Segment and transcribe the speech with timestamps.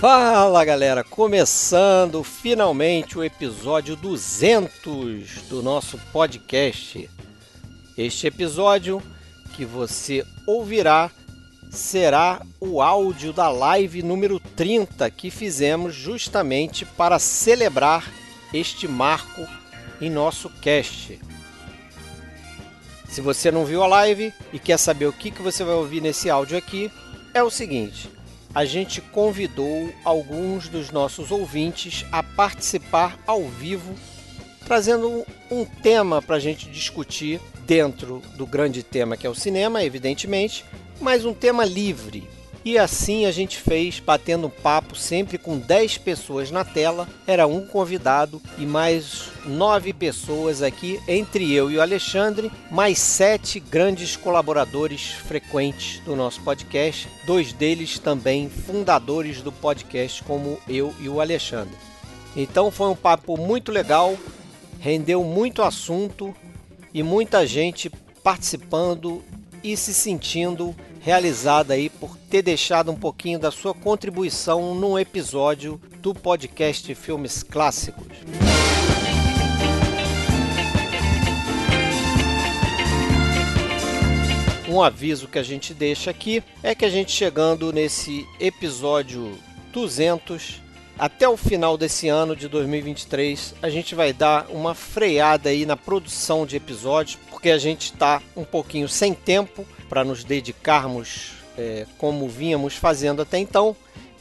[0.00, 7.10] Fala galera, começando finalmente o episódio 200 do nosso podcast.
[7.98, 9.02] Este episódio
[9.54, 11.10] que você ouvirá
[11.70, 18.10] será o áudio da live número 30 que fizemos justamente para celebrar
[18.54, 19.46] este marco
[20.00, 21.20] em nosso cast.
[23.06, 26.30] Se você não viu a live e quer saber o que, você vai ouvir nesse
[26.30, 26.90] áudio aqui,
[27.34, 28.08] é o seguinte:
[28.54, 33.94] a gente convidou alguns dos nossos ouvintes a participar ao vivo,
[34.66, 39.84] trazendo um tema para a gente discutir dentro do grande tema que é o cinema,
[39.84, 40.64] evidentemente,
[41.00, 42.28] mas um tema livre.
[42.64, 47.08] E assim a gente fez, batendo um papo sempre com 10 pessoas na tela.
[47.26, 53.58] Era um convidado e mais nove pessoas aqui, entre eu e o Alexandre, mais sete
[53.58, 57.08] grandes colaboradores frequentes do nosso podcast.
[57.24, 61.76] Dois deles também fundadores do podcast, como eu e o Alexandre.
[62.36, 64.16] Então foi um papo muito legal,
[64.78, 66.34] rendeu muito assunto
[66.92, 67.90] e muita gente
[68.22, 69.22] participando
[69.62, 75.80] e se sentindo realizada aí por ter deixado um pouquinho da sua contribuição num episódio
[75.98, 78.06] do podcast Filmes Clássicos.
[84.68, 89.36] Um aviso que a gente deixa aqui é que a gente chegando nesse episódio
[89.72, 90.60] 200
[91.00, 95.74] até o final desse ano de 2023, a gente vai dar uma freada aí na
[95.74, 101.86] produção de episódios, porque a gente está um pouquinho sem tempo para nos dedicarmos é,
[101.98, 103.76] como vínhamos fazendo até então.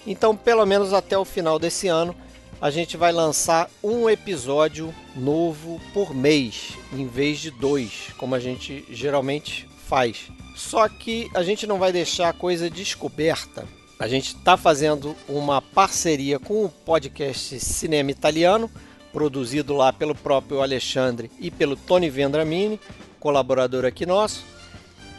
[0.06, 2.14] Então, pelo menos até o final desse ano,
[2.59, 8.40] a gente vai lançar um episódio novo por mês, em vez de dois, como a
[8.40, 10.30] gente geralmente faz.
[10.58, 13.66] Só que a gente não vai deixar a coisa descoberta
[14.00, 18.72] a gente está fazendo uma parceria com o podcast Cinema Italiano,
[19.12, 22.80] produzido lá pelo próprio Alexandre e pelo Tony Vendramini,
[23.19, 24.46] colaborador aqui nosso.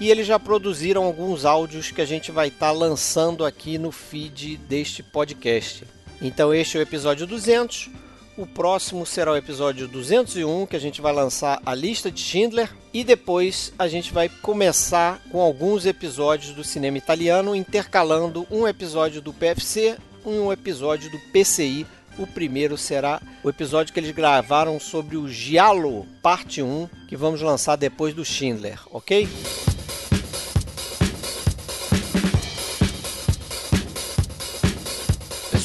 [0.01, 3.93] E eles já produziram alguns áudios que a gente vai estar tá lançando aqui no
[3.93, 5.85] feed deste podcast.
[6.23, 7.91] Então este é o episódio 200.
[8.39, 12.71] O próximo será o episódio 201, que a gente vai lançar a lista de Schindler.
[12.95, 19.21] E depois a gente vai começar com alguns episódios do cinema italiano, intercalando um episódio
[19.21, 21.87] do PFC e um episódio do PCI.
[22.19, 27.43] O primeiro será o episódio que eles gravaram sobre o Giallo, parte 1, que vamos
[27.43, 29.29] lançar depois do Schindler, ok?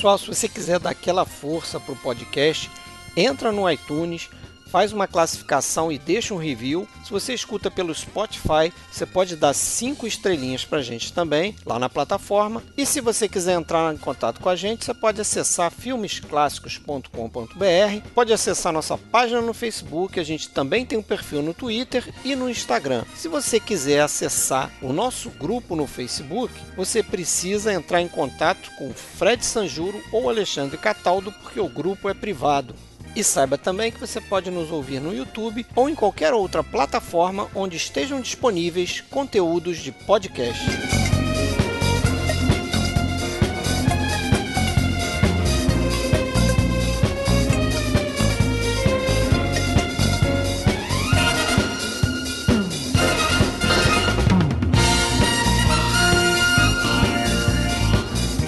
[0.06, 2.70] Pessoal, se você quiser dar aquela força para o podcast,
[3.18, 4.30] entra no iTunes,
[4.72, 6.88] faz uma classificação e deixa um review.
[7.04, 11.80] Se você escuta pelo Spotify, você pode dar cinco estrelinhas para a gente também lá
[11.80, 12.64] na plataforma.
[12.78, 18.34] E se você quiser entrar em contato com a gente, você pode acessar filmesclassicos.com.br, pode
[18.34, 22.50] acessar nossa página no Facebook, a gente também tem um perfil no Twitter e no
[22.50, 23.06] Instagram.
[23.16, 28.94] Se você quiser acessar o nosso grupo no Facebook, você precisa entrar em contato com
[28.94, 32.76] Fred Sanjuro ou Alexandre Cataldo, porque o grupo é privado.
[33.16, 37.48] E saiba também que você pode nos ouvir no YouTube ou em qualquer outra plataforma
[37.56, 40.66] onde estejam disponíveis conteúdos de podcast.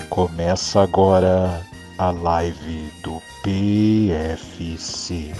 [0.10, 1.66] Começa agora
[1.98, 2.87] a live
[3.48, 5.32] PFC.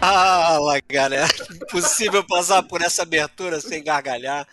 [0.00, 1.28] Fala, galera.
[1.62, 4.44] Impossível passar por essa abertura sem gargalhar.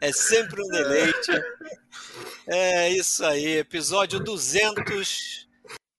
[0.00, 1.30] É sempre um deleite.
[2.48, 5.48] É isso aí, episódio 200,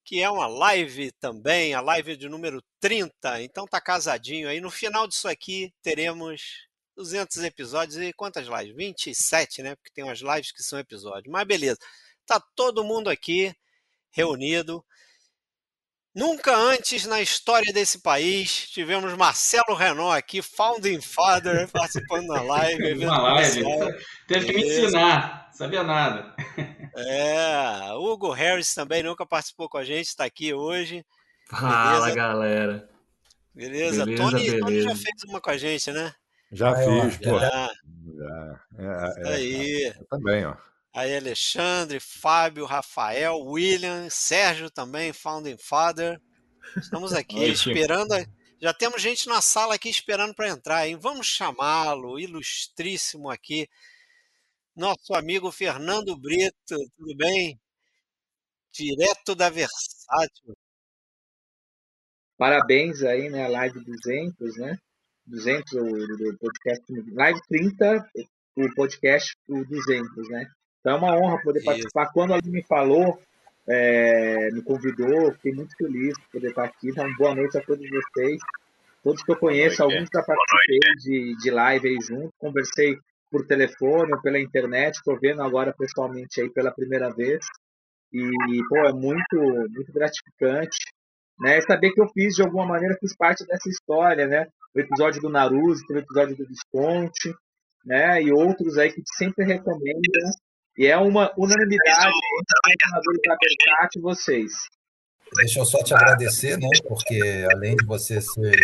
[0.03, 3.41] que é uma live também, a live de número 30.
[3.43, 4.59] Então tá casadinho aí.
[4.59, 8.75] No final disso aqui teremos 200 episódios e quantas lives?
[8.75, 9.75] 27, né?
[9.75, 11.31] Porque tem umas lives que são episódios.
[11.31, 11.77] Mas beleza.
[12.25, 13.53] Tá todo mundo aqui
[14.11, 14.83] reunido.
[16.15, 23.03] Nunca antes na história desse país tivemos Marcelo Renault aqui, Founding Father, participando da live.
[23.03, 23.63] Uma live.
[24.27, 26.35] Teve que me ensinar, sabia nada.
[26.95, 31.03] É, Hugo Harris também nunca participou com a gente, está aqui hoje.
[31.49, 32.15] Fala, beleza?
[32.15, 32.89] galera.
[33.55, 34.59] Beleza, beleza Tony, beleza.
[34.59, 36.13] Tony já fez uma com a gente, né?
[36.53, 37.39] Já ah, fiz, pô.
[37.39, 37.49] Já.
[37.49, 38.63] já.
[38.77, 39.83] É, é, aí.
[39.85, 40.55] É, também, ó.
[40.93, 46.21] Aí Alexandre, Fábio, Rafael, William, Sérgio também, Founding Father.
[46.77, 48.13] Estamos aqui esperando.
[48.61, 50.95] Já temos gente na sala aqui esperando para entrar, hein?
[50.95, 53.67] Vamos chamá-lo, ilustríssimo aqui.
[54.75, 57.59] nosso amigo Fernando Brito, tudo bem?
[58.71, 60.55] Direto da Versátil.
[62.37, 63.45] Parabéns aí, né?
[63.45, 64.77] A live 200, né?
[65.25, 66.83] 200 do, podcast,
[67.13, 68.05] live 30,
[68.55, 70.47] o podcast o 200, né?
[70.79, 71.65] Então é uma honra poder Isso.
[71.65, 72.11] participar.
[72.11, 73.19] Quando alguém me falou,
[73.67, 76.89] é, me convidou, fiquei muito feliz por poder estar aqui.
[76.89, 78.41] Então, boa noite a todos vocês.
[79.03, 79.95] Todos que eu conheço, noite.
[79.95, 82.97] alguns já participei de, de live aí junto, conversei
[83.29, 87.45] por telefone ou pela internet, estou vendo agora pessoalmente aí pela primeira vez.
[88.13, 88.21] E,
[88.69, 89.35] pô, é muito,
[89.71, 90.77] muito gratificante,
[91.39, 91.59] né?
[91.61, 94.47] Saber que eu fiz, de alguma maneira, fiz parte dessa história, né?
[94.75, 97.33] O episódio do Naruto, o episódio do Visconti,
[97.85, 98.21] né?
[98.21, 100.31] E outros aí que sempre recomendam.
[100.77, 102.13] E é uma unanimidade
[102.67, 104.51] entre e vocês.
[105.35, 106.69] Deixa eu só te agradecer, né?
[106.87, 107.19] Porque
[107.51, 108.55] além de você ser,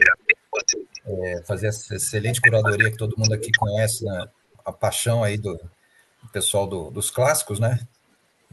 [1.05, 4.27] é, fazer essa excelente curadoria que todo mundo aqui conhece, né?
[4.69, 7.79] a paixão aí do, do pessoal do, dos clássicos, né?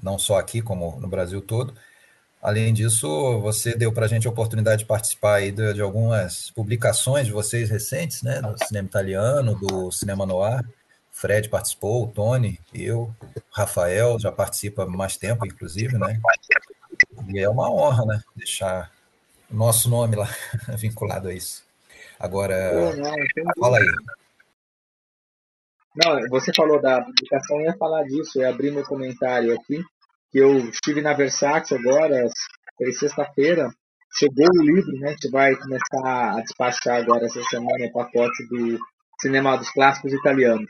[0.03, 1.75] Não só aqui, como no Brasil todo.
[2.47, 6.49] Além disso, você deu para a gente a oportunidade de participar aí de, de, algumas
[6.53, 8.41] publicações de vocês recentes, né?
[8.41, 10.65] Do cinema italiano, do cinema noir.
[11.11, 13.13] Fred participou, o Tony, eu,
[13.51, 16.21] Rafael já participa há mais tempo, inclusive, né?
[17.35, 18.23] E é uma honra, né?
[18.37, 18.93] Deixar
[19.51, 20.29] o nosso nome lá
[20.79, 21.65] vinculado a isso.
[22.17, 23.13] Agora, não,
[23.59, 23.87] fala aí.
[25.97, 29.83] Não, você falou da publicação, eu ia falar disso, eu ia abrir meu comentário aqui,
[30.39, 32.25] eu estive na Versátil agora,
[32.77, 33.69] foi sexta-feira,
[34.19, 35.09] chegou o livro, né?
[35.09, 38.79] A gente vai começar a despachar agora essa semana o pacote do
[39.21, 40.69] Cinema dos Clássicos Italianos.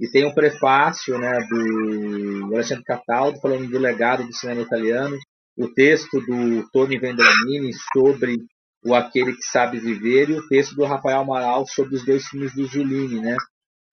[0.00, 5.16] E tem um prefácio né, do Alexandre Cataldo falando do legado do cinema italiano,
[5.58, 8.38] o texto do Tony Vendramini sobre
[8.82, 12.54] o Aquele que Sabe Viver e o texto do Rafael Amaral sobre os dois filmes
[12.54, 13.36] do Giulini, né?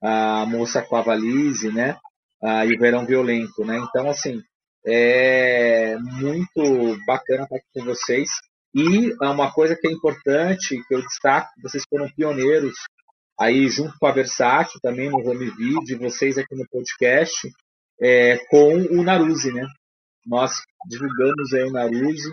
[0.02, 1.98] A Moça com a Valise, né?
[2.42, 3.78] Ah, e o Verão Violento, né?
[3.78, 4.42] Então, assim,
[4.88, 8.30] é muito bacana estar aqui com vocês.
[8.74, 12.74] E uma coisa que é importante, que eu destaco, vocês foram pioneiros
[13.40, 17.50] aí junto com a Versátil também no home video, vocês aqui no podcast,
[18.02, 19.68] é, com o Naruse, né?
[20.26, 22.32] Nós divulgamos aí o Naruse,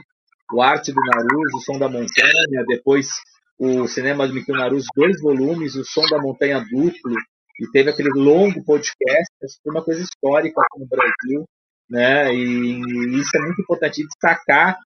[0.52, 3.08] o Arte do Naruse, o Som da Montanha, depois
[3.58, 7.16] o Cinema do Mikio Naruse, dois volumes, o Som da Montanha duplo,
[7.60, 11.44] e teve aquele longo podcast, foi uma coisa histórica aqui no Brasil,
[11.88, 12.32] né?
[12.34, 14.78] E isso é muito importante destacar.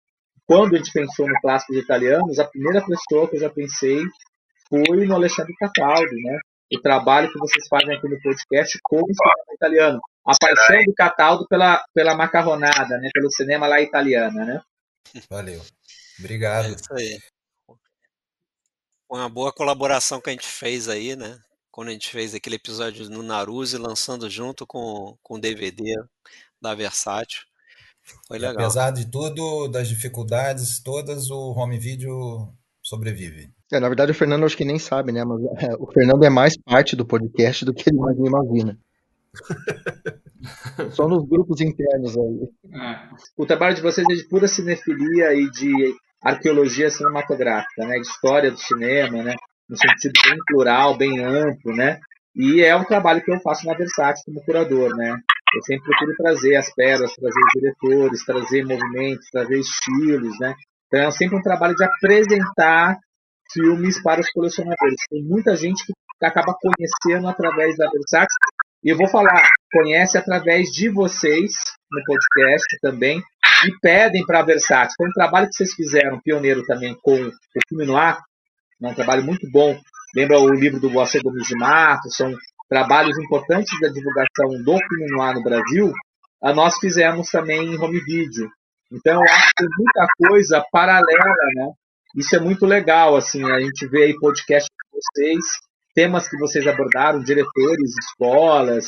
[0.46, 4.02] Quando a gente pensou no clássicos italianos, a primeira pessoa que eu já pensei
[4.68, 6.38] foi no Alexandre Cataldo, né?
[6.72, 10.00] O trabalho que vocês fazem aqui no podcast com o cinema italiano.
[10.26, 13.08] A paixão do Cataldo pela, pela macarronada, né?
[13.12, 14.60] Pelo cinema lá italiana, né?
[15.30, 15.62] Valeu.
[16.18, 16.66] Obrigado.
[16.66, 17.18] É isso aí.
[19.10, 21.38] Uma boa colaboração que a gente fez aí, né?
[21.70, 25.94] Quando a gente fez aquele episódio no Naruse, lançando junto com, com o DVD
[26.60, 27.40] da Versátil.
[28.26, 28.54] Foi legal.
[28.54, 32.52] Apesar de tudo, das dificuldades todas, o home video
[32.82, 33.50] sobrevive.
[33.72, 35.24] É, na verdade, o Fernando acho que nem sabe, né?
[35.24, 38.78] Mas é, o Fernando é mais parte do podcast do que ele mais imagina.
[40.92, 42.48] Só nos grupos internos aí.
[42.80, 42.98] É.
[43.36, 47.96] O trabalho de vocês é de pura cinefilia e de arqueologia cinematográfica, né?
[47.96, 49.34] De história do cinema, né?
[49.68, 52.00] No sentido bem plural, bem amplo, né?
[52.34, 55.20] E é um trabalho que eu faço na Versátil como curador, né?
[55.54, 60.54] Eu sempre procuro trazer as pérolas, trazer os diretores, trazer movimentos, trazer estilos, né?
[60.86, 62.98] Então é sempre um trabalho de apresentar
[63.52, 64.96] filmes para os colecionadores.
[65.08, 68.36] Tem muita gente que acaba conhecendo através da Versátil.
[68.84, 71.52] E eu vou falar, conhece através de vocês
[71.90, 73.22] no podcast também
[73.66, 74.94] e pedem para a Versátil.
[74.96, 77.32] Foi um trabalho que vocês fizeram, pioneiro também, com o
[77.68, 78.20] filme no ar,
[78.80, 79.76] é um trabalho muito bom.
[80.14, 82.08] Lembra o livro do Você Gomes de Mato?
[82.10, 82.32] São
[82.68, 85.92] trabalhos importantes da divulgação do filme no Brasil.
[86.54, 88.48] Nós fizemos também em home video.
[88.92, 91.70] Então, eu acho que tem muita coisa paralela, né?
[92.16, 95.44] Isso é muito legal, assim, a gente vê aí podcast de vocês,
[95.94, 98.86] temas que vocês abordaram, diretores, escolas.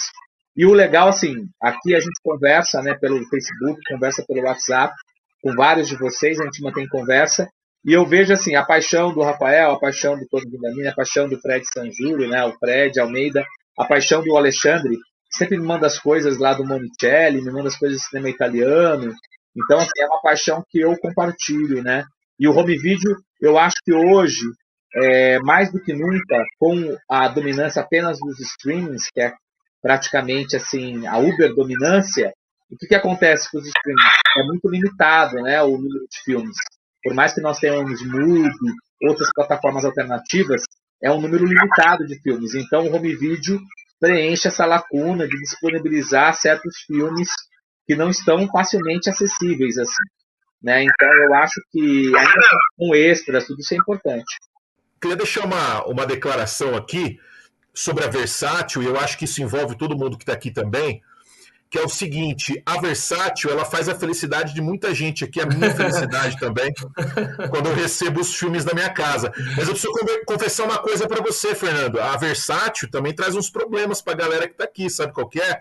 [0.56, 4.94] E o legal, assim, aqui a gente conversa, né, pelo Facebook, conversa pelo WhatsApp,
[5.42, 7.48] com vários de vocês, a gente mantém conversa.
[7.84, 11.28] E eu vejo, assim, a paixão do Rafael, a paixão do Tony Vindamini, a paixão
[11.28, 13.44] do Fred Sanjuro, né, o Fred Almeida,
[13.80, 14.96] a paixão do Alexandre,
[15.30, 19.14] sempre me manda as coisas lá do Monicelli, me manda as coisas do cinema italiano.
[19.56, 22.04] Então, assim, é uma paixão que eu compartilho, né?
[22.38, 24.44] E o home video, eu acho que hoje,
[24.94, 29.32] é, mais do que nunca, com a dominância apenas dos streamings, que é
[29.82, 32.32] praticamente assim a Uber dominância,
[32.70, 34.12] o que, que acontece com os streamings?
[34.38, 36.56] É muito limitado né, o número de filmes.
[37.02, 38.50] Por mais que nós tenhamos Mubi,
[39.02, 40.62] outras plataformas alternativas,
[41.02, 42.54] é um número limitado de filmes.
[42.54, 43.60] Então, o home video
[44.00, 47.28] preenche essa lacuna de disponibilizar certos filmes
[47.86, 50.02] que não estão facilmente acessíveis assim.
[50.62, 50.84] Né?
[50.84, 52.40] Então eu acho que ainda
[52.76, 54.36] com extras, tudo isso é importante.
[55.00, 57.18] Queria deixar uma, uma declaração aqui
[57.72, 61.02] sobre a Versátil, e eu acho que isso envolve todo mundo que está aqui também,
[61.70, 65.46] que é o seguinte, a Versátil, ela faz a felicidade de muita gente aqui, a
[65.46, 66.74] minha felicidade também,
[67.48, 69.32] quando eu recebo os filmes da minha casa.
[69.56, 69.92] Mas eu preciso
[70.26, 74.46] confessar uma coisa para você, Fernando, a Versátil também traz uns problemas para a galera
[74.48, 75.60] que está aqui, sabe qual que é?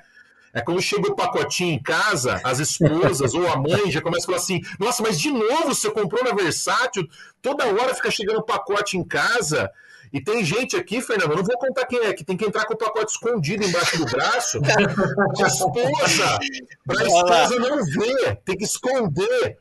[0.51, 4.25] É quando chega o pacotinho em casa, as esposas ou a mãe já começam a
[4.25, 7.07] falar assim: nossa, mas de novo você comprou na Versátil?
[7.39, 9.69] Toda hora fica chegando o pacote em casa.
[10.11, 12.65] E tem gente aqui, Fernando, eu não vou contar quem é, que tem que entrar
[12.65, 14.59] com o pacote escondido embaixo do braço.
[14.59, 16.39] de esposa,
[16.85, 19.57] para a esposa não ver, tem que esconder.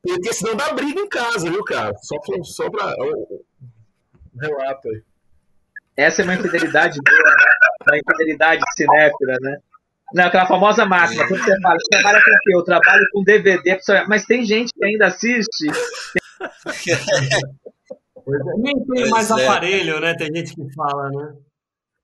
[0.00, 1.94] Porque senão dá briga em casa, viu, cara?
[2.02, 2.94] Só, só para.
[4.40, 5.02] Relato aí.
[5.96, 7.44] Essa é uma infidelidade boa, né?
[7.88, 9.58] Uma infidelidade cinéfila, né?
[10.14, 12.54] Não, aquela famosa máxima, quando você fala, você trabalha com o quê?
[12.54, 15.66] Eu trabalho com DVD, mas tem gente que ainda assiste.
[18.58, 19.46] Nem tem mais é.
[19.46, 20.14] aparelho, né?
[20.14, 21.34] Tem gente que fala, né?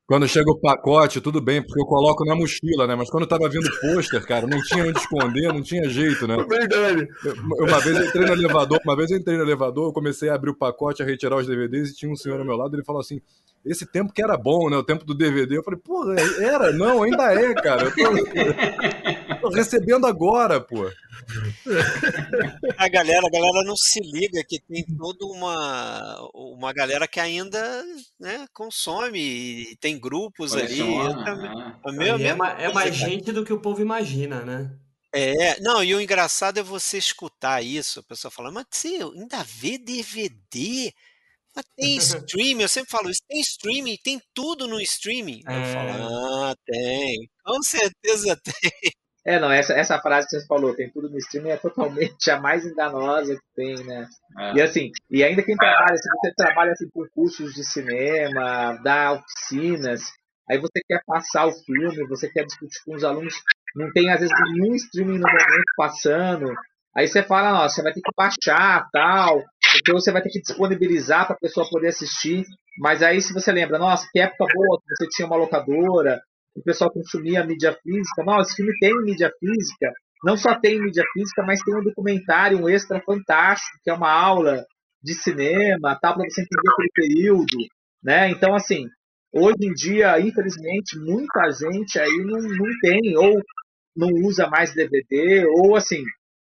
[0.08, 2.94] Quando chega o pacote, tudo bem, porque eu coloco na mochila, né?
[2.94, 6.34] Mas quando tava vindo pôster, cara, não tinha onde esconder, não tinha jeito, né?
[6.34, 7.06] É verdade.
[7.60, 10.34] Uma vez eu entrei no elevador, uma vez eu entrei no elevador, eu comecei a
[10.34, 12.86] abrir o pacote, a retirar os DVDs e tinha um senhor ao meu lado, ele
[12.86, 13.20] falou assim:
[13.66, 14.78] esse tempo que era bom, né?
[14.78, 15.58] O tempo do DVD.
[15.58, 16.10] Eu falei, pô,
[16.40, 16.72] era?
[16.72, 17.84] Não, ainda é, cara.
[17.84, 18.02] Eu tô,
[19.40, 20.90] tô recebendo agora, pô.
[22.76, 27.84] A galera, a galera não se liga que tem toda uma, uma galera que ainda
[28.18, 30.80] né, consome e tem grupos ali.
[30.80, 34.70] É, é, é mais gente do que o povo imagina, né?
[35.12, 39.42] É, não, e o engraçado é você escutar isso, a pessoa falando, mas você ainda
[39.42, 40.92] vê DVD?
[41.56, 45.42] Mas tem streaming, eu sempre falo isso, tem streaming, tem tudo no streaming.
[45.46, 45.56] É.
[45.56, 46.50] Eu falo, é.
[46.50, 48.92] ah, tem, com certeza tem.
[49.26, 52.40] É, não, essa, essa frase que você falou, tem tudo no streaming, é totalmente a
[52.40, 54.06] mais enganosa que tem, né?
[54.38, 54.54] É.
[54.54, 59.12] E assim, e ainda quem trabalha, se você trabalha assim, com cursos de cinema, dá
[59.12, 60.02] oficinas,
[60.48, 63.34] aí você quer passar o filme, você quer discutir com os alunos,
[63.76, 66.52] não tem às vezes nenhum streaming no momento passando,
[66.96, 70.40] aí você fala, nossa, você vai ter que baixar, tal, porque você vai ter que
[70.40, 72.44] disponibilizar para a pessoa poder assistir.
[72.78, 76.20] Mas aí, se você lembra, nossa, que época boa que você tinha uma locadora,
[76.58, 78.24] o pessoal consumia mídia física.
[78.24, 79.92] Nossa, esse filme tem mídia física.
[80.24, 84.10] Não só tem mídia física, mas tem um documentário, um extra fantástico, que é uma
[84.10, 84.64] aula
[85.02, 87.56] de cinema, tal, para você entender aquele período.
[88.02, 88.30] Né?
[88.30, 88.86] Então, assim,
[89.32, 93.40] hoje em dia, infelizmente, muita gente aí não, não tem, ou
[93.96, 96.02] não usa mais DVD, ou assim,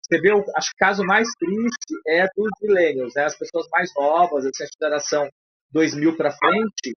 [0.02, 3.24] você vê, acho que o caso mais triste é dos millennials, né?
[3.24, 5.28] as pessoas mais novas, assim, a geração
[5.72, 6.94] 2000 para frente,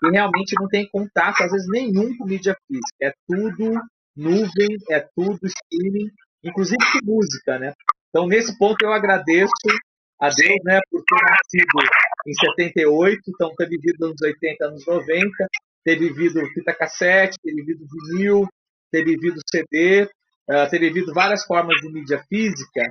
[0.00, 2.96] que realmente não tem contato, às vezes, nenhum com mídia física.
[3.02, 3.80] É tudo
[4.16, 6.10] nuvem, é tudo streaming,
[6.42, 7.72] inclusive com música, né?
[8.08, 9.50] Então, nesse ponto, eu agradeço
[10.20, 11.68] a Deus, né, por ter nascido
[12.26, 15.30] em 78, então ter vivido anos 80, anos 90,
[15.84, 18.48] ter vivido fita cassete, ter vivido vinil,
[18.90, 20.08] ter vivido CD,
[20.48, 22.82] uh, ter vivido várias formas de mídia física,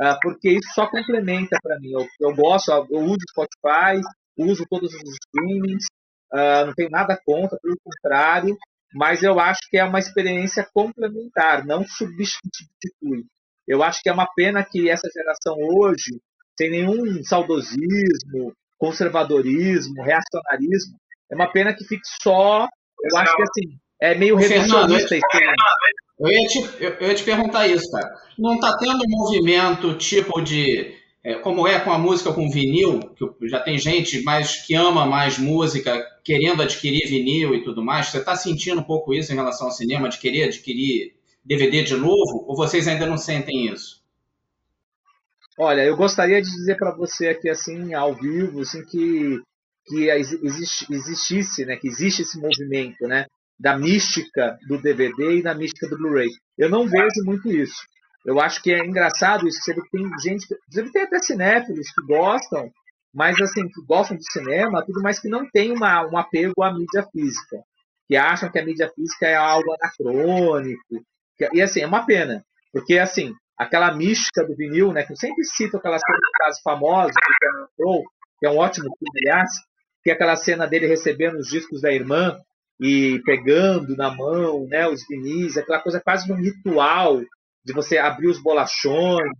[0.00, 1.92] uh, porque isso só complementa para mim.
[1.92, 4.02] Eu, eu gosto, eu uso Spotify,
[4.36, 5.84] uso todos os streamings,
[6.32, 8.56] uh, não tenho nada contra, pelo contrário,
[8.94, 13.24] mas eu acho que é uma experiência complementar, não substitui.
[13.66, 16.20] Eu acho que é uma pena que essa geração hoje,
[16.58, 20.96] sem nenhum saudosismo, conservadorismo, reacionarismo,
[21.30, 22.68] é uma pena que fique só.
[23.00, 25.16] Eu acho que assim, é meio revisionista.
[26.18, 28.14] Eu ia, te, eu, eu ia te perguntar isso, cara.
[28.38, 30.94] Não está tendo um movimento tipo de.
[31.24, 35.06] É, como é com a música com vinil, que já tem gente mais que ama
[35.06, 38.08] mais música, querendo adquirir vinil e tudo mais.
[38.08, 41.14] Você está sentindo um pouco isso em relação ao cinema, de querer adquirir
[41.44, 42.44] DVD de novo?
[42.48, 44.02] Ou vocês ainda não sentem isso?
[45.58, 49.40] Olha, eu gostaria de dizer para você aqui, assim, ao vivo, assim, que,
[49.86, 53.26] que existe, existisse, né, que existe esse movimento, né,
[53.60, 56.30] da mística do DVD e da mística do Blu-ray.
[56.58, 57.76] Eu não vejo muito isso.
[58.24, 59.60] Eu acho que é engraçado isso.
[59.62, 62.70] Você tem gente, você tem até cinéfilos que gostam,
[63.12, 66.72] mas assim, que gostam de cinema, tudo mais que não tem uma, um apego à
[66.72, 67.62] mídia física.
[68.08, 71.04] Que acham que a mídia física é algo anacrônico.
[71.36, 72.44] Que, e assim, é uma pena.
[72.72, 75.02] Porque assim, aquela mística do vinil, né?
[75.04, 77.12] Que eu sempre cito aquela cena de caso famosa
[77.78, 78.04] do
[78.38, 79.50] que é um ótimo filme, aliás,
[80.02, 82.40] que é aquela cena dele recebendo os discos da irmã
[82.80, 87.20] e pegando na mão né, os vinis, aquela coisa quase um ritual
[87.64, 89.30] de você abrir os bolachões,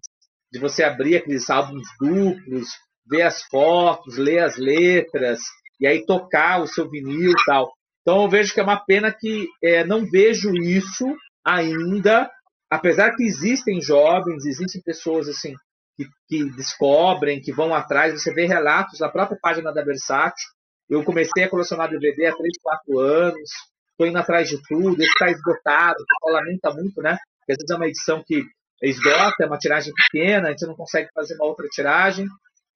[0.53, 2.69] de você abrir aqueles álbuns duplos,
[3.07, 5.41] ver as fotos, ler as letras,
[5.81, 7.73] e aí tocar o seu vinil e tal.
[8.03, 11.07] Então eu vejo que é uma pena que é, não vejo isso
[11.45, 12.31] ainda,
[12.71, 15.55] apesar que existem jovens, existem pessoas assim
[15.97, 18.13] que, que, descobrem, que vão atrás.
[18.13, 20.49] Você vê relatos na própria página da Versátil.
[20.89, 23.51] Eu comecei a colecionar DVD há 3, 4 anos,
[23.91, 27.17] estou indo atrás de tudo, esse está esgotado, o pessoal lamenta muito, né?
[27.43, 28.45] Porque às vezes é uma edição que
[28.83, 32.27] esgota, é uma tiragem pequena, a gente não consegue fazer uma outra tiragem.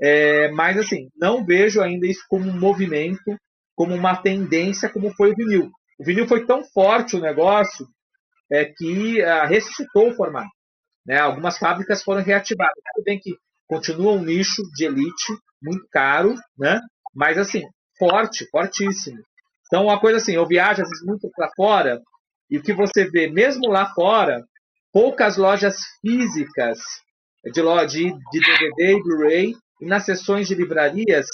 [0.00, 3.36] É, mas, assim, não vejo ainda isso como um movimento,
[3.74, 5.70] como uma tendência, como foi o vinil.
[5.98, 7.86] O vinil foi tão forte o negócio
[8.50, 10.50] é, que ah, ressuscitou o formato.
[11.06, 11.18] Né?
[11.18, 12.74] Algumas fábricas foram reativadas.
[12.94, 13.34] Tudo bem que
[13.66, 15.32] continua um nicho de elite,
[15.62, 16.80] muito caro, né?
[17.14, 17.62] mas, assim,
[17.98, 19.18] forte, fortíssimo.
[19.66, 22.00] Então, uma coisa assim, eu viajo às vezes muito para fora
[22.50, 24.44] e o que você vê, mesmo lá fora,
[24.96, 26.78] poucas lojas físicas
[27.44, 31.26] de, de, de DVD e Blu-ray e nas sessões de livrarias,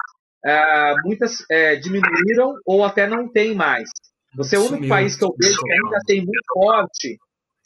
[0.45, 3.88] ah, muitas é, diminuíram ou até não tem mais.
[4.35, 7.16] Você é o único país que eu vejo que ainda tem muito forte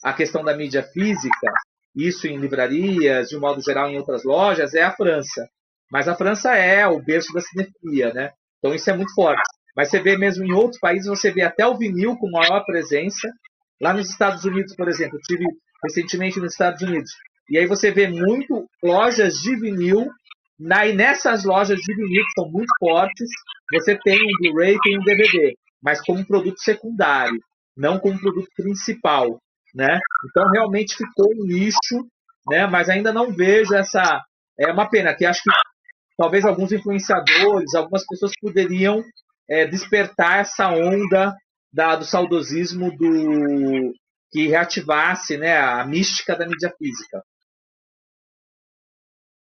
[0.03, 1.51] a questão da mídia física,
[1.95, 5.49] isso em livrarias, de um modo geral em outras lojas, é a França.
[5.91, 8.33] Mas a França é o berço da cinefilia, né?
[8.59, 9.41] Então isso é muito forte.
[9.75, 13.27] Mas você vê mesmo em outros países, você vê até o vinil com maior presença.
[13.81, 15.45] Lá nos Estados Unidos, por exemplo, eu tive
[15.83, 17.11] recentemente nos Estados Unidos.
[17.49, 20.07] E aí você vê muito lojas de vinil
[20.59, 23.29] na, e nessas lojas de vinil, que são muito fortes,
[23.71, 27.39] você tem um Blu-ray, tem um DVD, mas como produto secundário,
[27.75, 29.39] não como produto principal,
[29.75, 29.99] né?
[30.29, 32.07] Então realmente ficou um nicho,
[32.49, 32.65] né?
[32.65, 34.23] Mas ainda não vejo essa
[34.59, 35.51] é uma pena que acho que
[36.17, 39.03] talvez alguns influenciadores, algumas pessoas poderiam
[39.49, 41.35] é, despertar essa onda
[41.71, 43.93] da, do saudosismo do
[44.31, 47.23] que reativasse, né, a mística da mídia física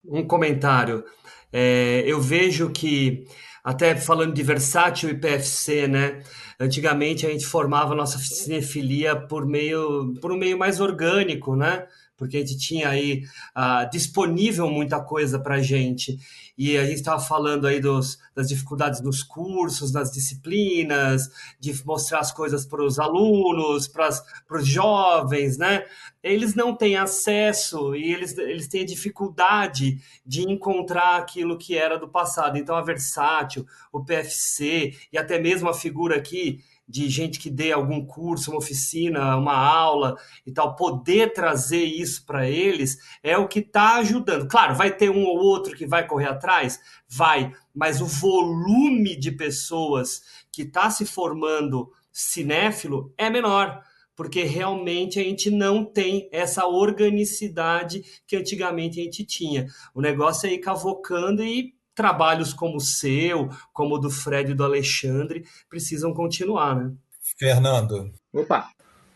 [0.05, 1.05] um comentário.
[1.53, 3.25] É, eu vejo que,
[3.63, 6.23] até falando de versátil e PFC, né?
[6.59, 11.87] Antigamente a gente formava nossa cinefilia por meio, por um meio mais orgânico, né?
[12.23, 13.25] Porque a gente tinha aí
[13.57, 16.17] uh, disponível muita coisa para gente
[16.57, 22.21] e a gente estava falando aí dos, das dificuldades nos cursos, nas disciplinas, de mostrar
[22.21, 24.11] as coisas para os alunos, para
[24.51, 25.85] os jovens, né?
[26.23, 32.09] Eles não têm acesso e eles, eles têm dificuldade de encontrar aquilo que era do
[32.09, 32.57] passado.
[32.57, 37.73] Então, a Versátil, o PFC e até mesmo a figura aqui de gente que dê
[37.73, 40.17] algum curso, uma oficina, uma aula
[40.47, 44.49] e tal, poder trazer isso para eles é o que está ajudando.
[44.49, 46.79] Claro, vai ter um ou outro que vai correr atrás?
[47.09, 53.83] Vai, mas o volume de pessoas que está se formando cinéfilo é menor
[54.15, 59.67] porque realmente a gente não tem essa organicidade que antigamente a gente tinha.
[59.95, 64.55] O negócio é ir cavocando e trabalhos como o seu, como o do Fred e
[64.55, 66.93] do Alexandre, precisam continuar, né?
[67.39, 68.13] Fernando.
[68.33, 68.69] Opa!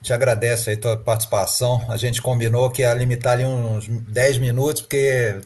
[0.02, 1.84] Te agradeço aí a tua participação.
[1.90, 5.40] A gente combinou que ia limitar ali uns 10 minutos, porque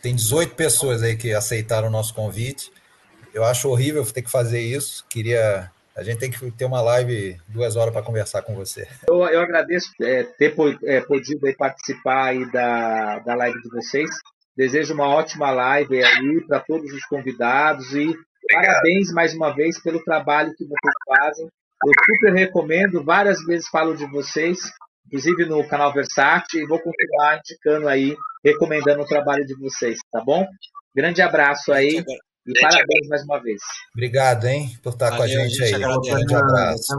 [0.00, 2.72] tem 18 pessoas aí que aceitaram o nosso convite.
[3.34, 5.04] Eu acho horrível ter que fazer isso.
[5.08, 5.70] Queria.
[5.94, 8.86] A gente tem que ter uma live duas horas para conversar com você.
[9.08, 14.10] Eu, eu agradeço é, ter é, podido aí participar aí da, da live de vocês.
[14.56, 18.14] Desejo uma ótima live aí para todos os convidados e
[18.50, 21.46] parabéns mais uma vez pelo trabalho que vocês fazem.
[21.84, 24.58] Eu super recomendo, várias vezes falo de vocês,
[25.06, 30.22] inclusive no canal Versátil, e vou continuar indicando aí, recomendando o trabalho de vocês, tá
[30.24, 30.46] bom?
[30.94, 32.02] Grande abraço aí
[32.46, 33.60] e parabéns mais uma vez.
[33.94, 35.84] Obrigado, hein, por estar Valeu, com a gente, a gente aí.
[35.84, 36.94] Um grande abraço.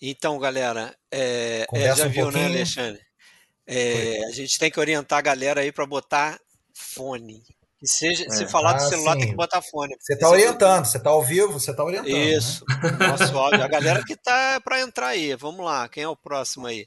[0.00, 2.48] Então, galera, é, é, já um viu, né, pouquinho.
[2.50, 3.00] né, Alexandre?
[3.66, 6.38] É, a gente tem que orientar a galera aí para botar
[6.74, 7.42] fone.
[7.78, 8.30] Que seja, é.
[8.30, 9.20] se falar ah, do celular, sim.
[9.20, 9.96] tem que botar fone.
[9.98, 12.12] Você está orientando, você está ao vivo, você está orientando.
[12.12, 12.34] Né?
[12.34, 13.08] Isso, né?
[13.08, 13.62] nosso áudio.
[13.62, 16.86] A galera que tá para entrar aí, vamos lá, quem é o próximo aí?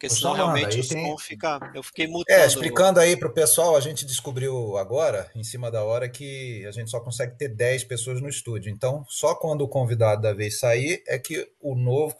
[0.00, 1.06] Porque senão realmente o tem...
[1.06, 1.60] som fica.
[1.74, 2.40] Eu fiquei mutando.
[2.40, 6.64] É, explicando aí para o pessoal, a gente descobriu agora, em cima da hora, que
[6.64, 8.72] a gente só consegue ter 10 pessoas no estúdio.
[8.72, 12.16] Então, só quando o convidado da vez sair é que o novo,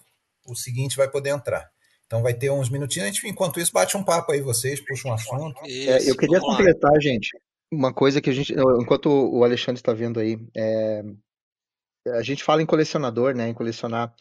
[0.46, 1.70] o seguinte, vai poder entrar.
[2.10, 5.06] Então vai ter uns minutinhos, a gente, enquanto isso, bate um papo aí, vocês, puxa
[5.06, 5.60] um assunto.
[5.64, 6.98] É, eu queria completar, lá.
[6.98, 7.30] gente,
[7.72, 11.04] uma coisa que a gente, enquanto o Alexandre está vendo aí, é,
[12.08, 14.12] a gente fala em colecionador, né, em colecionar.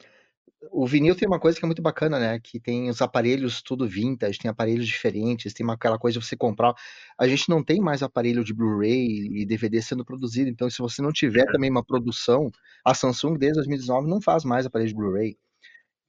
[0.71, 3.89] O vinil tem uma coisa que é muito bacana, né, que tem os aparelhos tudo
[3.89, 6.75] vintage, tem aparelhos diferentes, tem uma, aquela coisa de você comprar.
[7.19, 11.01] A gente não tem mais aparelho de Blu-ray e DVD sendo produzido, então se você
[11.01, 11.51] não tiver é.
[11.51, 12.51] também uma produção,
[12.85, 15.35] a Samsung desde 2019 não faz mais aparelho de Blu-ray.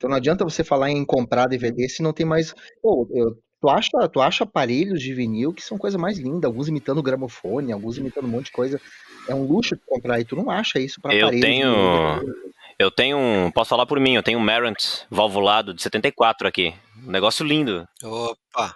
[0.01, 2.55] Então não adianta você falar em comprar DVD se não tem mais.
[2.83, 6.69] Pô, eu, tu, acha, tu acha aparelhos de vinil que são coisa mais linda, alguns
[6.69, 8.81] imitando gramofone, alguns imitando um monte de coisa.
[9.29, 11.35] É um luxo de comprar e tu não acha isso para aparelhos.
[11.37, 12.35] Eu tenho.
[12.79, 13.51] Eu tenho um.
[13.51, 16.73] Posso falar por mim, eu tenho um Marant valvulado de 74 aqui.
[17.07, 17.87] Um negócio lindo.
[18.03, 18.75] Opa!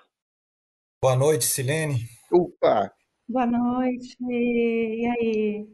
[1.03, 2.01] Boa noite, Silene.
[2.31, 2.93] Opa!
[3.27, 4.15] Boa noite.
[4.29, 5.67] E aí?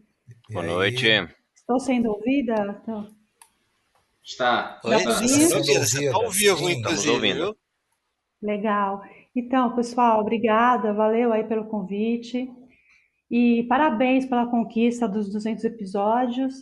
[0.48, 0.70] E Boa aí?
[0.70, 1.06] noite.
[1.56, 2.80] Estou sendo ouvida?
[2.86, 3.19] Tô-
[4.24, 4.80] Está.
[4.84, 5.48] Oi, pra você ouvir?
[5.48, 5.86] tá ouvindo?
[5.86, 7.44] Você tá ao vivo, Sim, inclusive, estamos ouvindo.
[7.46, 7.56] viu?
[8.42, 9.02] Legal.
[9.34, 10.92] Então, pessoal, obrigada.
[10.92, 12.50] Valeu aí pelo convite.
[13.30, 16.54] E parabéns pela conquista dos 200 episódios.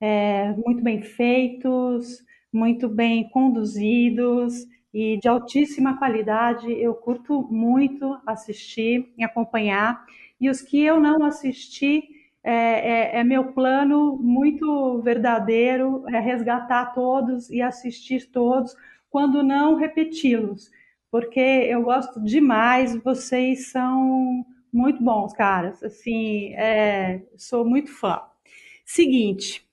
[0.00, 2.18] É, muito bem feitos,
[2.52, 4.54] muito bem conduzidos
[4.92, 6.70] e de altíssima qualidade.
[6.72, 10.04] Eu curto muito assistir e acompanhar.
[10.40, 12.02] E os que eu não assisti,
[12.44, 18.76] é, é- é meu plano muito verdadeiro, é resgatar todos e assistir todos,
[19.10, 20.70] quando não repeti-los,
[21.10, 28.20] porque eu gosto demais, vocês são muito bons, caras, assim, é, sou muito fã.
[28.84, 29.64] Seguinte,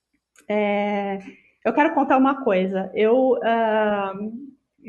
[0.48, 1.20] é,
[1.66, 4.14] eu quero contar uma coisa, eu ah,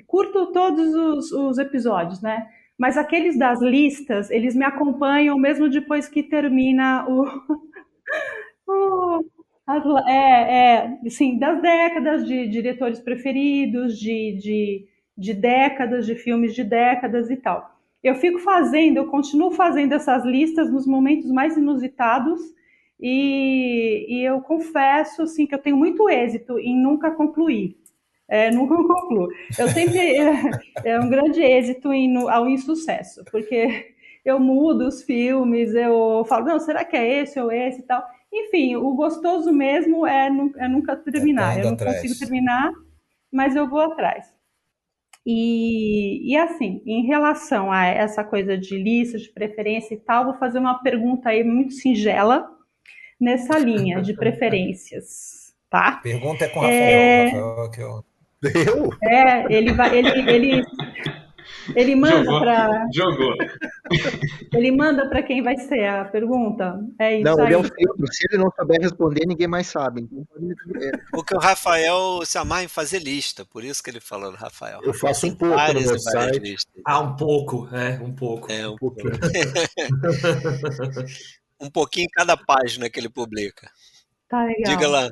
[0.07, 2.49] curto todos os, os episódios, né?
[2.79, 7.25] Mas aqueles das listas, eles me acompanham mesmo depois que termina o,
[10.09, 16.65] é, é, assim, das décadas de diretores preferidos, de, de, de décadas, de filmes de
[16.65, 17.71] décadas e tal.
[18.03, 22.41] Eu fico fazendo, eu continuo fazendo essas listas nos momentos mais inusitados
[23.01, 27.77] e, e eu confesso assim, que eu tenho muito êxito em nunca concluir.
[28.29, 29.29] É, nunca concluo.
[29.59, 29.99] Eu sempre
[30.85, 36.59] é, um grande êxito em, ao insucesso, porque eu mudo os filmes, eu falo, não,
[36.59, 38.03] será que é esse ou esse e tal.
[38.33, 41.53] Enfim, o gostoso mesmo é, nu- é nunca terminar.
[41.59, 42.01] indo eu não atrás.
[42.01, 42.73] consigo terminar,
[43.31, 44.27] mas eu vou atrás.
[45.25, 50.35] E, e assim, em relação a essa coisa de lista, de preferência e tal, vou
[50.39, 52.49] fazer uma pergunta aí muito singela
[53.21, 56.01] nessa linha de preferências, tá?
[56.03, 56.81] Pergunta é com o Rafael.
[56.81, 57.25] É.
[57.27, 58.05] Rafael que eu...
[58.43, 58.91] Eu?
[59.09, 60.63] É, ele vai, ele, ele,
[61.75, 63.35] ele manda para, Jogou.
[64.55, 66.79] ele manda para quem vai ser a pergunta.
[66.99, 67.47] É isso Não, aí.
[67.47, 68.13] ele é um filtro.
[68.13, 70.03] Se ele não souber responder, ninguém mais sabe.
[70.03, 70.27] Então.
[71.11, 74.81] Porque o Rafael se amarra em fazer lista, por isso que ele falou do Rafael.
[74.83, 76.57] Eu faço um pouco no meu site.
[76.85, 78.53] Ah, um pouco, é, um pouco.
[78.53, 79.13] É, um, pouquinho.
[81.61, 83.71] um pouquinho em cada página que ele publica.
[84.29, 84.75] Tá legal.
[84.75, 85.11] Diga lá.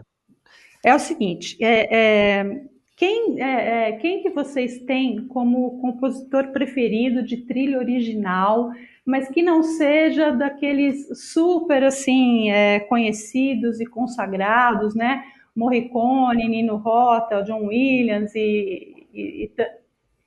[0.82, 2.62] É o seguinte, é, é,
[3.00, 8.70] quem, é, é, quem que vocês têm como compositor preferido de trilha original,
[9.06, 15.24] mas que não seja daqueles super assim é, conhecidos e consagrados, né?
[15.56, 19.50] Morricone, Nino Rota, John Williams e, e, e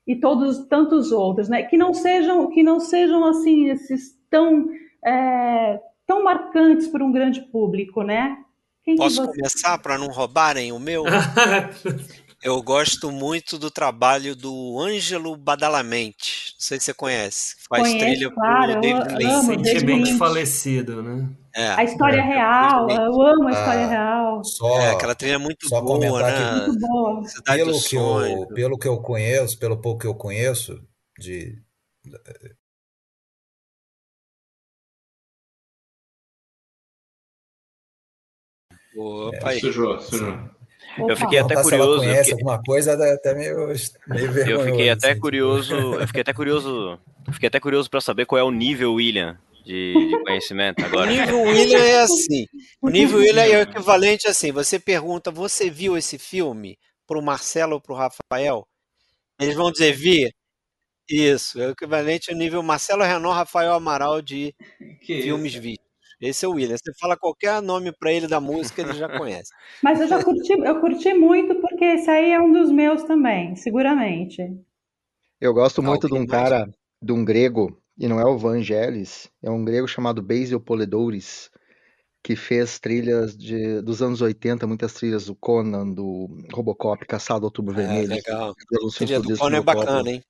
[0.07, 1.61] e todos tantos outros, né?
[1.61, 4.67] Que não sejam que não sejam assim esses tão
[5.05, 8.35] é, tão marcantes para um grande público, né?
[8.83, 11.03] Quem que Posso você- começar para não roubarem o meu?
[12.43, 16.51] Eu gosto muito do trabalho do Ângelo Badalamente.
[16.55, 17.55] Não sei se você conhece.
[17.69, 19.47] Faz Conheço, trilha claro, pro eu David Lynch.
[19.47, 21.29] Recentemente falecido, né?
[21.55, 24.43] É, A história É, real, eu amo a história Ah, real.
[24.43, 26.35] Só, é, aquela trilha muito só boa, né?
[26.35, 27.23] que Muito boa.
[27.45, 30.81] Pelo que, eu, pelo que eu conheço, pelo pouco que eu conheço
[31.17, 31.61] de
[38.95, 39.59] Opa, aí.
[39.61, 40.52] Sujou, sujou.
[40.97, 42.03] Eu fiquei até perguntar se ela curioso.
[42.09, 43.55] Eu conhece fiquei, alguma coisa, dá até meio,
[44.07, 44.65] meio eu vergonhoso.
[44.65, 45.75] fiquei até assim, curioso.
[45.75, 46.99] Eu fiquei até curioso.
[47.27, 50.85] eu Fiquei até curioso para saber qual é o nível William de, de conhecimento O
[50.85, 51.09] agora.
[51.09, 52.45] nível William é assim.
[52.81, 54.51] O nível William é o equivalente assim.
[54.51, 56.77] Você pergunta, você viu esse filme
[57.07, 58.67] pro Marcelo ou pro Rafael?
[59.39, 60.31] Eles vão dizer, vi.
[61.09, 64.55] Isso, é o equivalente ao nível Marcelo Renan, Rafael Amaral de
[65.01, 65.61] Que filmes isso?
[66.23, 66.77] Esse é o William.
[66.77, 69.51] Você fala qualquer nome para ele da música, ele já conhece.
[69.83, 73.55] Mas eu já curti, eu curti muito porque esse aí é um dos meus também,
[73.55, 74.41] seguramente.
[75.39, 76.29] Eu gosto Ah, muito de um mais?
[76.29, 76.69] cara,
[77.01, 81.49] de um grego, e não é o Vangelis, é um grego chamado Basil Polidouris,
[82.23, 87.47] que fez trilhas de, dos anos 80, muitas trilhas do Conan, do Robocop, Caçado ao
[87.47, 88.53] Outubro É, Vermelho, legal.
[88.97, 90.23] Trilha do Conan é bacana, hein?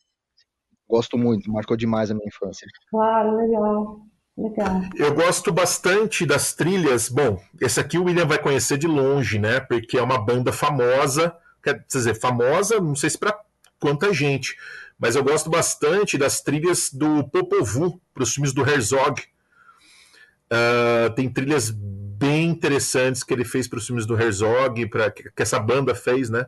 [0.89, 2.67] Gosto muito, marcou demais a minha infância.
[2.89, 4.12] Claro, legal.
[4.35, 4.81] Legal.
[4.95, 7.07] Eu gosto bastante das trilhas.
[7.07, 9.59] Bom, esse aqui o William vai conhecer de longe, né?
[9.59, 11.35] Porque é uma banda famosa.
[11.61, 13.39] Quer dizer, famosa, não sei se para
[13.79, 14.57] quanta gente,
[14.97, 19.21] mas eu gosto bastante das trilhas do Popovu para os filmes do Herzog.
[20.49, 25.23] Ah, tem trilhas bem interessantes que ele fez para os filmes do Herzog, pra, que,
[25.31, 26.45] que essa banda fez, né?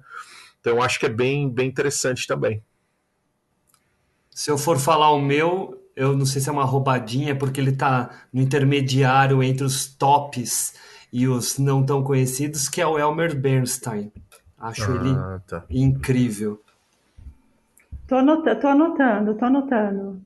[0.62, 2.64] Então eu acho que é bem, bem interessante também.
[4.30, 7.72] Se eu for falar o meu, eu não sei se é uma roubadinha, porque ele
[7.72, 10.74] tá no intermediário entre os tops
[11.12, 14.12] e os não tão conhecidos, que é o Elmer Bernstein.
[14.58, 15.66] Acho ele Ah, tá.
[15.70, 16.62] incrível.
[18.08, 20.22] Tô anotando, tô anotando, tô anotando.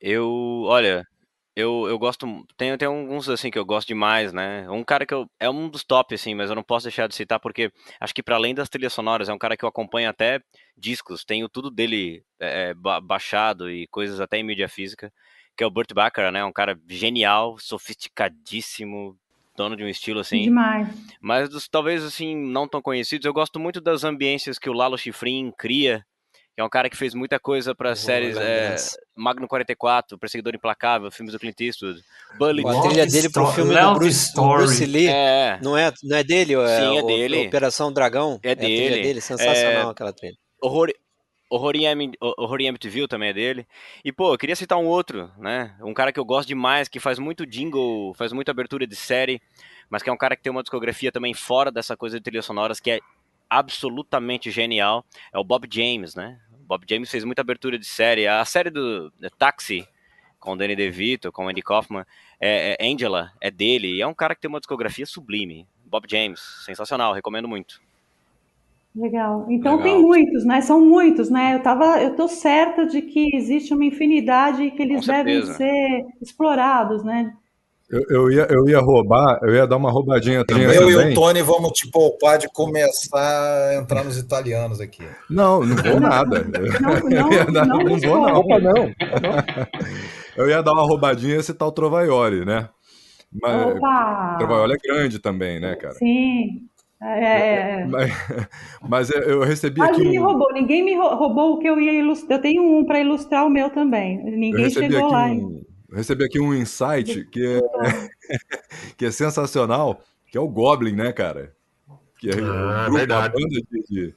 [0.00, 1.04] Eu, olha,
[1.56, 4.68] eu, eu gosto, tem, tem alguns assim que eu gosto demais, né?
[4.68, 7.14] Um cara que eu, é um dos top, assim, mas eu não posso deixar de
[7.14, 10.08] citar porque acho que para além das trilhas sonoras, é um cara que eu acompanho
[10.08, 10.40] até
[10.76, 15.12] discos, tenho tudo dele é, ba- baixado e coisas até em mídia física,
[15.56, 16.44] que é o Burt Bacharach, né?
[16.44, 19.16] Um cara genial, sofisticadíssimo,
[19.56, 20.42] dono de um estilo assim.
[20.42, 20.88] Demais.
[21.20, 24.98] Mas dos talvez assim não tão conhecidos, eu gosto muito das ambiências que o Lalo
[24.98, 26.04] Schifrin cria,
[26.54, 28.76] que é um cara que fez muita coisa para séries é.
[29.16, 32.00] Magno 44, Perseguidor Implacável, filmes do Clint Eastwood,
[32.38, 32.68] Bullet.
[32.68, 34.32] A trilha dele pro filme do Bruce.
[34.34, 35.08] Bruce Lee.
[35.08, 36.54] É, Não é, não é dele?
[36.54, 37.46] É, Sim, é o- dele.
[37.48, 38.38] Operação Dragão?
[38.42, 39.02] É a trilha dele.
[39.02, 40.36] dele, sensacional É, aquela trilha.
[40.62, 40.90] Horror,
[41.50, 43.66] Horror em, Horror em Amityville também é dele.
[44.04, 45.74] E, pô, eu queria citar um outro, né?
[45.82, 49.42] Um cara que eu gosto demais, que faz muito jingle, faz muita abertura de série,
[49.90, 52.44] mas que é um cara que tem uma discografia também fora dessa coisa de trilhas
[52.44, 53.00] sonoras, que é
[53.48, 55.04] absolutamente genial.
[55.32, 56.40] É o Bob James, né?
[56.66, 58.26] Bob James fez muita abertura de série.
[58.26, 59.86] A série do do Taxi,
[60.40, 62.04] com o Danny DeVito, com o Andy Kaufman,
[62.40, 63.96] é, é Angela, é dele.
[63.96, 65.66] E é um cara que tem uma discografia sublime.
[65.84, 67.80] Bob James, sensacional, recomendo muito.
[68.94, 69.46] Legal.
[69.50, 69.82] Então Legal.
[69.82, 70.60] tem muitos, né?
[70.60, 71.54] São muitos, né?
[71.54, 76.06] Eu tava, eu tô certa de que existe uma infinidade e que eles devem ser
[76.22, 77.34] explorados, né?
[77.94, 80.64] Eu, eu ia, eu ia roubar, eu ia dar uma roubadinha também.
[80.64, 85.04] Eu e o Tony vamos te poupar de começar a entrar nos italianos aqui.
[85.30, 86.42] Não, não vou nada.
[86.80, 88.34] Não, não, Eu ia dar- não não vou, não.
[88.40, 88.92] Opa, não.
[90.36, 92.68] Eu ia dar uma roubadinha e citar o Trovaioli, né?
[93.32, 94.32] Mas Opa!
[94.34, 95.94] o Trovaioli é grande também, né, cara?
[95.94, 96.62] Sim.
[97.00, 97.84] É, é.
[97.86, 98.10] Mas,
[98.88, 101.78] mas eu recebi Mas aqui me um, roubou, ninguém me rou- roubou o que eu
[101.78, 102.38] ia ilustrar.
[102.38, 104.18] Eu tenho um para ilustrar o meu também.
[104.24, 105.26] Ninguém chegou lá.
[105.26, 105.62] um,
[105.94, 107.60] eu recebi aqui um insight que é,
[108.96, 111.54] que é sensacional, que é o Goblin, né, cara?
[112.18, 114.14] Que é Ah, um grupo, uma banda de, de,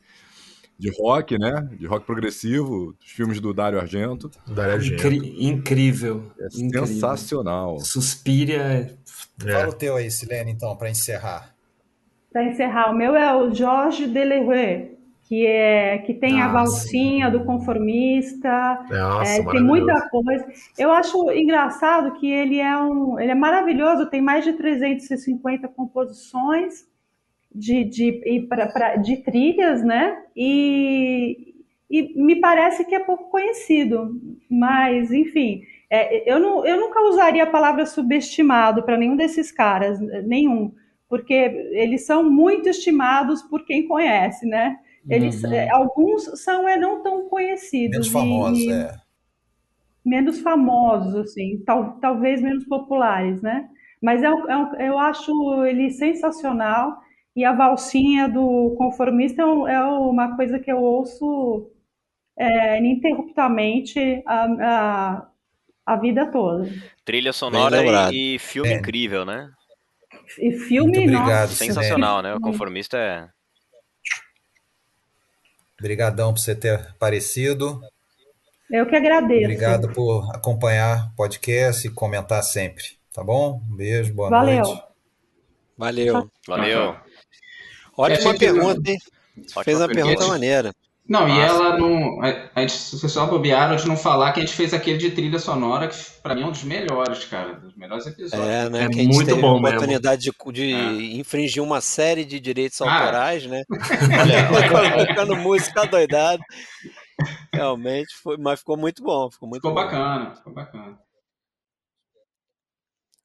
[0.79, 1.69] de rock, né?
[1.77, 4.31] De rock progressivo, dos filmes do Dário Argento.
[4.47, 5.07] Daria Argento.
[5.07, 6.31] Incri- incrível.
[6.39, 6.87] É incrível.
[6.87, 7.79] sensacional.
[7.79, 8.97] Suspira.
[9.39, 11.53] Fala o teu aí, Silene, então, para encerrar.
[12.31, 14.96] Para encerrar, o meu é o Georges Delerue,
[15.27, 16.53] que é que tem a Nossa.
[16.53, 20.45] valsinha do conformista, Nossa, é, tem muita coisa.
[20.77, 26.85] Eu acho engraçado que ele é um, ele é maravilhoso, tem mais de 350 composições
[27.53, 30.23] de, de, pra- pra- de trilhas, né?
[30.35, 31.55] E,
[31.89, 37.43] e me parece que é pouco conhecido, mas enfim, é, eu, não, eu nunca usaria
[37.43, 40.73] a palavra subestimado para nenhum desses caras, nenhum,
[41.09, 44.77] porque eles são muito estimados por quem conhece, né?
[45.09, 45.53] Eles, Uhum.
[45.53, 48.97] é, alguns são é, não tão conhecidos Menos famosos, e- é.
[50.05, 53.69] menos famosos, assim, tal, talvez menos populares, né?
[54.01, 56.97] Mas é é eu acho ele sensacional
[57.35, 61.71] e a valsinha do conformista é, é uma coisa que eu ouço
[62.37, 64.45] é, ininterruptamente a,
[65.25, 65.29] a,
[65.87, 66.65] a vida toda.
[67.05, 68.75] Trilha sonora e, e filme Bem.
[68.75, 69.49] incrível, né?
[70.39, 72.33] E filme, Muito obrigado, nossa, Sensacional, né?
[72.35, 73.29] O conformista é.
[75.79, 77.81] Obrigadão por você ter aparecido.
[78.71, 79.43] eu que agradeço.
[79.45, 82.83] Obrigado por acompanhar o podcast e comentar sempre.
[83.13, 83.61] Tá bom?
[83.71, 84.63] Um beijo, boa Valeu.
[84.63, 84.83] noite.
[85.77, 86.31] Valeu.
[86.47, 86.95] Valeu.
[87.95, 88.97] Ótima É, pergunta, hein?
[89.55, 90.07] Ótima Fez uma pergunta.
[90.07, 90.73] pergunta maneira.
[91.09, 91.53] Não, e Massa.
[91.53, 92.21] ela não.
[92.21, 95.39] A, gente, se só bobearam de não falar que a gente fez aquele de trilha
[95.39, 97.53] sonora, que pra mim é um dos melhores, cara.
[97.53, 98.45] Dos melhores episódios.
[98.47, 98.83] É, né?
[98.83, 99.67] É que a gente muito teve bom a mesmo.
[99.67, 102.91] oportunidade de, de infringir uma série de direitos Ah.
[102.93, 103.63] autorais, né?
[104.53, 106.43] Olha, Colocando música doidado.
[107.53, 109.31] Realmente foi, mas ficou muito bom.
[109.31, 109.83] Ficou muito Ficou bom.
[109.83, 110.99] bacana, ficou bacana.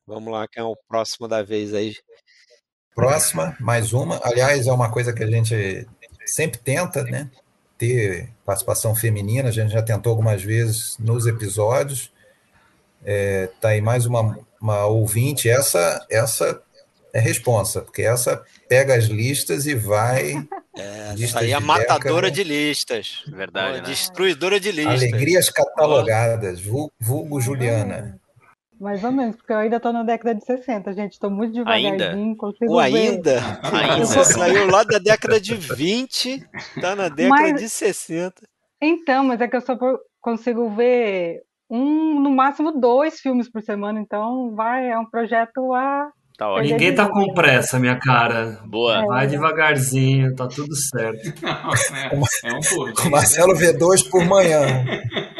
[0.06, 1.94] Vamos lá, quem é o próximo da vez aí?
[2.94, 4.20] Próxima, mais uma.
[4.24, 5.86] Aliás, é uma coisa que a gente
[6.26, 7.30] sempre tenta, né?
[7.82, 9.48] Ter participação feminina.
[9.48, 12.12] A gente já tentou algumas vezes nos episódios.
[13.04, 15.50] É, tá aí mais uma, uma ouvinte.
[15.50, 16.62] Essa, essa
[17.12, 20.46] é responsa, porque essa pega as listas e vai.
[21.16, 23.24] Listas aí é matadora de listas.
[23.26, 23.84] Verdade, né?
[23.84, 25.02] Destruidora de listas.
[25.02, 28.18] Alegrias catalogadas, vulgo, vulgo Juliana.
[28.82, 31.16] Mais ou menos, porque eu ainda tô na década de 60, gente.
[31.20, 33.40] Tô muito devagarzinho, consigo Ou ainda?
[33.62, 34.04] Ainda.
[34.04, 36.44] Você saiu lá da década de 20,
[36.80, 38.42] tá na década Mas- de 60.
[38.82, 39.78] Então, mas é que eu só
[40.20, 46.10] consigo ver um, no máximo dois filmes por semana, então vai, é um projeto a.
[46.36, 46.72] Tá ótimo.
[46.72, 48.58] Ninguém tá com pressa, minha cara.
[48.66, 49.06] Boa.
[49.06, 51.32] Vai devagarzinho, tá tudo certo.
[51.40, 51.70] Não,
[52.50, 53.10] é, é um por Com dia.
[53.10, 54.66] Marcelo V2 por manhã.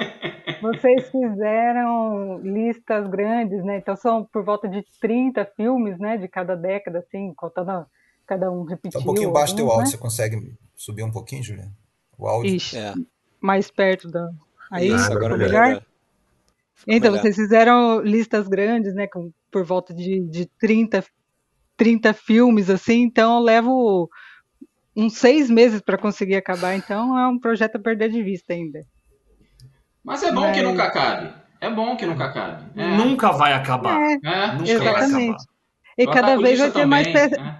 [0.62, 3.78] Vocês fizeram listas grandes, né?
[3.78, 6.16] Então são por volta de 30 filmes, né?
[6.16, 7.84] De cada década, assim, contando
[8.26, 8.92] cada um repetiu.
[8.92, 9.90] Tá um pouquinho baixo teu áudio, né?
[9.90, 11.72] você consegue subir um pouquinho, Juliana?
[12.16, 12.54] O áudio.
[12.54, 12.94] Ixi, É.
[13.40, 14.30] mais perto da.
[14.70, 15.62] Aí, Isso, agora melhor?
[15.62, 15.86] melhor.
[16.86, 17.22] Então, melhor.
[17.22, 19.06] vocês fizeram listas grandes, né?
[19.06, 21.04] Com, por volta de, de 30,
[21.76, 24.08] 30 filmes, assim, então eu levo
[24.96, 28.84] uns seis meses para conseguir acabar, então é um projeto a perder de vista ainda.
[30.04, 31.32] Mas é bom Mas- que nunca acabe.
[31.60, 32.64] É bom que nunca acabe.
[32.76, 32.96] É.
[32.96, 34.00] Nunca vai acabar.
[34.00, 35.30] É, É, Nunca vai exatamente.
[35.30, 35.44] acabar.
[35.98, 37.06] E cada vez vai ter mais.
[37.06, 37.58] também, né?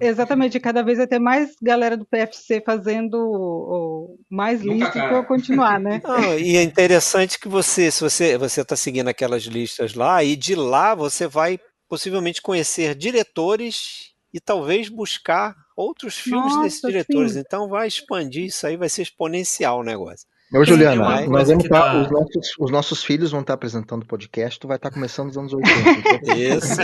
[0.00, 5.22] Exatamente, e cada vez vai ter mais galera do PFC fazendo o- mais listas para
[5.24, 6.00] continuar, né?
[6.04, 10.36] Não, e é interessante que você, se você você está seguindo aquelas listas lá, e
[10.36, 17.32] de lá você vai possivelmente conhecer diretores e talvez buscar outros filmes desses Nossa, diretores.
[17.32, 17.38] sim.
[17.40, 20.26] Então vai expandir isso aí, vai ser exponencial o negócio.
[20.52, 24.06] Ô, Juliana, nós vamos tá, dá- os, nossos, os nossos filhos vão estar apresentando o
[24.06, 26.34] podcast, tu vai estar começando nos anos 80.
[26.36, 26.74] Isso.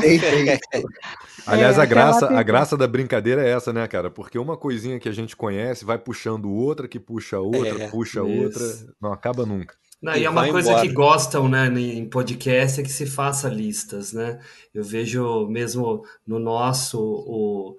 [0.00, 0.58] Sei, sei.
[1.46, 4.10] Aliás, É, a graça, aquela a graça da brincadeira é essa, né, cara?
[4.10, 8.20] Porque uma coisinha que a gente conhece vai puxando outra, que puxa outra, É, puxa
[8.20, 8.42] isso.
[8.44, 8.62] outra,
[9.00, 9.74] não acaba nunca.
[10.00, 10.86] Não, E e é uma coisa embora.
[10.86, 14.38] que gostam, né, em podcast é que se faça listas, né?
[14.72, 17.76] Eu vejo mesmo no nosso, o,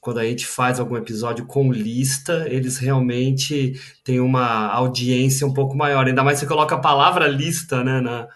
[0.00, 5.76] quando a gente faz algum episódio com lista, eles realmente têm uma audiência um pouco
[5.76, 6.06] maior.
[6.06, 8.28] Ainda mais se você coloca a palavra lista, né, na,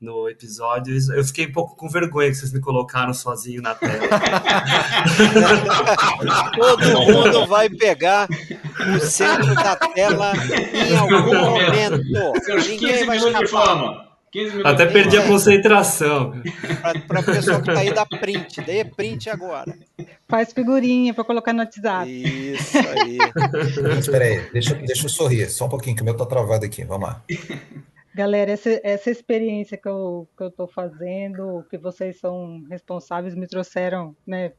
[0.00, 0.96] no episódio.
[1.14, 4.00] Eu fiquei um pouco com vergonha que vocês me colocaram sozinho na tela.
[6.56, 8.26] Todo mundo vai pegar
[8.96, 10.32] o centro da tela
[10.74, 12.02] em algum momento.
[12.44, 14.09] Seus 15 Ninguém vai minutos de escapar.
[14.30, 14.32] Fama.
[14.32, 16.32] 15 minutos Até perdi a concentração.
[17.06, 19.76] Para o pessoal que tá aí da print, dê print agora.
[20.28, 22.08] Faz figurinha para colocar no WhatsApp.
[22.08, 23.18] Isso aí.
[23.82, 26.64] Mas espera aí, deixa, deixa eu sorrir, só um pouquinho, que o meu tá travado
[26.64, 26.84] aqui.
[26.84, 27.22] Vamos lá.
[28.14, 34.16] Galera, essa, essa experiência que eu, que eu fazendo, que vocês são responsáveis, me trouxeram,
[34.26, 34.52] né,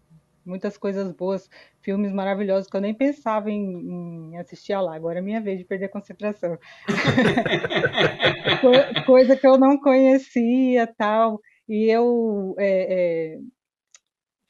[0.46, 1.50] muitas coisas boas,
[1.82, 4.96] filmes maravilhosos que eu nem pensava em, em assistir lá.
[4.96, 6.58] Agora é minha vez de perder a concentração.
[8.62, 11.40] Co- Coisa que eu não conhecia, tal.
[11.68, 13.40] E eu é, é,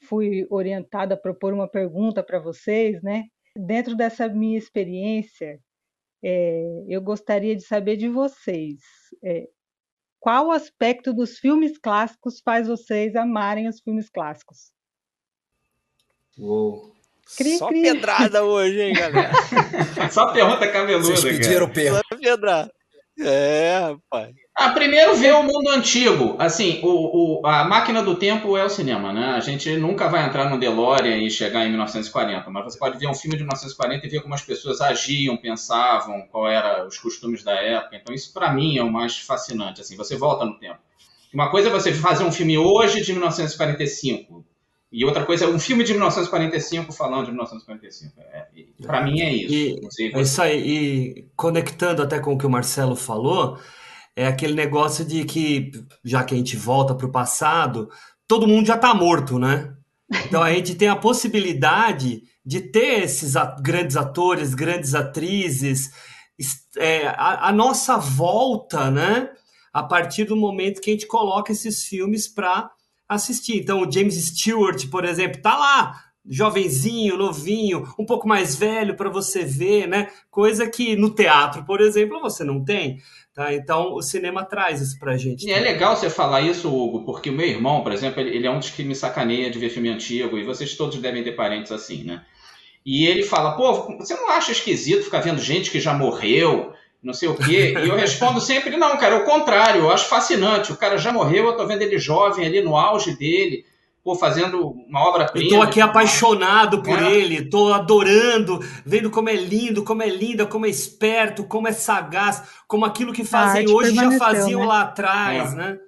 [0.03, 3.25] fui orientada a propor uma pergunta para vocês, né?
[3.55, 5.59] Dentro dessa minha experiência,
[6.23, 8.79] é, eu gostaria de saber de vocês,
[9.23, 9.47] é,
[10.19, 14.71] qual aspecto dos filmes clássicos faz vocês amarem os filmes clássicos?
[16.37, 16.91] Uou.
[17.37, 17.81] Cri, Só cri.
[17.81, 19.31] pedrada hoje, hein, galera?
[20.11, 21.37] Só pergunta cabeluda, Vocês cara.
[21.37, 21.93] pediram per...
[21.93, 22.71] Só pedrada.
[23.19, 24.33] É, rapaz.
[24.57, 26.35] Ah, primeiro ver o mundo antigo.
[26.39, 29.27] Assim, o, o- a máquina do tempo é o cinema, né?
[29.35, 33.07] A gente nunca vai entrar no DeLorean e chegar em 1940, mas você pode ver
[33.07, 37.43] um filme de 1940 e ver como as pessoas agiam, pensavam, qual eram os costumes
[37.43, 37.95] da época.
[37.95, 40.79] Então isso para mim é o mais fascinante, assim, você volta no tempo.
[41.33, 44.43] Uma coisa é você fazer um filme hoje de 1945
[44.91, 48.19] e outra coisa é um filme de 1945 falando de 1945.
[48.19, 48.47] É,
[48.85, 49.53] para mim é isso.
[49.53, 49.81] E-
[50.13, 53.57] É isso aí, e conectando até com o que o Marcelo falou,
[54.15, 55.71] é aquele negócio de que,
[56.03, 57.89] já que a gente volta para o passado,
[58.27, 59.73] todo mundo já está morto, né?
[60.25, 65.89] Então a gente tem a possibilidade de ter esses grandes atores, grandes atrizes,
[66.37, 69.29] es- é, a, a nossa volta, né?
[69.73, 72.69] A partir do momento que a gente coloca esses filmes para
[73.15, 73.57] assistir.
[73.57, 79.09] Então o James Stewart, por exemplo, tá lá, jovenzinho, novinho, um pouco mais velho para
[79.09, 80.07] você ver, né?
[80.29, 82.99] Coisa que no teatro, por exemplo, você não tem.
[83.33, 83.53] Tá?
[83.53, 85.47] Então o cinema traz isso pra gente.
[85.47, 88.51] E é legal você falar isso, Hugo, porque o meu irmão, por exemplo, ele, é
[88.51, 91.71] um dos que me sacaneia de ver filme antigo, e vocês todos devem ter parentes
[91.71, 92.23] assim, né?
[92.85, 97.13] E ele fala, pô, você não acha esquisito ficar vendo gente que já morreu, não
[97.13, 97.73] sei o quê?
[97.83, 100.71] E eu respondo sempre, não, cara, é o contrário, eu acho fascinante.
[100.71, 103.65] O cara já morreu, eu tô vendo ele jovem ali no auge dele,
[104.03, 105.45] pô, fazendo uma obra-prima.
[105.45, 107.11] Eu tô aqui apaixonado por É.
[107.11, 111.71] ele, tô adorando, vendo como é lindo, como é linda, como é esperto, como é
[111.71, 114.65] sagaz, como aquilo que fazem hoje já faziam né?
[114.67, 115.55] lá atrás, É.
[115.55, 115.79] né?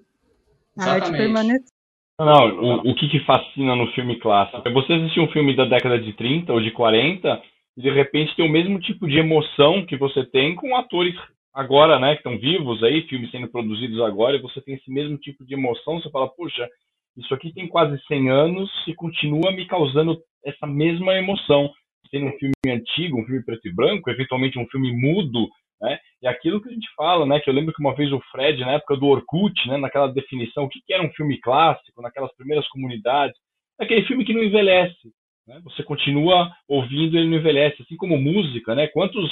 [0.79, 1.17] A arte Exatamente.
[1.17, 1.73] permaneceu.
[2.19, 5.65] Não, o, o que, que fascina no filme clássico é você assistir um filme da
[5.65, 9.85] década de 30 ou de 40 e de repente ter o mesmo tipo de emoção
[9.85, 11.15] que você tem com atores
[11.53, 15.17] agora, né, que estão vivos aí, filmes sendo produzidos agora, e você tem esse mesmo
[15.17, 16.67] tipo de emoção, você fala, puxa,
[17.15, 21.71] isso aqui tem quase 100 anos e continua me causando essa mesma emoção.
[22.09, 25.47] Sendo um filme antigo, um filme preto e branco, eventualmente um filme mudo,
[25.81, 25.99] né?
[26.21, 27.39] E aquilo que a gente fala, né?
[27.39, 29.77] Que eu lembro que uma vez o Fred, na época do Orkut, né?
[29.77, 33.35] Naquela definição, o que, que era um filme clássico, naquelas primeiras comunidades,
[33.79, 35.11] é aquele filme que não envelhece,
[35.47, 35.59] né?
[35.63, 38.87] Você continua ouvindo, ele não envelhece, assim como música, né?
[38.87, 39.29] Quantos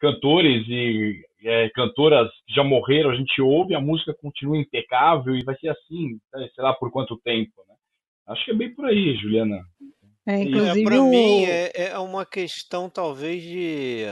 [0.00, 5.44] cantores e é, cantoras que já morreram, a gente ouve, a música continua impecável e
[5.44, 7.74] vai ser assim, né, sei lá por quanto tempo, né?
[8.26, 9.60] Acho que é bem por aí, Juliana.
[10.26, 14.04] É, É, inclusive para mim é, é uma questão talvez de,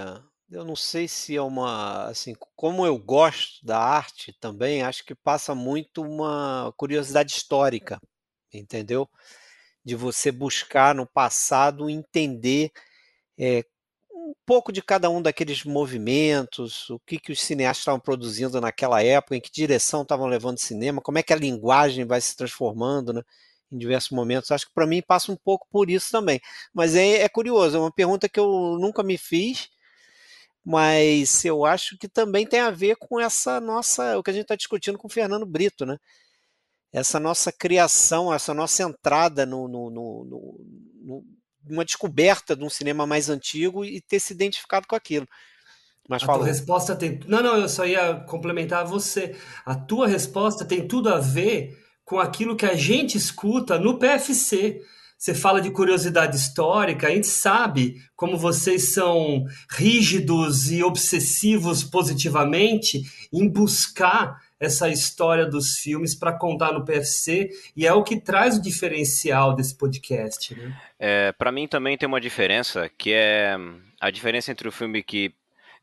[0.51, 5.15] eu não sei se é uma, assim, como eu gosto da arte também, acho que
[5.15, 7.99] passa muito uma curiosidade histórica,
[8.53, 9.09] entendeu?
[9.85, 12.71] De você buscar no passado entender
[13.39, 13.65] é,
[14.13, 19.03] um pouco de cada um daqueles movimentos, o que que os cineastas estavam produzindo naquela
[19.03, 22.37] época, em que direção estavam levando o cinema, como é que a linguagem vai se
[22.37, 23.23] transformando, né?
[23.73, 24.51] em diversos momentos.
[24.51, 26.41] Acho que para mim passa um pouco por isso também.
[26.73, 29.71] Mas é, é curioso, é uma pergunta que eu nunca me fiz,
[30.65, 34.43] mas eu acho que também tem a ver com essa nossa, o que a gente
[34.45, 35.99] está discutindo com o Fernando Brito, né?
[36.93, 40.67] Essa nossa criação, essa nossa entrada no, no, no, no,
[41.05, 41.25] no
[41.69, 45.27] uma descoberta de um cinema mais antigo e ter se identificado com aquilo.
[46.09, 46.43] Mas A falou.
[46.43, 47.21] tua resposta tem.
[47.27, 49.37] Não, não, eu só ia complementar você.
[49.65, 54.83] A tua resposta tem tudo a ver com aquilo que a gente escuta no PFC.
[55.17, 63.01] Você fala de curiosidade histórica, a gente sabe como vocês são rígidos e obsessivos positivamente
[63.33, 68.57] em buscar essa história dos filmes para contar no PFC, e é o que traz
[68.57, 70.55] o diferencial desse podcast.
[70.55, 70.81] Né?
[71.01, 73.57] É, para mim também tem uma diferença, que é
[74.01, 75.35] a diferença entre o filme que.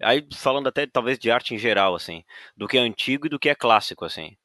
[0.01, 2.23] Aí falando até talvez de arte em geral, assim,
[2.55, 4.37] do que é antigo e do que é clássico, assim.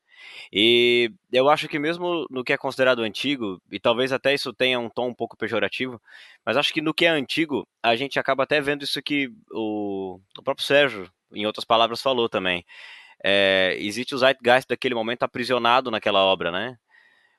[0.52, 4.80] E eu acho que mesmo no que é considerado antigo, e talvez até isso tenha
[4.80, 6.02] um tom um pouco pejorativo,
[6.44, 10.18] mas acho que no que é antigo, a gente acaba até vendo isso que o,
[10.36, 12.64] o próprio Sérgio, em outras palavras, falou também.
[13.26, 16.76] É, existe o zeitgeist daquele momento aprisionado naquela obra, né?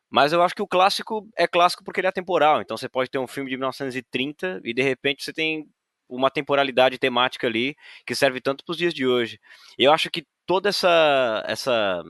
[0.09, 2.61] Mas eu acho que o clássico é clássico porque ele é atemporal.
[2.61, 5.67] Então você pode ter um filme de 1930 e de repente você tem
[6.09, 7.75] uma temporalidade temática ali
[8.05, 9.39] que serve tanto para os dias de hoje.
[9.77, 12.03] Eu acho que toda essa essa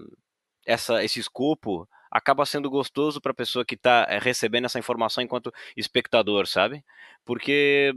[0.65, 5.51] essa esse escopo acaba sendo gostoso para a pessoa que está recebendo essa informação enquanto
[5.75, 6.83] espectador, sabe?
[7.25, 7.93] Porque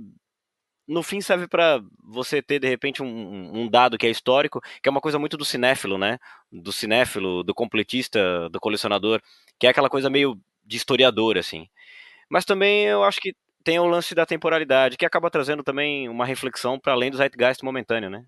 [0.89, 4.89] no fim serve para você ter de repente um, um, dado que é histórico, que
[4.89, 6.18] é uma coisa muito do cinéfilo, né?
[6.51, 9.20] Do cinéfilo, do completista, do colecionador,
[9.59, 11.68] que é aquela coisa meio de historiador assim.
[12.30, 16.24] Mas também eu acho que tem o lance da temporalidade, que acaba trazendo também uma
[16.24, 18.24] reflexão para além do zeitgeist momentâneo, né?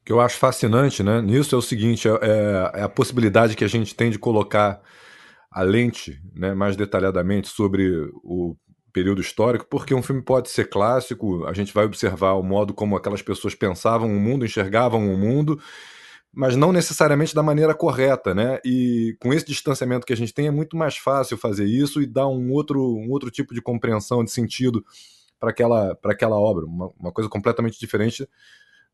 [0.00, 3.64] O que eu acho fascinante né, nisso é o seguinte: é, é, a possibilidade que
[3.64, 4.80] a gente tem de colocar
[5.50, 8.56] a lente né, mais detalhadamente sobre o
[8.92, 12.96] período histórico, porque um filme pode ser clássico, a gente vai observar o modo como
[12.96, 15.60] aquelas pessoas pensavam o mundo, enxergavam o mundo,
[16.32, 18.58] mas não necessariamente da maneira correta, né?
[18.64, 22.06] E com esse distanciamento que a gente tem, é muito mais fácil fazer isso e
[22.06, 24.84] dar um outro, um outro tipo de compreensão, de sentido
[25.38, 28.26] para aquela, aquela obra, uma, uma coisa completamente diferente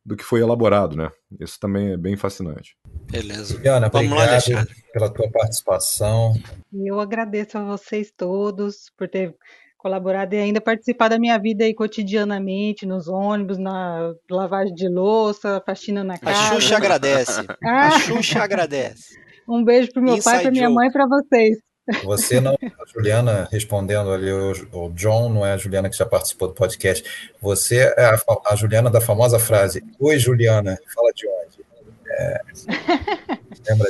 [0.04, 1.10] do que foi elaborado, né?
[1.38, 2.76] Isso também é bem fascinante.
[3.10, 3.54] Beleza.
[3.54, 4.74] Juliana, Vamos lá, obrigado Alexandre.
[4.92, 6.34] pela tua participação.
[6.72, 9.36] Eu agradeço a vocês todos por ter
[9.78, 15.62] colaborado e ainda participar da minha vida aí cotidianamente, nos ônibus, na lavagem de louça,
[15.64, 16.54] faxina na A casa.
[16.54, 17.46] Xuxa agradece.
[17.64, 17.86] Ah.
[17.86, 19.16] A Xuxa agradece.
[19.48, 20.74] Um beijo pro meu pai, Inside pra minha joke.
[20.74, 21.58] mãe e pra vocês.
[22.04, 26.04] Você não, a Juliana, respondendo ali, o, o John não é a Juliana que já
[26.04, 27.32] participou do podcast.
[27.40, 31.64] Você é a, a Juliana da famosa frase: Oi, Juliana, fala de onde?
[32.10, 32.40] É,
[33.70, 33.88] lembra?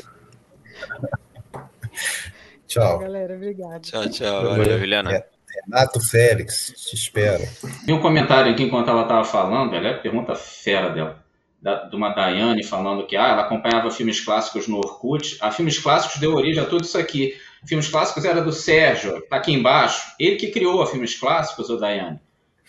[2.68, 2.99] Tchau.
[3.01, 3.80] Galera, obrigada.
[3.80, 4.45] Tchau, tchau.
[4.51, 5.12] Valeu, Juliana.
[5.16, 5.26] É,
[5.65, 7.43] Renato Félix, te espero.
[7.85, 11.25] Vi um comentário aqui enquanto ela estava falando, velho, é pergunta fera dela,
[11.61, 15.37] da- de uma Daiane falando que ah, ela acompanhava filmes clássicos no Orkut.
[15.41, 17.37] A filmes clássicos deu origem a tudo isso aqui.
[17.67, 20.15] Filmes clássicos era do Sérgio, tá aqui embaixo.
[20.19, 22.21] Ele que criou a filmes clássicos, o Daiane.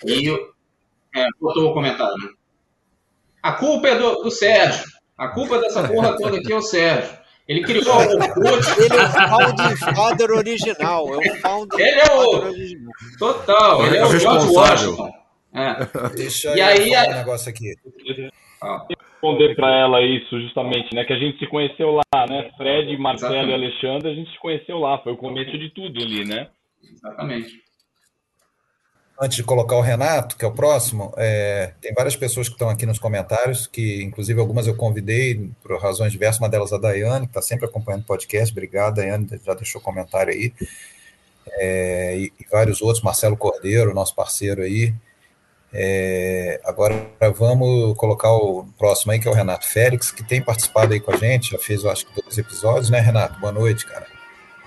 [0.06, 0.30] E
[1.16, 2.38] é, botou o comentário.
[3.42, 4.84] A culpa é do, do Sérgio.
[5.18, 7.19] A culpa dessa porra toda aqui é o Sérgio.
[7.50, 8.80] Ele criou o Orkut.
[8.80, 11.14] Ele é o Founding Father original.
[11.16, 12.94] É o Founding Ele é o- original.
[13.18, 14.92] Total, ele é o George Responsável.
[14.92, 15.10] Washington.
[15.56, 16.10] É.
[16.16, 17.74] Deixa E eu aí, falar a- um negócio aqui.
[18.62, 21.04] Ah, Responder para ela isso, justamente, né?
[21.06, 22.52] Que a gente se conheceu lá, né?
[22.56, 23.52] Fred, Marcelo Exatamente.
[23.52, 25.00] e Alexandre, a gente se conheceu lá.
[25.00, 26.48] Foi o começo de tudo ali, né?
[26.94, 27.50] exatamente.
[29.22, 32.70] Antes de colocar o Renato, que é o próximo, é, tem várias pessoas que estão
[32.70, 37.26] aqui nos comentários, que inclusive algumas eu convidei por razões diversas, uma delas a Daiane,
[37.26, 38.50] que está sempre acompanhando o podcast.
[38.54, 40.54] Obrigado, Daiane, já deixou comentário aí.
[41.52, 44.94] É, e, e vários outros, Marcelo Cordeiro, nosso parceiro aí.
[45.74, 46.96] É, agora
[47.38, 51.12] vamos colocar o próximo aí, que é o Renato Félix, que tem participado aí com
[51.12, 53.38] a gente, já fez, eu acho que, dois episódios, né, Renato?
[53.40, 54.08] Boa noite, cara.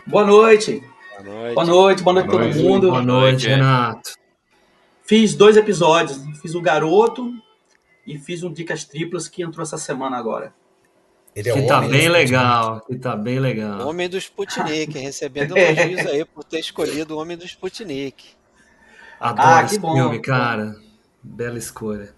[0.07, 0.83] Boa noite.
[1.19, 1.55] Boa noite.
[1.55, 2.63] Boa noite, boa noite a Boa todo noite.
[2.63, 2.91] mundo.
[2.91, 4.22] Boa noite, Renato.
[5.13, 6.23] Fiz dois episódios.
[6.41, 7.35] Fiz o Garoto
[8.07, 10.55] e fiz um Dicas Triplas que entrou essa semana agora.
[11.37, 13.87] Ele é Que tá bem legal, que tá bem legal.
[13.87, 18.25] Homem do Sputnik, recebendo elogios aí por ter escolhido o Homem do Sputnik.
[19.21, 19.93] Adoro Ah, que esse bom.
[19.93, 20.77] filme, cara.
[21.23, 22.15] Bela escolha.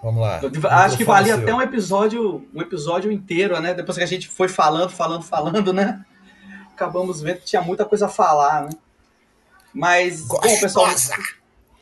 [0.00, 0.40] Vamos lá.
[0.40, 3.74] Eu acho que valia é até um episódio, um episódio inteiro, né?
[3.74, 6.04] Depois que a gente foi falando, falando, falando, né?
[6.70, 8.70] Acabamos vendo que tinha muita coisa a falar, né?
[9.74, 10.86] Mas, bom, pessoal.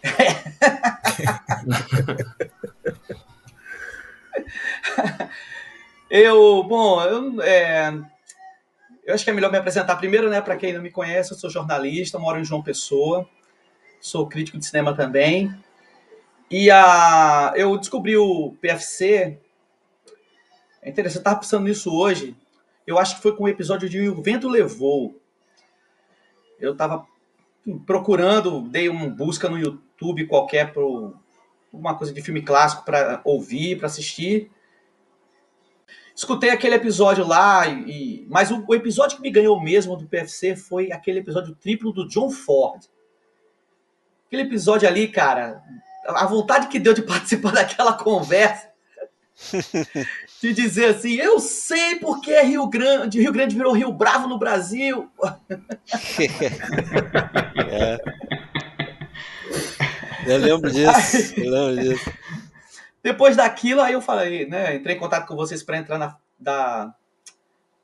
[6.11, 7.92] eu, bom, eu, é,
[9.05, 10.40] eu acho que é melhor me apresentar primeiro, né?
[10.40, 13.28] Para quem não me conhece, eu sou jornalista, moro em João Pessoa,
[14.00, 15.55] sou crítico de cinema também.
[16.50, 19.38] E a, eu descobri o PFC.
[20.82, 22.36] É interessante, eu estava pensando nisso hoje.
[22.86, 25.18] Eu acho que foi com o episódio de O Vento Levou.
[26.61, 27.07] Eu estava
[27.86, 30.82] procurando, dei uma busca no YouTube qualquer para
[31.72, 34.50] uma coisa de filme clássico para ouvir, para assistir.
[36.14, 40.54] Escutei aquele episódio lá, e, mas o, o episódio que me ganhou mesmo do PFC
[40.54, 42.84] foi aquele episódio triplo do John Ford.
[44.26, 45.60] Aquele episódio ali, cara,
[46.06, 48.70] a vontade que deu de participar daquela conversa,
[50.45, 55.11] de dizer assim, eu sei porque Rio Grande, Rio Grande virou Rio Bravo no Brasil.
[57.57, 57.99] É.
[60.26, 61.34] Eu lembro disso.
[61.38, 62.11] Eu lembro disso.
[63.03, 64.74] Depois daquilo, aí eu falei, né?
[64.76, 66.95] Entrei em contato com vocês para entrar na da,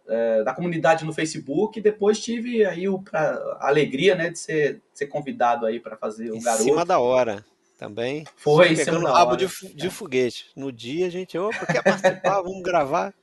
[0.08, 1.78] é, da comunidade no Facebook.
[1.78, 5.78] E depois tive aí o, pra, a alegria, né, de ser, de ser convidado aí
[5.80, 6.64] para fazer o Em garoto.
[6.64, 7.44] cima da hora
[7.80, 8.24] também.
[8.36, 9.36] Foi, cima pegando da rabo hora.
[9.38, 10.50] de, de foguete.
[10.54, 12.42] No dia a gente, opa, quer participar?
[12.44, 13.14] Vamos gravar.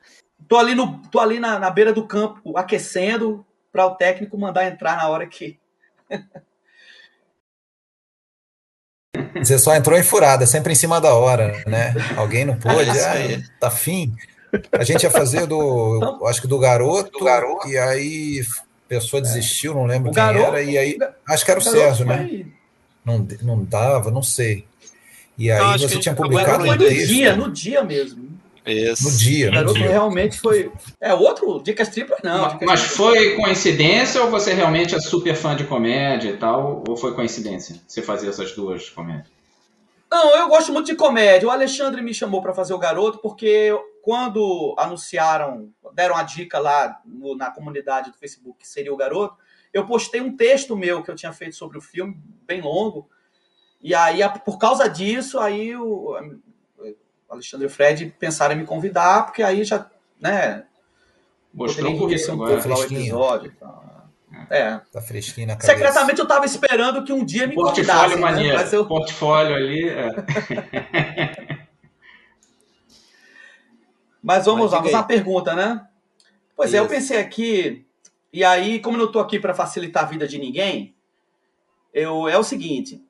[0.48, 4.66] Tô ali, no, tô ali na, na beira do campo, aquecendo, para o técnico mandar
[4.66, 5.60] entrar na hora que.
[9.36, 11.94] Você só entrou em furada, sempre em cima da hora, né?
[12.16, 13.44] Alguém não pôde, É ah, aí.
[13.60, 14.14] tá fim.
[14.72, 17.20] A gente ia fazer do, acho que do garoto,
[17.68, 18.42] e aí
[18.86, 20.98] a pessoa desistiu, não lembro O quem garoto- era, e aí,
[21.28, 22.18] acho que era o garoto Sérgio, né?
[22.28, 22.54] foi-
[23.08, 24.66] Não, não dava, não sei.
[25.38, 28.28] E aí Não, você tinha publicado Foi no dia, no dia mesmo.
[28.66, 29.04] Isso.
[29.10, 29.88] No dia, O no garoto dia.
[29.90, 30.70] realmente foi.
[31.00, 32.50] É outro, Dicas Triplas não.
[32.50, 36.84] Dicas Mas Triplas- foi coincidência ou você realmente é super fã de comédia e tal?
[36.86, 39.28] Ou foi coincidência você fazer essas duas comédias?
[40.12, 41.48] Não, eu gosto muito de comédia.
[41.48, 47.00] O Alexandre me chamou para fazer o garoto porque quando anunciaram, deram a dica lá
[47.06, 49.36] no- na comunidade do Facebook que seria o garoto,
[49.78, 53.10] eu postei um texto meu que eu tinha feito sobre o filme, bem longo.
[53.82, 56.16] E aí, a- por causa disso, aí o
[57.30, 60.64] Alexandre e o Fred pensaram em me convidar, porque aí já, né,
[61.54, 62.54] Mostrou um agora.
[62.54, 63.02] pouco lá o fresquinho.
[63.02, 63.54] episódio.
[63.60, 63.88] tal.
[64.50, 64.80] É.
[64.92, 65.74] Tá fresquinho na cabeça.
[65.74, 68.22] Secretamente eu tava esperando que um dia me convidassem, Portfólio né?
[68.22, 68.58] maneiro.
[68.58, 69.90] Mas eu, Portfólio ali.
[69.90, 70.10] é.
[74.22, 75.88] Mas vamos Mas lá, vamos à pergunta, né?
[76.56, 76.94] Pois é, eu Isso.
[76.94, 77.86] pensei aqui,
[78.32, 80.96] e aí, como eu não tô aqui para facilitar a vida de ninguém,
[81.94, 83.04] eu, é o seguinte: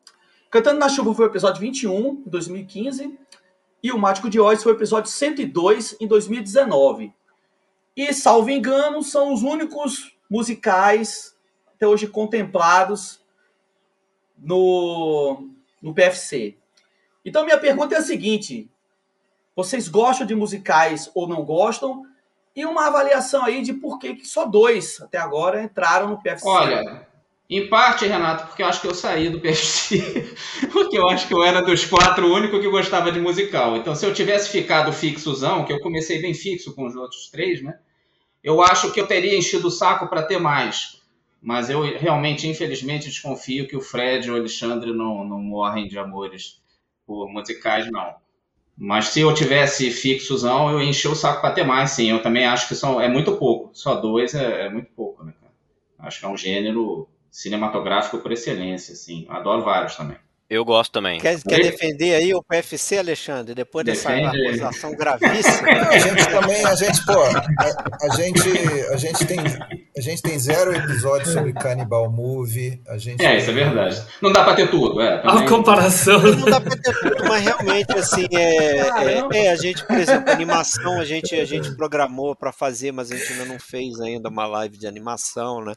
[0.50, 3.20] Cantando na Chuva foi o episódio 21, em 2015,
[3.84, 7.14] e o Mágico de Oz foi o episódio 102, em 2019.
[7.96, 11.36] E, salvo engano, são os únicos musicais
[11.76, 13.22] até hoje contemplados
[14.38, 15.50] no,
[15.82, 16.56] no PFC.
[17.26, 18.70] Então, minha pergunta é a seguinte:
[19.56, 22.07] vocês gostam de musicais ou não gostam?
[22.58, 26.48] E uma avaliação aí de por que que só dois até agora entraram no PFC.
[26.48, 27.08] Olha,
[27.48, 30.36] em parte, Renato, porque eu acho que eu saí do PFC,
[30.74, 33.78] porque eu acho que eu era dos quatro o único que gostava de musical.
[33.78, 37.62] Então, se eu tivesse ficado fixozão, que eu comecei bem fixo com os outros três,
[37.62, 37.78] né?
[38.44, 41.00] Eu acho que eu teria enchido o saco para ter mais.
[41.40, 46.00] Mas eu realmente, infelizmente, desconfio que o Fred e o Alexandre não, não morrem de
[46.00, 46.60] amores
[47.06, 48.16] por musicais, não.
[48.78, 52.12] Mas se eu tivesse fixozão, eu enchi o saco para ter mais, sim.
[52.12, 53.72] Eu também acho que são, é muito pouco.
[53.74, 55.52] Só dois é, é muito pouco, né, cara?
[56.08, 59.26] Acho que é um gênero cinematográfico por excelência, assim.
[59.30, 60.18] Adoro vários também.
[60.50, 61.20] Eu gosto também.
[61.20, 65.68] Quer, quer defender aí o PFC, Alexandre, depois dessa acusação gravíssima?
[65.76, 68.50] Não, a gente também, a gente, pô, a, a gente,
[68.94, 69.38] a gente tem,
[69.98, 72.82] a gente tem zero episódios sobre Cannibal Movie.
[72.88, 74.02] A gente É, isso é verdade.
[74.22, 75.16] Não dá para ter tudo, é.
[75.20, 75.48] A Também...
[75.48, 76.20] comparação.
[76.22, 80.32] Não dá pra ter tudo, mas realmente, assim, é, é, é, a gente, por exemplo,
[80.32, 84.30] animação, a gente, a gente programou para fazer, mas a gente ainda não fez ainda
[84.30, 85.74] uma live de animação, né?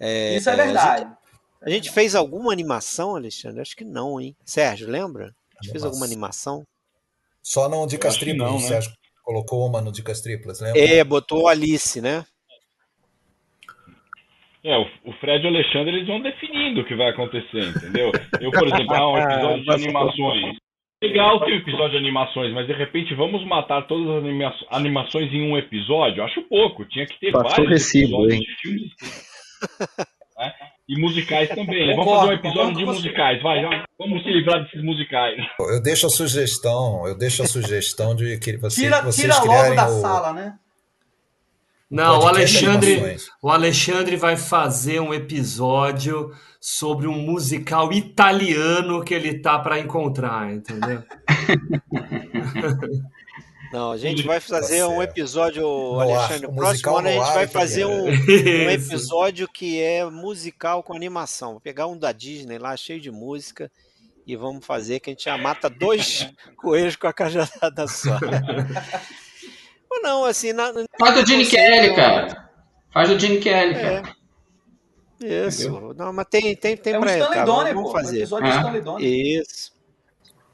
[0.00, 1.00] É, Isso é a verdade.
[1.02, 1.16] gente-
[1.60, 3.60] A gente fez alguma animação, Alexandre?
[3.60, 4.36] Acho que não, hein?
[4.44, 5.34] Sérgio, lembra?
[5.60, 6.64] A gente fez alguma animação?
[7.42, 8.68] Só no Dicas acho que Triplas, não, o né?
[8.68, 8.92] Sérgio
[9.24, 10.80] colocou uma no Dicas Triplas, lembra?
[10.80, 12.24] É, botou Alice, né?
[14.68, 18.12] É, o, Fred e o Alexandre eles vão definindo o que vai acontecer, entendeu?
[18.38, 20.56] Eu, por exemplo, ah, um episódio de animações.
[21.02, 25.32] Legal ter um episódio de animações, mas de repente vamos matar todas as anima- animações
[25.32, 26.22] em um episódio?
[26.22, 26.84] Acho pouco.
[26.84, 28.40] Tinha que ter Passou vários recibo, episódios hein?
[28.40, 28.92] de filmes.
[30.38, 30.52] né?
[30.88, 31.94] E musicais também.
[31.96, 33.84] Vamos fazer um episódio de musicais, vai, já.
[33.98, 35.36] Vamos se livrar desses musicais.
[35.60, 39.48] Eu deixo a sugestão, eu deixo a sugestão de que vocês, Tira, vocês tira logo
[39.48, 40.54] criarem da o, sala, né?
[41.90, 49.38] Não, o Alexandre, o Alexandre vai fazer um episódio sobre um musical italiano que ele
[49.38, 51.02] tá para encontrar, entendeu?
[53.72, 56.46] Não, a gente vai fazer um episódio, No Alexandre.
[56.46, 60.94] ar, O próximo ano a gente vai fazer um, um episódio que é musical com
[60.94, 61.52] animação.
[61.52, 63.70] Vou pegar um da Disney lá, cheio de música,
[64.26, 68.18] e vamos fazer que a gente já mata dois coelhos com a cajadada só.
[69.90, 70.52] Ou não, assim.
[70.52, 72.48] Na, na- Faz o Gene Kelly, cara.
[72.92, 73.82] Faz o Gene Kelly, É.
[74.02, 74.16] cara.
[75.20, 75.94] Isso.
[75.96, 77.44] Não, mas tem, tem, tem É um pra Stanley entrar.
[77.44, 77.90] Donen, Vamos.
[77.90, 78.18] Um fazer.
[78.18, 78.80] episódio É.
[78.80, 79.40] Donen.
[79.40, 79.72] Isso.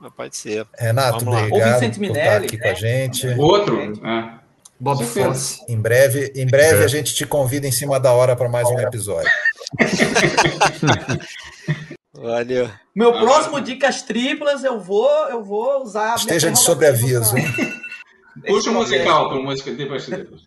[0.01, 0.67] Mas pode ser.
[0.79, 1.41] Renato, Vamos.
[1.41, 2.47] Ou obrigado Vicente por estar Minelli.
[2.47, 3.27] aqui com a gente.
[3.39, 4.07] Outro.
[4.07, 4.45] É.
[4.81, 5.05] Bob.
[5.05, 5.61] Fosse.
[5.69, 8.79] Em breve, em breve a gente te convida em cima da hora para mais um
[8.81, 9.31] episódio.
[12.13, 12.71] Valeu.
[12.95, 16.15] Meu próximo Dicas Triplas, eu vou, eu vou usar.
[16.17, 17.35] Esteja de sobreaviso?
[18.47, 20.07] Puxa o Esse musical pro música depois.
[20.07, 20.43] depois.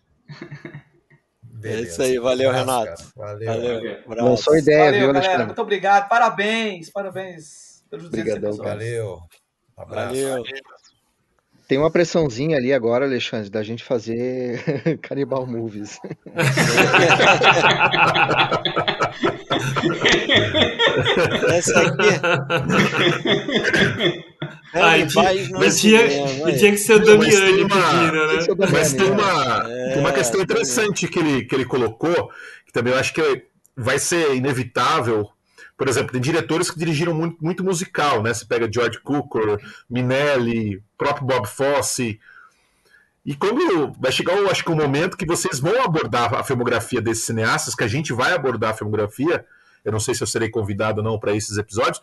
[1.64, 2.86] É isso aí, valeu, Renato.
[2.86, 2.96] cara.
[3.16, 3.46] Valeu.
[3.46, 3.98] Valeu.
[4.06, 4.24] Valeu.
[4.24, 5.18] Lançou ideia, Valeu, viu, galera.
[5.18, 5.46] Alexandre?
[5.46, 6.08] Muito obrigado.
[6.08, 6.90] Parabéns.
[6.90, 8.56] Parabéns pelos 200 Obrigadão.
[8.56, 9.18] Valeu.
[9.76, 10.06] Abraço.
[10.14, 10.42] Valeu.
[11.66, 14.62] Tem uma pressãozinha ali agora, Alexandre, da gente fazer
[15.02, 15.98] Cannibal Movies.
[21.48, 22.08] Essa aqui.
[24.74, 26.58] Ai, Canibais tinha- no mas tinha, aí.
[26.58, 28.66] tinha que ser o Damiani uma- pedindo, né?
[28.66, 29.12] É Mas tem né?
[29.16, 32.30] uma, tem uma É, questão interessante que ele, que ele colocou,
[32.66, 33.44] que também eu acho que
[33.76, 35.28] vai ser inevitável.
[35.76, 38.34] Por exemplo, tem diretores que dirigiram muito, muito musical, né?
[38.34, 42.18] Você pega George Cukor, Minelli, próprio Bob Fosse.
[43.24, 47.00] E quando vai chegar, eu acho que um momento que vocês vão abordar a filmografia
[47.00, 49.44] desses cineastas, que a gente vai abordar a filmografia,
[49.84, 52.00] eu não sei se eu serei convidado ou não para esses episódios,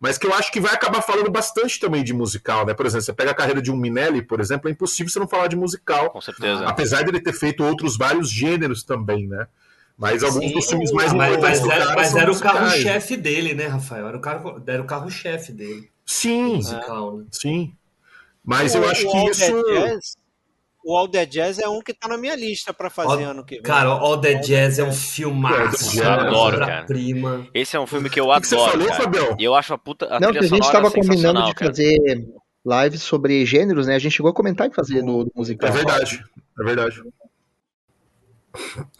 [0.00, 2.74] mas que eu acho que vai acabar falando bastante também de musical, né?
[2.74, 5.28] Por exemplo, você pega a carreira de um Minelli, por exemplo, é impossível você não
[5.28, 6.10] falar de musical.
[6.10, 6.66] Com certeza.
[6.66, 9.46] Apesar dele ter feito outros vários gêneros também, né?
[9.96, 13.16] Mas alguns Sim, dos filmes mais Mas, mas do era, cara mas era o carro-chefe
[13.16, 14.06] dele, né, Rafael?
[14.06, 17.24] Era o carro- era o carro-chefe dele, Sim, musical, né?
[17.32, 17.74] sim.
[18.44, 19.52] Mas O- eu acho que isso.
[20.90, 23.44] O All That Jazz é um que tá na minha lista pra fazer All- ano
[23.44, 23.62] que vem.
[23.62, 26.00] Cara, All the All Jazz é um filmaço.
[26.00, 26.86] Eu adoro, cara.
[26.86, 29.02] prima Esse é um filme que eu O que você adoro, falou, cara.
[29.02, 29.36] Fabião?
[29.38, 31.70] E eu acho a puta a Não, que trilha a gente estava combinando de cara.
[31.70, 31.98] fazer
[32.64, 33.96] lives sobre gêneros, né?
[33.96, 35.70] A gente chegou a comentar em fazer do, do É musical.
[35.72, 36.24] verdade,
[36.58, 37.02] é verdade.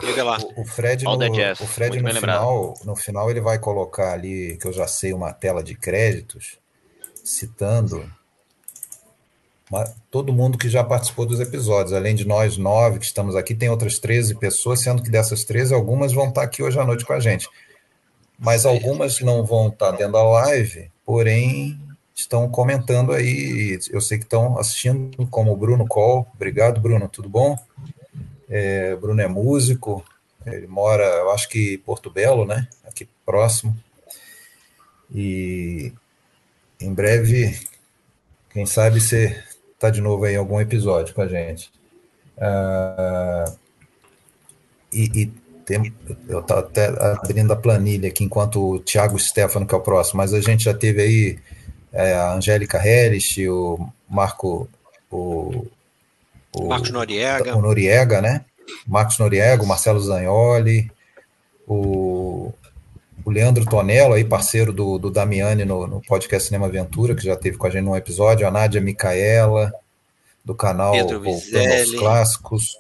[0.01, 0.37] Diga lá.
[0.57, 4.13] O Fred, All no, the Jazz, o Fred no final, no final ele vai colocar
[4.13, 6.59] ali, que eu já sei, uma tela de créditos,
[7.25, 8.09] citando
[10.11, 11.93] todo mundo que já participou dos episódios.
[11.93, 15.75] Além de nós nove que estamos aqui, tem outras 13 pessoas, sendo que dessas 13,
[15.75, 17.49] algumas vão estar aqui hoje à noite com a gente.
[18.39, 21.79] Mas algumas não vão estar dentro da live, porém
[22.15, 23.79] estão comentando aí.
[23.91, 26.27] Eu sei que estão assistindo, como o Bruno Col.
[26.35, 27.09] Obrigado, Bruno.
[27.09, 27.59] Tudo bom?
[28.49, 30.05] É, Bruno é músico,
[30.47, 32.67] ele mora, eu acho que em Porto Belo, né?
[32.85, 33.77] Aqui próximo.
[35.15, 35.93] E
[36.81, 37.59] em breve,
[38.51, 39.37] quem sabe você
[39.79, 41.71] está de novo aí em algum episódio com a gente.
[42.37, 43.45] Ah,
[44.93, 45.27] e, e
[45.65, 45.95] tem,
[46.29, 50.19] eu estava até abrindo a planilha aqui enquanto o Thiago Stefano, que é o próximo,
[50.19, 51.39] mas a gente já teve aí
[51.93, 54.69] é, a Angélica Harris, o Marco.
[55.11, 55.67] O,
[56.57, 57.57] o, Marcos Noriega.
[57.57, 58.45] o Noriega, né?
[58.87, 60.91] Marcos Noriega, o Marcelo Zagnoli,
[61.67, 62.53] o,
[63.29, 67.37] o Leandro Tonello, aí, parceiro do, do Damiani no, no podcast Cinema Aventura, que já
[67.37, 69.71] teve com a gente num episódio, a Nádia Micaela,
[70.43, 71.95] do canal Pedro Voltando aos.
[71.95, 72.79] Clássicos.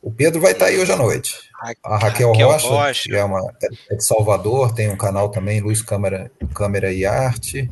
[0.00, 1.38] O Pedro vai estar aí hoje à noite.
[1.82, 3.02] A Raquel, Raquel Rocha, Rocha.
[3.10, 3.40] que é, uma,
[3.90, 7.70] é de Salvador, tem um canal também, Luz Câmera, Câmera e Arte.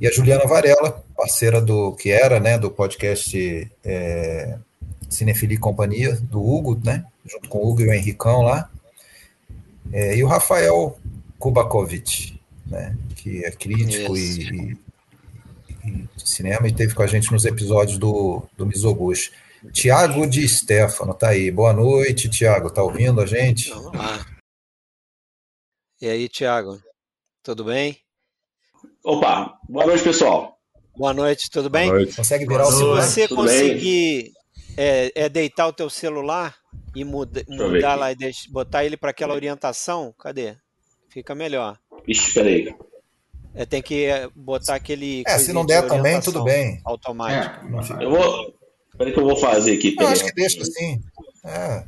[0.00, 4.58] E a Juliana Varela, parceira do que era, né, do podcast é,
[5.08, 8.68] Cinefilia e Companhia, do Hugo, né, junto com o Hugo e o Henricão lá.
[9.92, 10.98] É, e o Rafael
[11.38, 14.78] Kubakovic, né, que é crítico e, e-
[15.86, 19.30] e cinema e teve com a gente nos episódios do, do Mizoguchi.
[19.72, 21.50] Tiago de Stefano, tá aí.
[21.50, 22.70] Boa noite, Tiago.
[22.70, 23.70] Tá ouvindo a gente?
[23.70, 24.24] Vamos lá.
[26.00, 26.80] E aí, Thiago?
[27.42, 27.98] Tudo bem?
[29.04, 30.58] Opa, boa noite, pessoal.
[30.96, 31.86] Boa noite, tudo bem?
[31.88, 32.14] Boa noite.
[32.16, 33.02] Consegue virar o Se celular?
[33.02, 34.32] você Tudo conseguir
[34.76, 36.56] é, é deitar o teu celular
[36.94, 40.56] e muda, mudar lá e deixar- botar ele para aquela orientação, cadê?
[41.18, 41.76] Fica melhor.
[42.06, 42.72] Ixi, peraí.
[43.52, 45.24] É, tem que é, botar aquele.
[45.26, 46.80] É, se não de der também, orientação tudo bem.
[46.84, 47.66] Automático.
[48.00, 48.54] É, Eu vou.
[48.96, 49.88] Peraí que eu vou fazer aqui.
[49.88, 50.12] Eu Peraí.
[50.12, 51.00] acho que deixa assim.
[51.44, 51.84] É.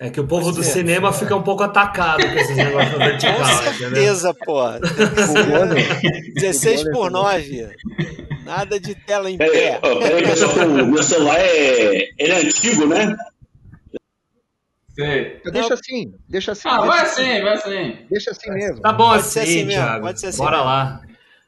[0.00, 3.44] É que o povo do cinema fica um pouco atacado com esses negócios vertical, Com
[3.78, 4.60] certeza, pô.
[4.64, 4.80] O
[5.46, 7.62] bônus, 16 o bônus por também.
[7.62, 7.76] 9.
[8.44, 9.80] Nada de tela em Peraí, pé.
[9.80, 13.16] peraí, o meu celular é, ele é antigo, né?
[14.94, 15.40] Sei.
[15.50, 16.68] Deixa assim, deixa assim.
[16.68, 18.06] Ah, deixa vai assim, assim, vai assim.
[18.10, 18.80] Deixa assim mesmo.
[18.80, 20.06] Tá bom Pode ser assim, assim mesmo, Thiago.
[20.06, 20.64] pode ser assim Bora mesmo.
[20.66, 21.00] lá.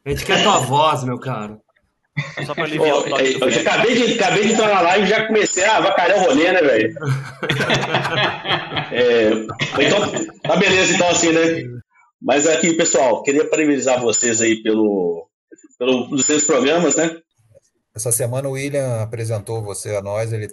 [0.05, 1.61] A gente quer tua voz, meu caro.
[2.47, 3.69] Só pra aliviar Ó, o toque eu já Fred.
[3.69, 6.61] acabei de, acabei de entrar na live e já comecei a avacalhar o rolê, né,
[6.63, 6.95] velho?
[8.93, 9.31] É,
[9.83, 11.41] então, tá beleza, então, assim, né?
[12.23, 15.29] Mas aqui, pessoal, queria parabenizar vocês aí pelo,
[15.79, 17.17] pelo, pelos seus programas, né?
[17.95, 20.49] Essa semana o William apresentou você a nós, ele,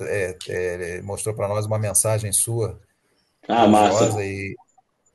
[0.00, 2.80] é, é, mostrou para nós uma mensagem sua,
[3.48, 4.22] Ah, massa.
[4.24, 4.54] e,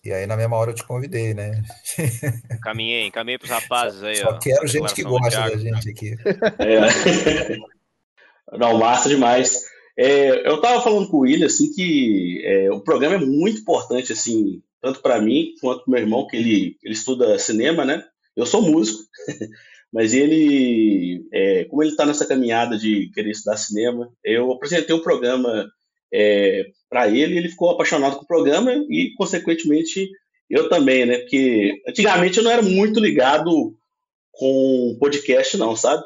[0.03, 1.61] e aí na mesma hora eu te convidei, né?
[2.51, 4.39] Encaminhei, encaminhei pros rapazes aí, Só ó.
[4.39, 5.59] quero gente que gosta da Thiago.
[5.59, 6.15] gente aqui.
[6.59, 7.57] É.
[8.57, 9.63] Não, massa demais.
[9.97, 14.13] É, eu tava falando com o William, assim, que é, o programa é muito importante,
[14.13, 18.03] assim, tanto para mim quanto pro meu irmão, que ele, ele estuda cinema, né?
[18.35, 18.99] Eu sou músico,
[19.91, 25.01] mas ele, é, como ele está nessa caminhada de querer estudar cinema, eu apresentei um
[25.01, 25.67] programa
[26.13, 30.09] é, para ele, ele ficou apaixonado com o programa e, consequentemente,
[30.49, 31.19] eu também, né?
[31.19, 33.75] Porque antigamente eu não era muito ligado
[34.31, 36.03] com podcast, não, sabe?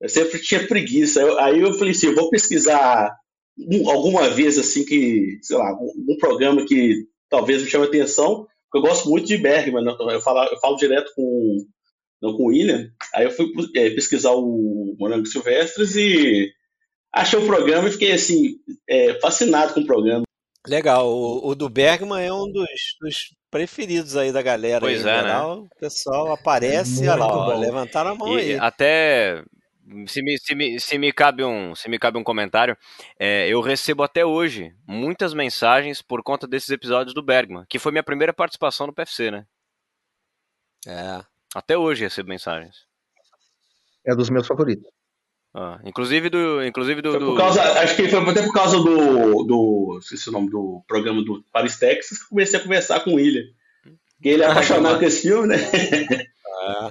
[0.00, 1.20] Eu sempre tinha preguiça.
[1.20, 3.14] Eu- aí eu falei assim, eu vou pesquisar
[3.58, 8.80] um- alguma vez assim que, sei lá, um, programa que talvez me chame atenção, eu
[8.82, 9.96] gosto muito de Bergman, né?
[10.12, 11.64] eu falo, eu falo direto com,
[12.20, 16.50] não, com o William, aí eu fui é, pesquisar o Morango Silvestres e
[17.12, 18.56] achei o programa e fiquei assim,
[18.88, 20.22] é, fascinado com o programa.
[20.66, 22.68] Legal, o, o do Bergman é um dos,
[23.00, 24.84] dos preferidos aí da galera.
[24.84, 25.22] aí, Pois em é, né?
[25.22, 28.58] geral, O pessoal aparece, olha lá, ó, levantaram a mão E aí.
[28.58, 29.44] até
[30.08, 32.76] se me, se, me, se, me cabe um, se me cabe um comentário,
[33.18, 37.92] é, eu recebo até hoje muitas mensagens por conta desses episódios do Bergman, que foi
[37.92, 39.46] minha primeira participação no PFC, né?
[40.86, 41.24] É.
[41.54, 42.76] Até hoje recebo mensagens.
[44.06, 44.88] É dos meus favoritos.
[45.54, 46.62] Ah, inclusive do.
[46.64, 50.32] Inclusive do, Foi do- causa, acho que foi até por causa do, do esqueci o
[50.32, 53.44] nome do programa do Paris Texas que eu comecei a conversar com o William.
[54.16, 55.56] Porque ele é Ah, apaixonado que com esse filme, né?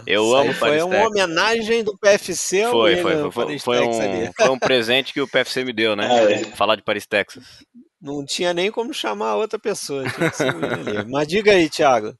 [0.08, 1.10] Eu Isso aí amo Foi Paris uma Texas.
[1.12, 5.22] homenagem do PFC ao Foi, William foi, foi, foi, foi um, foi um presente que
[5.22, 6.08] o PFC me deu, né?
[6.10, 6.44] Ah, é.
[6.56, 7.44] Falar de Paris, Texas.
[8.02, 10.04] Não tinha nem como chamar a outra pessoa.
[10.04, 11.10] que.
[11.10, 12.16] Mas diga aí, Thiago.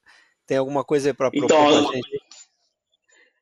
[0.46, 2.08] Tem alguma coisa aí para propor Então, pra gente?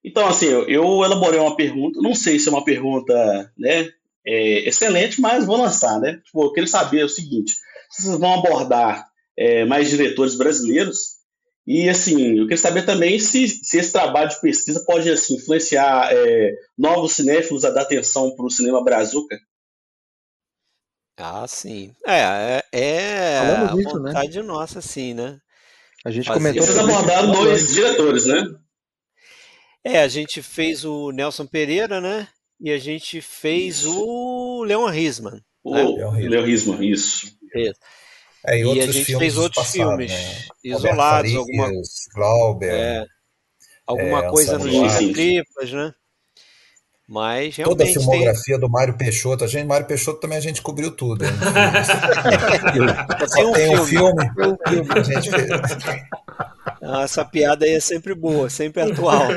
[0.04, 3.90] Então, assim, eu, eu elaborei uma pergunta, não sei se é uma pergunta, né,
[4.26, 6.20] é, excelente, mas vou lançar, né?
[6.24, 7.52] Tipo, eu quero saber o seguinte,
[7.90, 11.14] se vocês vão abordar é, mais diretores brasileiros
[11.66, 16.10] e, assim, eu quero saber também se, se esse trabalho de pesquisa pode, assim, influenciar
[16.12, 19.38] é, novos cinéfilos a dar atenção para o cinema brazuca.
[21.16, 21.94] Ah, sim.
[22.06, 24.12] É, é, é Falamos a né?
[24.12, 25.38] vontade nossa, sim, né?
[26.04, 28.44] A gente comentou Vocês abordaram dois diretores, né?
[29.84, 32.26] É, a gente fez o Nelson Pereira, né?
[32.60, 35.82] E a gente fez o Leon Risman, O né?
[35.84, 36.82] Leon Risman.
[36.84, 37.26] Isso.
[37.54, 37.74] Isso.
[38.46, 40.44] É, e E a gente fez outros passados, filmes né?
[40.64, 43.04] Isolados, alguma, Farias, Glauber, é,
[43.86, 44.98] alguma é, coisa Anselmo no Sim, Duarte.
[44.98, 45.14] sim.
[45.14, 45.94] Chica-Tripas, né?
[47.06, 48.12] Mas Toda a realmente tem.
[48.12, 49.44] filmografia do Mário Peixoto.
[49.44, 51.22] A gente, Mário Peixoto também a gente cobriu tudo.
[53.18, 54.24] Só tem Só um tem um filme.
[54.38, 54.88] um filme.
[54.94, 55.48] A gente fez.
[56.86, 59.28] Ah, Essa piada aí é sempre boa, sempre atual.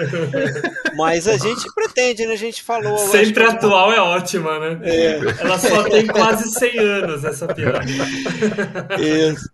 [0.96, 2.34] Mas a gente pretende, né?
[2.34, 2.98] A gente falou.
[2.98, 4.80] Sempre atual é ótima, né?
[4.84, 5.20] É.
[5.42, 7.80] Ela só tem quase 100 anos, essa piada.
[9.00, 9.50] Isso.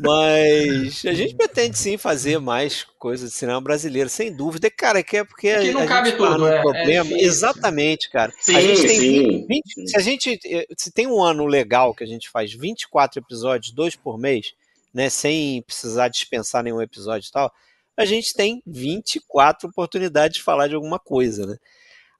[0.00, 4.70] Mas a gente pretende sim fazer mais coisas de cinema brasileiro, sem dúvida.
[4.70, 7.04] Cara, que é porque É que não a cabe gente tudo, num é- é problema.
[7.04, 7.26] difícil.
[7.28, 8.32] Exatamente, cara.
[8.40, 9.46] Sim, a gente tem sim.
[9.48, 13.18] 20, se a gente eh, se tem um ano legal que a gente faz 24
[13.20, 14.52] episódios, dois por mês,
[14.98, 17.52] né, sem precisar dispensar nenhum episódio e tal,
[17.96, 21.56] a gente tem 24 oportunidades de falar de alguma coisa, né?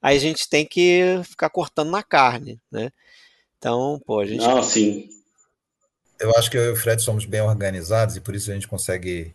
[0.00, 2.92] Aí a gente tem que ficar cortando na carne, né?
[3.58, 5.08] Então, pô, a gente Não, sim.
[6.20, 8.68] Eu acho que eu e o Fred somos bem organizados e por isso a gente
[8.68, 9.34] consegue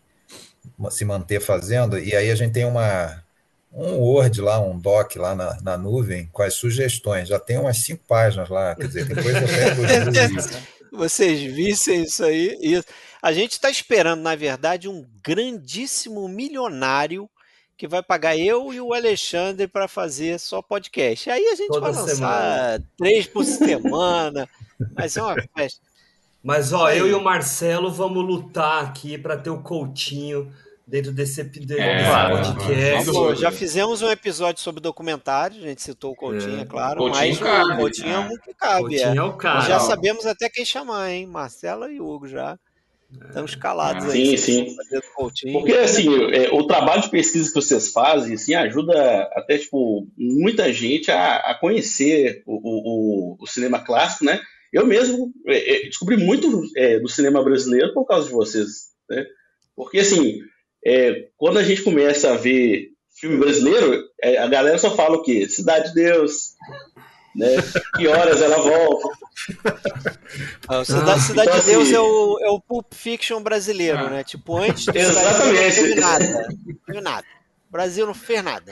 [0.90, 1.98] se manter fazendo.
[1.98, 3.22] E aí a gente tem uma,
[3.70, 7.28] um Word lá, um doc lá na, na nuvem com as sugestões.
[7.28, 12.56] Já tem umas cinco páginas lá, quer dizer, tem coisa até vocês vissem isso aí.
[12.60, 12.86] Isso.
[13.24, 17.26] A gente está esperando, na verdade, um grandíssimo milionário
[17.74, 21.30] que vai pagar eu e o Alexandre para fazer só podcast.
[21.30, 22.90] Aí a gente Toda vai lançar semana.
[22.98, 24.46] três por semana.
[24.92, 25.80] Vai ser uma festa.
[26.42, 30.52] Mas ó, eu e o Marcelo vamos lutar aqui para ter o Coutinho
[30.86, 33.10] dentro desse, desse É, podcast.
[33.10, 37.26] Pô, já fizemos um episódio sobre documentário, a gente citou o Coutinho, é, claro, Coutinho
[37.26, 38.18] mas cabe, o Coutinho é é.
[38.18, 38.80] um que cabe.
[38.80, 39.16] Coutinho é.
[39.16, 39.60] é o cara.
[39.62, 41.26] Já sabemos até quem chamar, hein?
[41.26, 42.58] Marcelo e Hugo já.
[43.28, 44.36] Estamos calados aí.
[44.38, 45.52] Sim, sim.
[45.52, 50.72] Porque, assim, é, o trabalho de pesquisa que vocês fazem, assim, ajuda até, tipo, muita
[50.72, 54.40] gente a, a conhecer o, o, o cinema clássico, né?
[54.72, 59.24] Eu mesmo é, é, descobri muito é, do cinema brasileiro por causa de vocês, né?
[59.76, 60.40] Porque, assim,
[60.84, 65.22] é, quando a gente começa a ver filme brasileiro, é, a galera só fala o
[65.22, 65.48] quê?
[65.48, 66.54] Cidade de Deus,
[67.36, 67.48] né?
[67.96, 69.08] Que horas ela volta.
[70.68, 74.24] Ah, Cidade, Cidade Então, de Deus assim- é, o, é o Pulp Fiction brasileiro, né?
[74.24, 75.76] Tipo, antes do Exatamente.
[75.80, 76.24] não teve nada.
[76.26, 77.26] Não teve nada.
[77.68, 78.64] O Brasil não fez nada.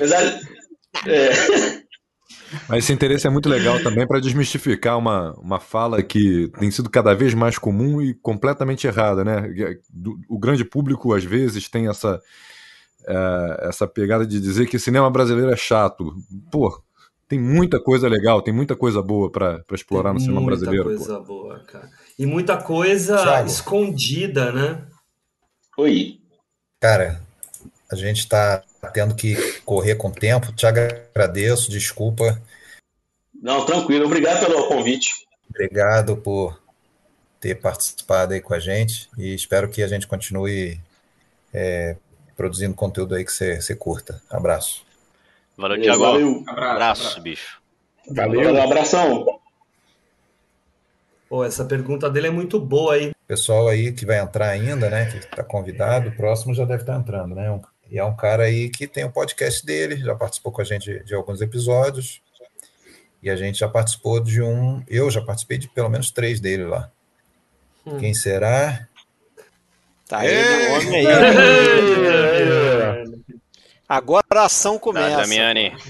[1.07, 1.31] É,
[2.69, 6.89] Mas esse interesse é muito legal também para desmistificar uma, uma fala que tem sido
[6.89, 9.49] cada vez mais comum e completamente errada, né?
[10.29, 12.21] O grande público às vezes tem essa
[13.07, 16.15] eh, essa pegada de dizer que cinema brasileiro é chato.
[16.51, 16.83] Pô,
[17.33, 20.91] tem muita coisa legal, tem muita coisa boa para explorar no cinema muita brasileiro.
[20.91, 20.97] pô.
[20.97, 21.89] coisa boa, cara.
[22.19, 23.49] E muita coisa Thiago.
[23.49, 24.85] escondida, né?
[25.79, 26.21] Oi.
[26.79, 27.23] Cara,
[27.91, 28.63] a gente está
[28.93, 30.53] tendo que correr com o tempo.
[30.53, 32.39] Te agradeço, desculpa.
[33.43, 34.05] Não, tranquilo.
[34.05, 35.27] Obrigado pelo convite.
[35.49, 36.61] Obrigado por
[37.41, 40.79] ter participado aí com a gente e espero que a gente continue
[41.51, 41.97] é,
[42.37, 44.23] produzindo conteúdo aí que você curta.
[44.29, 44.85] Abraço.
[45.63, 46.13] Valeu, Beleza, Thiago.
[46.13, 46.45] valeu.
[46.49, 47.63] Abraço, Abraço, bicho.
[48.11, 48.53] Valeu.
[48.55, 49.27] Um abração.
[51.29, 53.13] Pô, essa pergunta dele é muito boa aí.
[53.27, 55.07] Pessoal aí que vai entrar ainda, né?
[55.11, 57.51] Que está convidado, o próximo já deve estar entrando, né?
[57.51, 60.65] Um- E é um cara aí que tem o podcast dele, já participou com a
[60.65, 62.21] gente de, de alguns episódios.
[63.23, 64.83] E a gente já participou de um.
[64.89, 66.91] Eu já participei de pelo menos três dele lá.
[67.87, 67.99] Hum.
[67.99, 68.89] Quem será?
[70.09, 71.07] Tá o homem aí.
[73.93, 75.17] Agora a ação Tá, começa.
[75.19, 75.71] Damiani.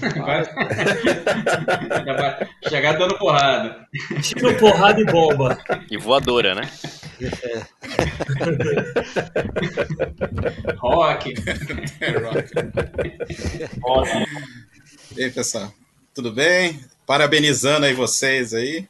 [2.05, 3.87] Já vai chegar dando porrada.
[4.21, 5.57] Tiro, porrada e bomba.
[5.89, 6.69] E voadora, né?
[10.79, 11.33] Rock.
[15.15, 15.71] E aí, pessoal?
[16.13, 16.81] Tudo bem?
[17.07, 18.85] Parabenizando aí vocês aí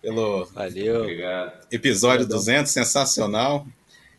[0.00, 1.02] pelo Valeu.
[1.02, 1.52] Obrigado.
[1.70, 3.66] episódio 200, sensacional.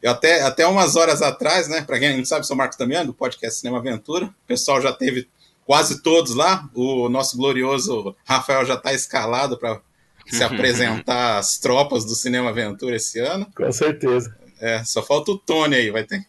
[0.01, 1.81] Eu até, até umas horas atrás, né?
[1.81, 4.25] Para quem não sabe, sou Marcos Damiano, do podcast Cinema Aventura.
[4.25, 5.29] O pessoal já teve
[5.65, 6.67] quase todos lá.
[6.73, 9.79] O nosso glorioso Rafael já está escalado para
[10.27, 13.47] se apresentar às tropas do Cinema Aventura esse ano.
[13.55, 14.35] Com certeza.
[14.59, 16.25] É, só falta o Tony aí, vai ter.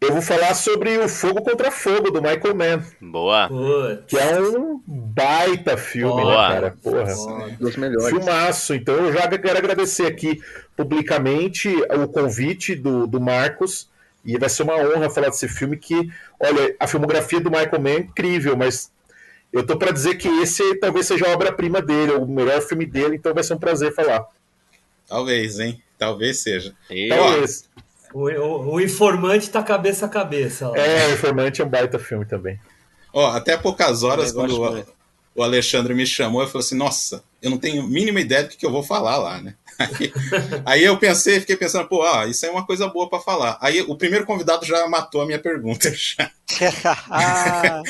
[0.00, 3.48] Eu vou falar sobre o Fogo contra Fogo, do Michael Mann, Boa.
[4.06, 6.48] Que é um baita filme, Boa.
[6.48, 6.76] né, cara?
[6.82, 7.14] Porra.
[7.14, 8.08] Um dos melhores.
[8.10, 8.74] Filmaço.
[8.74, 10.40] Então eu já quero agradecer aqui
[10.76, 13.88] publicamente o convite do, do Marcos.
[14.24, 15.94] E vai ser uma honra falar desse filme que,
[16.40, 18.90] olha, a filmografia do Michael Mann é incrível, mas
[19.52, 23.14] eu tô para dizer que esse talvez seja a obra-prima dele, o melhor filme dele,
[23.14, 24.26] então vai ser um prazer falar.
[25.06, 25.80] Talvez, hein?
[25.96, 26.74] Talvez seja.
[26.90, 27.65] E- Então, ó, Talvez.
[28.16, 30.68] O, o- o informante tá cabeça a cabeça.
[30.70, 30.74] Ó.
[30.76, 32.58] É, o Informante é um baita filme também.
[33.12, 34.84] Ó, até poucas horas, gosto quando
[35.34, 38.44] o, o Alexandre me chamou, eu falei assim, nossa, eu não tenho a mínima ideia
[38.44, 39.54] do que, que eu vou falar lá, né?
[39.78, 40.10] Aí,
[40.64, 43.58] aí eu pensei, fiquei pensando, pô, ah, isso é uma coisa boa para falar.
[43.60, 45.92] Aí o primeiro convidado já matou a minha pergunta.
[45.94, 46.30] Já.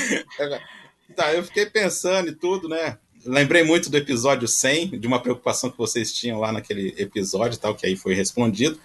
[1.15, 2.99] Tá, eu fiquei pensando e tudo, né?
[3.25, 7.75] Lembrei muito do episódio 100, de uma preocupação que vocês tinham lá naquele episódio, tal,
[7.75, 8.79] que aí foi respondido.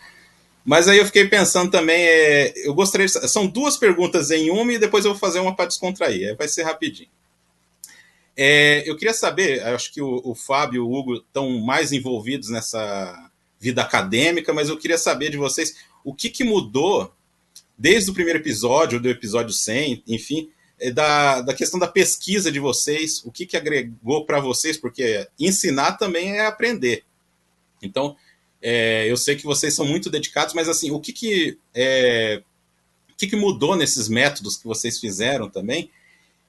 [0.63, 4.71] Mas aí eu fiquei pensando também, é, eu gostaria, de- são duas perguntas em uma
[4.73, 7.09] e depois eu vou fazer uma para descontrair, vai ser rapidinho.
[8.37, 12.49] É, eu queria saber, acho que o, o Fábio e o Hugo estão mais envolvidos
[12.49, 17.13] nessa vida acadêmica, mas eu queria saber de vocês o que, que mudou
[17.77, 20.49] desde o primeiro episódio, do episódio 100, enfim,
[20.79, 25.27] é, da, da questão da pesquisa de vocês, o que, que agregou para vocês, porque
[25.39, 27.03] ensinar também é aprender.
[27.81, 28.15] Então,
[28.61, 32.43] é, eu sei que vocês são muito dedicados, mas assim, o que, que, é,
[33.09, 35.89] o que, que mudou nesses métodos que vocês fizeram também?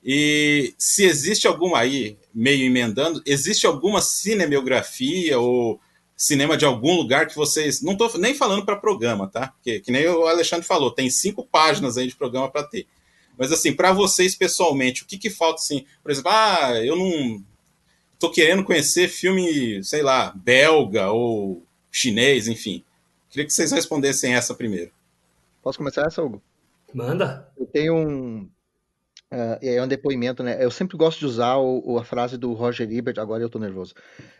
[0.04, 5.80] E se existe alguma aí, meio emendando, existe alguma cinebiografia ou
[6.16, 7.80] cinema de algum lugar que vocês.
[7.80, 9.48] Não estou nem falando para programa, tá?
[9.48, 12.86] Porque, que nem o Alexandre falou, tem cinco páginas aí de programa para ter.
[13.38, 15.86] Mas assim, para vocês pessoalmente, o que, que falta assim?
[16.02, 17.42] Por exemplo, ah, eu não
[18.18, 22.82] tô querendo conhecer filme, sei lá, belga ou chinês, enfim.
[23.30, 24.90] Queria que vocês respondessem essa primeiro.
[25.62, 26.42] Posso começar essa, Hugo?
[26.92, 27.48] Manda.
[27.56, 28.50] Eu tenho um,
[29.32, 30.62] Uh, é um depoimento, né?
[30.62, 33.94] Eu sempre gosto de usar o, a frase do Roger Ebert, agora eu tô nervoso.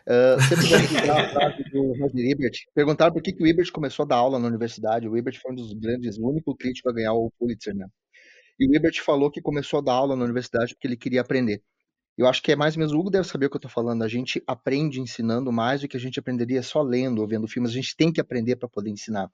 [0.05, 2.53] Uh, sempre gosto de usar a frase do Roger Ebert.
[2.75, 5.09] Perguntaram por que, que o Ebert começou a dar aula na universidade.
[5.09, 7.87] O Ebert foi um dos grandes, o único crítico a ganhar o Pulitzer, né?
[8.59, 11.63] E o Ebert falou que começou a dar aula na universidade porque ele queria aprender.
[12.17, 13.69] Eu acho que é mais ou menos, o Hugo deve saber o que eu tô
[13.69, 14.03] falando.
[14.03, 17.71] A gente aprende ensinando mais do que a gente aprenderia só lendo ou vendo filmes.
[17.71, 19.31] A gente tem que aprender para poder ensinar.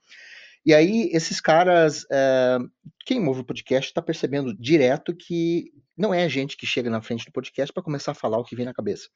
[0.66, 2.58] E aí, esses caras, é,
[3.06, 7.02] quem ouve o podcast está percebendo direto que não é a gente que chega na
[7.02, 9.10] frente do podcast para começar a falar o que vem na cabeça.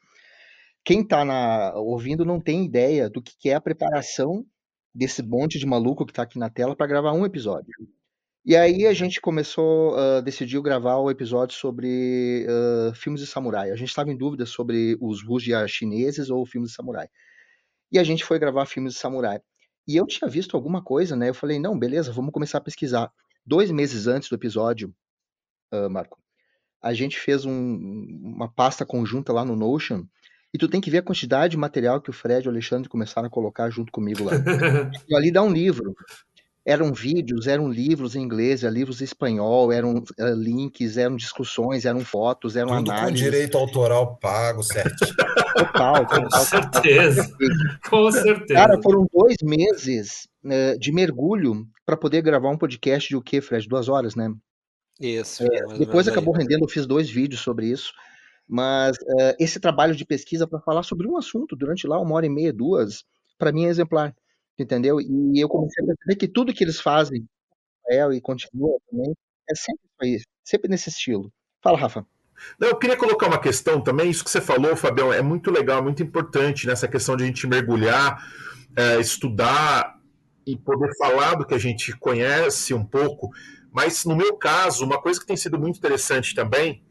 [0.83, 4.45] Quem está ouvindo não tem ideia do que, que é a preparação
[4.93, 7.73] desse monte de maluco que está aqui na tela para gravar um episódio.
[8.45, 13.71] E aí a gente começou, uh, decidiu gravar o episódio sobre uh, filmes de samurai.
[13.71, 17.07] A gente estava em dúvida sobre os wuxia chineses ou filmes de samurai.
[17.89, 19.39] E a gente foi gravar filmes de samurai.
[19.87, 21.29] E eu tinha visto alguma coisa, né?
[21.29, 23.09] Eu falei, não, beleza, vamos começar a pesquisar.
[23.45, 24.93] Dois meses antes do episódio,
[25.73, 26.17] uh, Marco,
[26.81, 27.77] a gente fez um,
[28.21, 30.05] uma pasta conjunta lá no Notion,
[30.53, 32.87] e tu tem que ver a quantidade de material que o Fred e o Alexandre
[32.87, 34.33] começaram a colocar junto comigo lá.
[35.09, 35.95] e ali dá um livro.
[36.65, 41.83] Eram vídeos, eram livros em inglês, eram livros em espanhol, eram uh, links, eram discussões,
[41.83, 43.21] eram fotos, eram Tudo análises.
[43.21, 45.13] com direito autoral pago, certinho.
[45.57, 46.29] Total, total.
[46.29, 47.29] Com certeza.
[47.89, 48.53] Com certeza.
[48.53, 53.41] Cara, foram dois meses uh, de mergulho para poder gravar um podcast de o quê,
[53.41, 53.67] Fred?
[53.67, 54.33] Duas horas, né?
[55.01, 55.43] Isso.
[55.43, 57.91] É, depois acabou rendendo, eu fiz dois vídeos sobre isso.
[58.47, 62.25] Mas uh, esse trabalho de pesquisa para falar sobre um assunto durante lá uma hora
[62.25, 63.03] e meia, duas,
[63.37, 64.15] para mim é exemplar
[64.57, 64.99] entendeu?
[64.99, 67.25] E eu comecei a perceber que tudo que eles fazem,
[67.85, 69.13] Rafael e continua também,
[69.49, 71.31] é sempre isso sempre nesse estilo.
[71.61, 72.05] Fala, Rafa.
[72.59, 76.03] Eu queria colocar uma questão também, isso que você falou, Fabião, é muito legal, muito
[76.03, 78.21] importante nessa questão de a gente mergulhar,
[78.75, 79.97] é, estudar
[80.45, 83.29] e poder falar do que a gente conhece um pouco.
[83.71, 86.83] Mas no meu caso, uma coisa que tem sido muito interessante também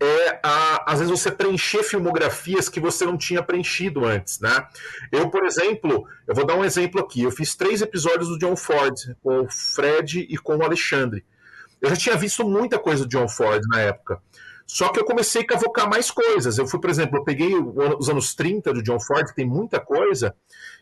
[0.00, 4.66] é a, às vezes você preencher filmografias que você não tinha preenchido antes, né?
[5.10, 7.22] Eu, por exemplo, eu vou dar um exemplo aqui.
[7.22, 11.24] Eu fiz três episódios do John Ford com o Fred e com o Alexandre.
[11.80, 14.20] Eu já tinha visto muita coisa do John Ford na época.
[14.66, 16.58] Só que eu comecei a cavocar mais coisas.
[16.58, 19.78] Eu fui, por exemplo, eu peguei os anos 30 do John Ford, que tem muita
[19.78, 20.34] coisa,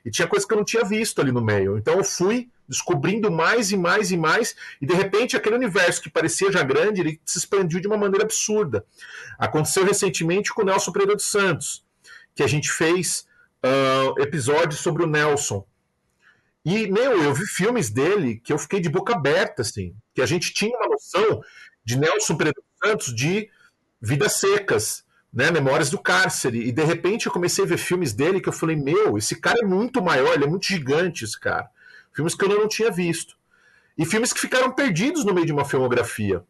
[0.04, 1.78] e tinha coisa que eu não tinha visto ali no meio.
[1.78, 6.10] Então eu fui descobrindo mais e mais e mais, e de repente aquele universo que
[6.10, 8.84] parecia já grande, ele se expandiu de uma maneira absurda.
[9.38, 11.84] Aconteceu recentemente com o Nelson Pereira dos Santos,
[12.34, 13.26] que a gente fez
[13.64, 15.66] uh, episódios sobre o Nelson.
[16.64, 20.26] E, meu, eu vi filmes dele que eu fiquei de boca aberta, assim, que a
[20.26, 21.42] gente tinha uma noção
[21.84, 23.50] de Nelson Pereira dos Santos de
[24.00, 28.40] Vidas Secas, né, Memórias do Cárcere, e de repente eu comecei a ver filmes dele
[28.40, 31.68] que eu falei, meu, esse cara é muito maior, ele é muito gigante, esse cara.
[32.12, 33.34] Filmes que eu não tinha visto.
[33.98, 36.44] E filmes que ficaram perdidos no meio de uma filmografia.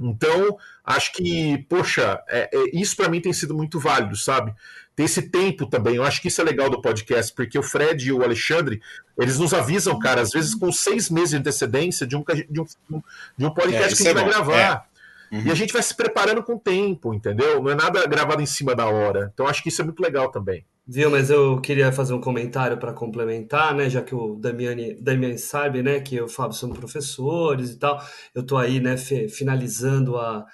[0.00, 4.54] Então, acho que, poxa, é, é, isso para mim tem sido muito válido, sabe?
[4.96, 5.96] Ter esse tempo também.
[5.96, 8.80] Eu acho que isso é legal do podcast, porque o Fred e o Alexandre,
[9.18, 13.02] eles nos avisam, cara, às vezes com seis meses de antecedência de um, de um,
[13.36, 14.30] de um podcast é, que a gente vai bom.
[14.30, 14.88] gravar.
[15.30, 15.42] Uhum.
[15.46, 17.62] E a gente vai se preparando com o tempo, entendeu?
[17.62, 19.30] Não é nada gravado em cima da hora.
[19.32, 20.64] Então, acho que isso é muito legal também.
[20.90, 25.36] Viu, mas eu queria fazer um comentário para complementar, né, já que o Damiani, Damiani
[25.36, 28.02] sabe, né, que eu e o Fábio somos professores e tal,
[28.34, 30.46] eu estou aí, né, finalizando a,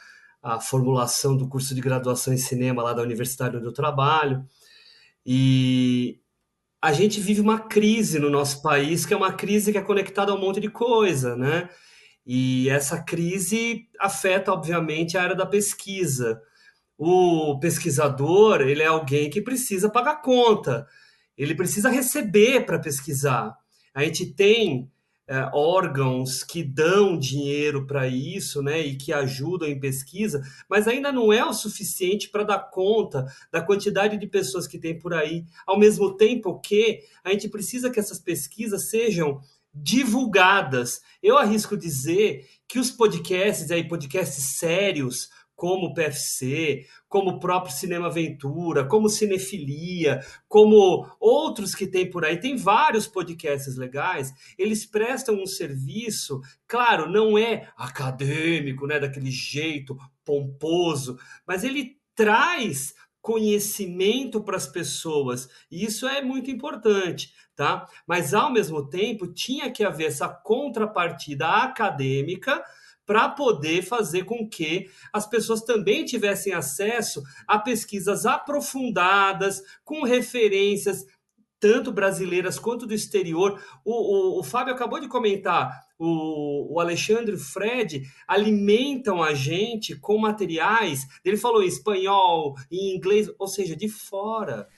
[0.42, 4.44] a formulação do curso de graduação em cinema lá da Universidade onde eu trabalho,
[5.24, 6.18] e
[6.82, 10.32] a gente vive uma crise no nosso país, que é uma crise que é conectada
[10.32, 11.68] a um monte de coisa, né,
[12.26, 16.40] e essa crise afeta, obviamente, a área da pesquisa,
[16.96, 20.86] o pesquisador ele é alguém que precisa pagar conta,
[21.36, 23.54] ele precisa receber para pesquisar.
[23.92, 24.90] A gente tem
[25.26, 31.10] é, órgãos que dão dinheiro para isso, né, e que ajudam em pesquisa, mas ainda
[31.10, 35.44] não é o suficiente para dar conta da quantidade de pessoas que tem por aí.
[35.66, 39.40] Ao mesmo tempo que a gente precisa que essas pesquisas sejam
[39.74, 41.00] divulgadas.
[41.22, 47.74] Eu arrisco dizer que os podcasts aí, podcasts sérios, como o PFC, como o próprio
[47.74, 54.84] Cinema Aventura, como Cinefilia, como outros que tem por aí, tem vários podcasts legais, eles
[54.84, 62.94] prestam um serviço, claro, não é acadêmico, né, daquele jeito pomposo, mas ele traz
[63.24, 67.88] conhecimento para as pessoas, e isso é muito importante, tá?
[68.06, 72.62] Mas ao mesmo tempo tinha que haver essa contrapartida acadêmica
[73.06, 81.06] para poder fazer com que as pessoas também tivessem acesso a pesquisas aprofundadas, com referências
[81.58, 83.58] tanto brasileiras quanto do exterior.
[83.82, 89.96] O, o, o Fábio acabou de comentar, o, o Alexandre o Fred alimentam a gente
[89.96, 94.68] com materiais, ele falou em espanhol, em inglês, ou seja, de fora.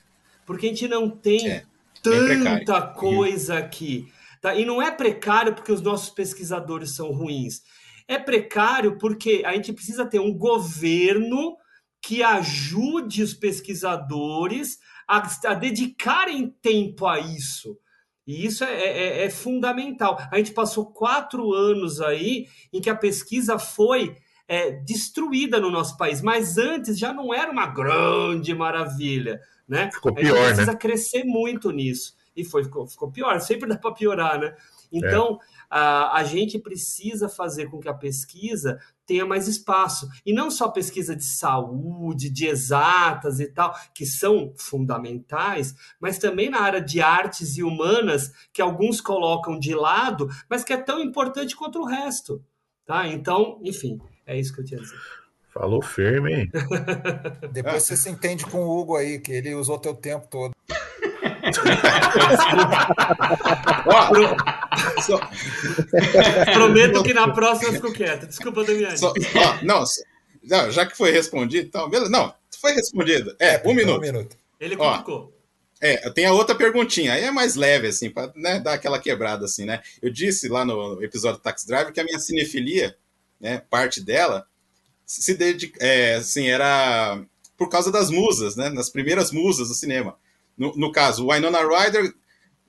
[0.44, 1.66] Porque a gente não tem É,
[2.02, 2.94] tanta precário.
[2.94, 4.06] coisa aqui.
[4.40, 4.54] Tá?
[4.54, 7.62] E não é precário porque os nossos pesquisadores são ruins.
[8.06, 11.56] É precário porque a gente precisa ter um governo
[12.00, 17.76] que ajude os pesquisadores a, a dedicarem tempo a isso.
[18.26, 20.18] E isso é, é- é fundamental.
[20.30, 24.16] A gente passou quatro anos aí em que a pesquisa foi
[24.48, 29.40] é, destruída no nosso país, mas antes já não era uma grande maravilha.
[29.68, 29.90] Né?
[29.92, 30.78] Ficou a gente pior, precisa né?
[30.78, 32.14] crescer muito nisso.
[32.36, 34.54] E foi, ficou, ficou pior, sempre dá para piorar, né?
[34.92, 40.08] Então, a, a gente precisa fazer com que a pesquisa tenha mais espaço.
[40.24, 46.50] E não só pesquisa de saúde, de exatas e tal, que são fundamentais, mas também
[46.50, 51.00] na área de artes e humanas, que alguns colocam de lado, mas que é tão
[51.00, 52.42] importante quanto o resto.
[52.84, 53.06] Tá?
[53.08, 54.98] Então, enfim, é isso que eu tinha a dizer.
[55.48, 56.50] Falou firme, hein?
[57.50, 60.55] Depois você se entende com o Hugo aí, que ele usou teu tempo todo.
[63.86, 65.20] Ó, só-
[66.52, 68.26] Prometo que na próxima eu fico quieto.
[68.26, 68.98] Desculpa, Damiani.
[68.98, 69.84] Só- ó, não,
[70.42, 72.10] não, já que foi respondido, então, beleza.
[72.10, 73.34] Não, foi respondido.
[73.38, 74.36] É, um minuto.
[74.60, 75.32] Ele Ó, cutucou.
[75.80, 79.44] É, tem a outra perguntinha, aí é mais leve, assim, pra né, dar aquela quebrada,
[79.44, 79.82] assim, né?
[80.00, 82.96] Eu disse lá no episódio do Taxi Drive que a minha cinefilia,
[83.38, 84.46] né, parte dela,
[85.04, 87.20] se dedica, é, assim, era
[87.58, 88.70] por causa das musas, né?
[88.70, 90.16] Nas primeiras musas do cinema.
[90.56, 92.12] No, no caso, Winona Ryder,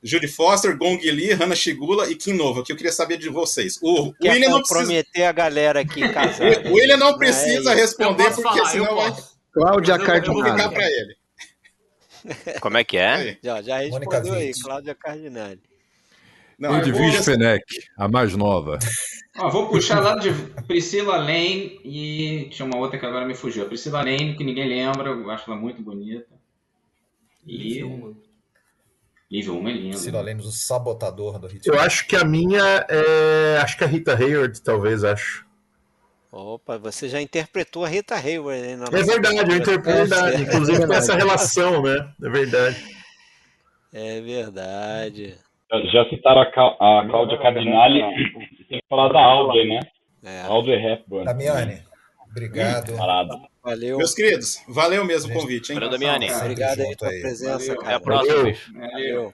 [0.03, 3.79] Judy Foster, Gong Li, Hannah Shigula e Kim Nova, que eu queria saber de vocês.
[3.81, 6.63] O Quer William não precisa, comprometer a galera aqui casada.
[6.69, 7.81] o William não é precisa isso.
[7.81, 9.15] responder, porque falar, senão vai.
[9.51, 10.73] Cláudia eu vou ficar Cardinale.
[10.75, 11.15] pra ele.
[12.59, 13.37] Como é que é?
[13.43, 14.51] Já, já respondeu aí.
[14.61, 15.61] Cláudia Cardinale.
[16.59, 17.63] Não, eu vou- Edwige Fenech,
[17.97, 18.79] a mais nova.
[19.37, 20.31] Ó, vou puxar lá de
[20.67, 23.65] Priscila Lane e tinha uma outra que agora me fugiu.
[23.67, 26.36] Priscila Lane, que ninguém lembra, eu acho ela muito bonita.
[27.47, 28.15] E
[29.29, 29.97] Liv Uma é linda.
[29.97, 31.73] Ciro Lemos, o sabotador do ritmo.
[31.73, 33.57] Eu acho que a minha é.
[33.61, 35.45] Acho que a Rita Hayward, talvez, acho.
[36.31, 38.75] Opa, você já interpretou a Rita Hayward, hein?
[38.77, 40.43] na É verdade, eu interpreto verdade.
[40.43, 42.13] Inclusive tem essa relação, né?
[42.23, 42.97] É verdade.
[43.93, 45.35] É verdade.
[45.91, 48.01] Já, citaram a, Ca- a Cláudia Cardinale,
[48.69, 49.79] tem que falar da Audrey, né?
[50.23, 50.41] É.
[50.43, 51.25] Audrey Hepburn.
[51.25, 51.81] Damiani,
[52.29, 52.95] obrigado.
[52.95, 53.35] Parada.
[53.67, 53.97] Valeu.
[53.97, 55.79] Meus queridos, valeu mesmo o convite, hein?
[55.79, 56.31] Damiani.
[56.31, 57.75] Obrigado aí pela presença, Valeu.
[57.75, 57.85] cara.
[57.87, 58.55] Até a próxima, Valeu.
[58.73, 59.33] Valeu.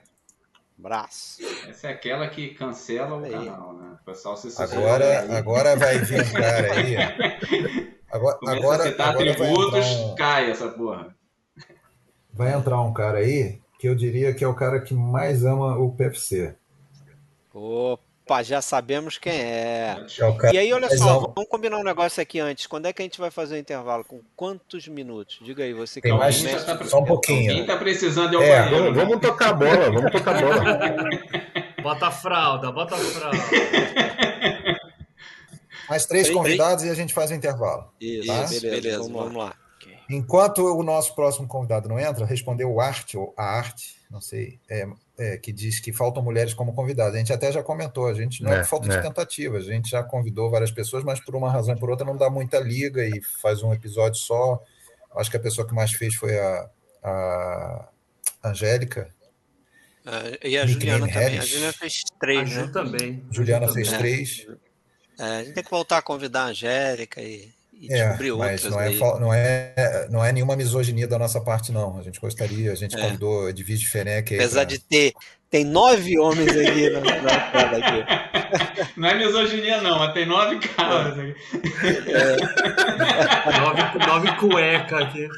[0.76, 1.38] Abraço.
[1.68, 3.30] Essa é aquela que cancela o Aí.
[3.30, 3.96] canal, né?
[4.02, 7.94] O pessoal se Agora, agora vai vir um cara aí.
[8.10, 11.16] Agora, Começa agora, a citar agora atributos, entrar um, cai essa porra.
[12.32, 15.76] vai entrar um cara aí que eu diria que é o cara que mais ama
[15.78, 16.54] o PFC.
[17.52, 18.03] Opa,
[18.42, 19.96] já sabemos quem é.
[20.42, 22.66] É E aí, olha só, vamos combinar um negócio aqui antes.
[22.66, 24.04] Quando é que a gente vai fazer o intervalo?
[24.04, 25.38] Com quantos minutos?
[25.42, 26.76] Diga aí, você que é mais- mestre.
[26.78, 27.52] Tá- Só um pouquinho.
[27.54, 28.68] Quem tá precisando é o É.
[28.70, 29.04] Vamos, né?
[29.04, 30.64] vamos tocar a bola, vamos tocar a bola.
[31.84, 33.36] Bota a fralda, bota a fralda.
[35.88, 37.90] Mais três convidados e a gente faz o intervalo.
[38.00, 38.34] Isso, Tá?
[38.44, 39.54] beleza, Beleza, vamos, vamos lá.
[40.08, 44.58] Enquanto o nosso próximo convidado não entra, respondeu o Arte, ou a Arte, não sei,
[44.68, 44.86] é,
[45.18, 47.14] é, que diz que faltam mulheres como convidadas.
[47.14, 48.96] A gente até já comentou, a gente não é, É, por falta é.
[48.96, 52.04] de tentativa, a gente já convidou várias pessoas, mas por uma razão ou por outra
[52.04, 54.60] não dá muita liga e faz um episódio só.
[55.16, 56.68] Acho que a pessoa que mais fez foi a,
[57.02, 57.88] a
[58.44, 59.14] Angélica.
[60.04, 61.38] Ah, e a Juliana também.
[61.38, 61.42] A.
[61.42, 62.70] Juliana fez A três, Ju né?
[62.72, 63.24] também.
[63.30, 64.00] Juliana A Ju fez também.
[64.00, 64.46] três.
[65.18, 68.64] É, a gente tem que voltar a convidar a Angélica e, e É, descobrir mas
[68.64, 71.98] outras não é, não, é, não é nenhuma misoginia da nossa parte, não.
[71.98, 73.00] A gente gostaria, a gente É.
[73.00, 75.12] convidou Edvige aí Apesar pra- de ter.
[75.50, 78.04] Tem nove homens aqui na, na tela aqui.
[79.00, 81.34] Não é misoginia, não, mas tem nove caras aqui.
[83.60, 85.28] Nove, nove cueca aqui.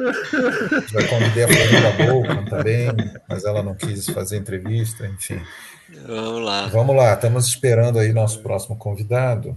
[0.00, 2.88] A gente vai convidar a Fernanda Bolton também,
[3.28, 5.40] mas ela não quis fazer entrevista, enfim.
[6.06, 6.66] Vamos lá.
[6.66, 9.56] Vamos lá, estamos esperando aí nosso próximo convidado.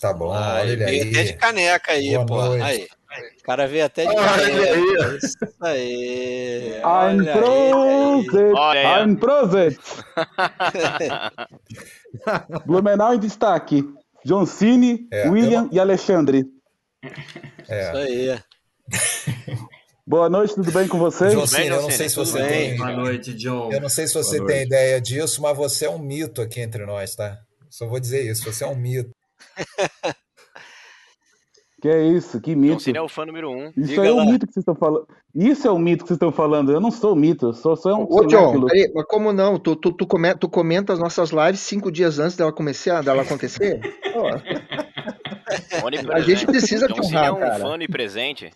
[0.00, 1.32] Tá bom, Ah, olha veio até de aí.
[1.34, 2.36] caneca aí, Boa pô.
[2.44, 2.62] noite.
[2.62, 2.86] Aí.
[3.40, 4.74] O cara veio até de Olha caneca.
[4.74, 4.82] aí.
[5.22, 6.74] Isso aí.
[6.74, 6.80] Aí.
[6.84, 7.42] Olha aí.
[9.02, 9.78] Ein Prosit!
[12.66, 13.84] Blumenau em destaque.
[14.24, 16.44] John Cine, É, William e Alexandre.
[17.02, 18.38] Isso É, aí.
[20.06, 21.32] Boa noite, tudo bem com vocês?
[21.34, 22.70] Jocine, eu não sei se tudo você bem?
[22.70, 22.76] tem.
[22.78, 23.70] Boa noite, John.
[23.70, 24.66] Eu não sei se você Boa tem noite.
[24.68, 27.36] ideia disso, mas você é um mito aqui entre nós, tá?
[27.68, 29.10] Só vou dizer isso, você é um mito.
[31.80, 32.80] Que é isso, que John mito.
[32.82, 33.68] Cena é o fã número um.
[33.68, 34.24] Isso Diga aí é o lá.
[34.24, 35.06] mito que vocês estão falando.
[35.32, 36.72] Isso é o mito que vocês estão falando.
[36.72, 39.60] Eu não sou mito, eu sou só um Ô, John, peraí, mas como não?
[39.60, 43.22] Tu, tu, tu, come- tu comenta as nossas lives cinco dias antes dela começar, dela
[43.22, 43.80] acontecer?
[44.12, 44.26] Pô,
[46.12, 47.58] a gente precisa te John Cena é honrar, um cara.
[47.60, 48.50] fã onipresente.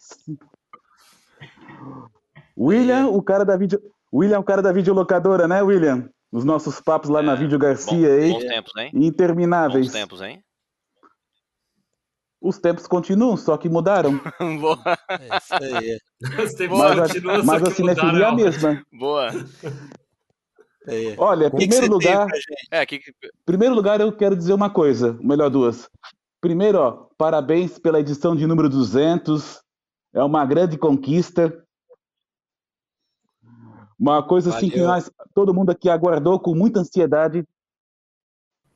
[2.58, 3.80] William, o cara da vídeo.
[4.12, 6.08] William é o cara da videolocadora, né, William?
[6.32, 8.32] Os nossos papos lá na Vídeo Garcia Bom- aí.
[8.32, 8.90] bons tempos, hein?
[8.94, 9.86] Intermináveis.
[9.86, 10.42] Bons tempos, hein?
[12.42, 14.18] Os tempos continuam, só que mudaram.
[14.60, 14.82] Boa.
[15.08, 15.98] É isso aí.
[16.44, 18.36] Os tempos Mas a, continuam, só mas a que cinefilia é a mudaram.
[18.36, 18.86] mesma.
[18.92, 19.28] Boa.
[20.88, 21.14] Aí.
[21.16, 22.28] Olha, O que que primeiro você tem lugar?
[22.72, 23.00] É, que,
[23.46, 25.88] primeiro lugar eu quero dizer uma coisa, melhor duas.
[26.40, 29.62] Primeiro, ó, parabéns pela edição de número 200.
[30.12, 31.56] É uma grande conquista.
[33.96, 34.88] Uma coisa assim que Valeu.
[34.88, 37.46] nós, todo mundo aqui aguardou com muita ansiedade.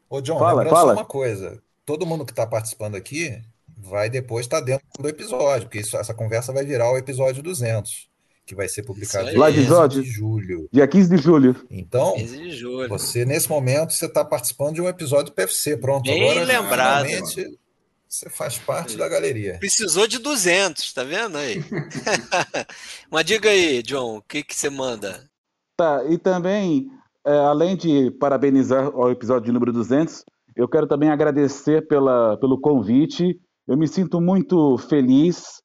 [0.09, 0.95] Ô, John, Fala, fala.
[0.95, 1.61] só uma coisa.
[1.85, 3.43] Todo mundo que está participando aqui
[3.89, 8.09] vai depois estar dentro do episódio, porque isso- essa conversa vai virar o episódio 200,
[8.45, 10.69] que vai ser publicado dia Lá 15 episódio, de julho.
[10.73, 11.57] dia 15 de julho.
[11.71, 12.89] Então, 15 de julho.
[12.89, 15.77] você, nesse momento, você está participando de um episódio do PFC.
[15.77, 17.07] Pronto, Bem agora, lembrado.
[18.09, 19.59] você faz parte da galeria.
[19.59, 21.61] Precisou de 200, tá vendo aí?
[23.11, 25.25] Mas diga aí, John, o que que você manda?
[25.77, 26.89] Tá, e também,
[27.27, 32.59] é, além de parabenizar o episódio de número 200, eu quero também agradecer pela, pelo
[32.59, 33.39] convite.
[33.67, 35.63] Eu me sinto muito feliz.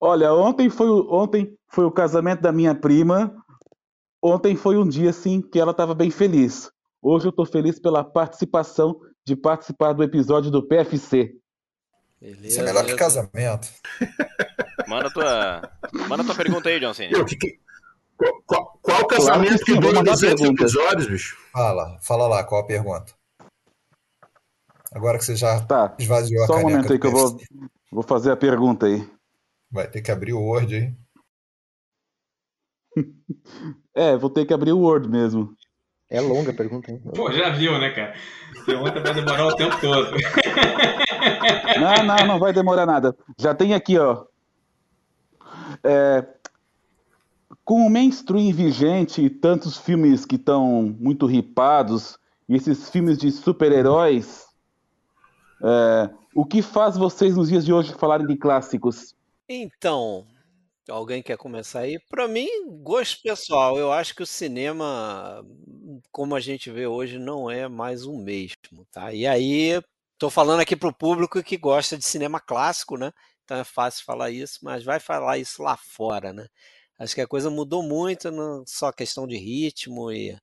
[0.00, 3.34] Olha, ontem foi, o- ontem foi o casamento da minha prima.
[4.22, 6.70] Ontem foi um dia, assim, que ela estava bem feliz.
[7.02, 11.34] Hoje eu estou feliz pela participação, de participar do episódio do PFC.
[12.20, 13.68] Isso é melhor que casamento.
[14.88, 15.62] Manda tua,
[16.08, 17.24] manda tua pergunta aí, John Cena.
[18.46, 20.62] Qual, qual casamento casamento que sim, que vou dura mandar 200 pergunta.
[20.62, 21.36] episódios, bicho?
[21.52, 23.12] Fala, fala lá, qual a pergunta?
[24.94, 27.36] Agora que você já Tá, esvaziou a só um momento aí que eu vou,
[27.90, 29.04] vou fazer a pergunta aí.
[29.70, 30.94] Vai ter que abrir o Word aí.
[33.96, 35.54] É, vou ter que abrir o Word mesmo.
[36.10, 37.00] É longa a pergunta, hein?
[37.14, 38.12] Pô, já viu, né, cara?
[38.66, 40.10] Pergunta vai demorar o tempo todo.
[41.80, 43.16] Não, não, não vai demorar nada.
[43.38, 44.24] Já tem aqui, ó.
[45.82, 46.24] É,
[47.64, 52.18] com o mainstream vigente e tantos filmes que estão muito ripados,
[52.48, 54.44] e esses filmes de super-heróis,
[55.62, 59.14] é, o que faz vocês nos dias de hoje falarem de clássicos?
[59.48, 60.26] Então,
[60.88, 61.98] alguém quer começar aí?
[62.08, 62.48] Para mim,
[62.82, 65.44] gosto pessoal, eu acho que o cinema,
[66.10, 69.12] como a gente vê hoje, não é mais o mesmo, tá?
[69.12, 69.80] E aí,
[70.18, 73.12] tô falando aqui pro público que gosta de cinema clássico, né?
[73.44, 76.46] Então é fácil falar isso, mas vai falar isso lá fora, né?
[76.98, 80.38] Acho que a coisa mudou muito, não só questão de ritmo e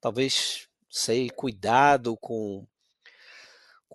[0.00, 2.66] talvez, sei, cuidado com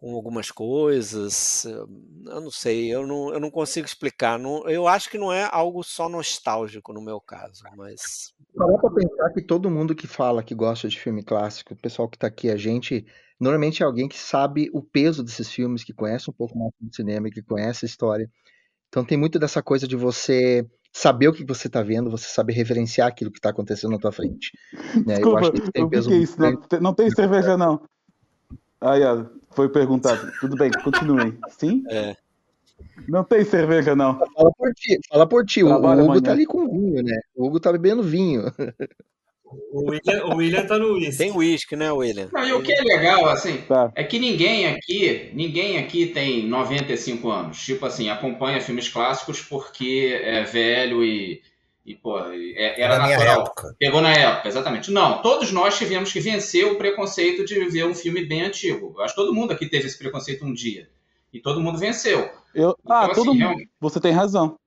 [0.01, 1.63] com algumas coisas.
[1.63, 4.39] Eu não sei, eu não, eu não consigo explicar.
[4.39, 8.33] Não, eu acho que não é algo só nostálgico no meu caso, mas.
[8.55, 12.09] Parar pra pensar que todo mundo que fala que gosta de filme clássico, o pessoal
[12.09, 13.05] que tá aqui, a gente,
[13.39, 16.93] normalmente é alguém que sabe o peso desses filmes, que conhece um pouco mais do
[16.93, 18.27] cinema que conhece a história.
[18.89, 22.53] Então tem muito dessa coisa de você saber o que você tá vendo, você saber
[22.53, 24.51] reverenciar aquilo que tá acontecendo na tua frente.
[25.05, 25.13] né?
[25.13, 26.41] Eu Desculpa, acho que isso tem peso que é isso?
[26.41, 27.81] Não, te- não tem cerveja, não.
[28.81, 30.31] Aí, ó, foi perguntado.
[30.39, 31.37] Tudo bem, continuem.
[31.57, 31.83] Sim?
[31.89, 32.15] É.
[33.07, 34.17] Não tem cerveja, não.
[34.33, 35.63] Fala por ti, fala por ti.
[35.63, 36.21] O Hugo amanhã.
[36.21, 37.19] tá ali com vinho, né?
[37.35, 38.51] O Hugo tá bebendo vinho.
[39.73, 41.17] O William, o William tá no uísque.
[41.17, 42.29] Tem uísque, né, William?
[42.31, 43.91] Não, e o que é legal, assim, Tá.
[43.95, 47.61] é que ninguém aqui, ninguém aqui tem 95 anos.
[47.61, 51.41] Tipo assim, acompanha filmes clássicos porque é velho e,
[51.85, 53.41] e pô, é- era Na natural.
[53.41, 53.75] época.
[53.79, 54.91] Pegou na época, exatamente.
[54.91, 58.93] Não, todos nós tivemos que vencer o preconceito de ver um filme bem antigo.
[58.97, 60.89] Eu acho que todo mundo aqui teve esse preconceito um dia.
[61.33, 62.29] E todo mundo venceu.
[62.53, 63.37] Eu, ah, assim, todo mundo.
[63.39, 64.57] realmente- Você tem razão.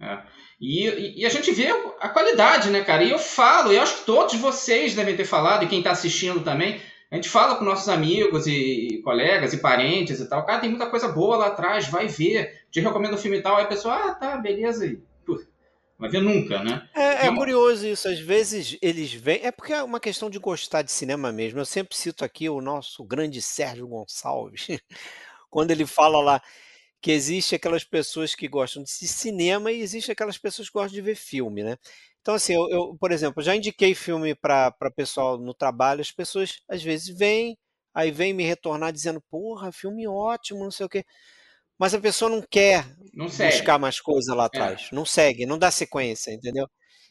[0.00, 0.18] É.
[0.60, 1.68] E, e- e a gente vê
[2.00, 3.02] a qualidade, né, cara?
[3.04, 5.90] E eu falo, e eu acho que todos vocês devem ter falado, e quem está
[5.90, 6.80] assistindo também,
[7.10, 10.46] a gente fala com nossos amigos e, e colegas e parentes e tal.
[10.46, 12.62] Cara, tem muita coisa boa lá atrás, vai ver.
[12.70, 14.86] Te recomendo um filme e tal, aí a pessoa, ah, tá, beleza.
[14.86, 15.02] E, pô,
[16.02, 16.88] vai ver nunca, né?
[16.94, 17.36] É, é Não.
[17.36, 19.40] curioso isso, às vezes eles vêm.
[19.44, 21.60] É porque é uma questão de gostar de cinema mesmo.
[21.60, 24.66] Eu sempre cito aqui o nosso grande Sérgio Gonçalves,
[25.48, 26.42] quando ele fala lá
[27.00, 31.02] que existe aquelas pessoas que gostam de cinema e existe aquelas pessoas que gostam de
[31.02, 31.76] ver filme, né?
[32.20, 36.60] Então, assim, eu, eu, por exemplo, já indiquei filme para pessoal no trabalho, as pessoas
[36.68, 37.58] às vezes vêm,
[37.94, 41.04] aí vêm me retornar dizendo, porra, filme ótimo, não sei o quê.
[41.82, 45.68] Mas a pessoa não quer Não buscar mais coisa lá atrás, não segue, não dá
[45.68, 46.70] sequência, entendeu?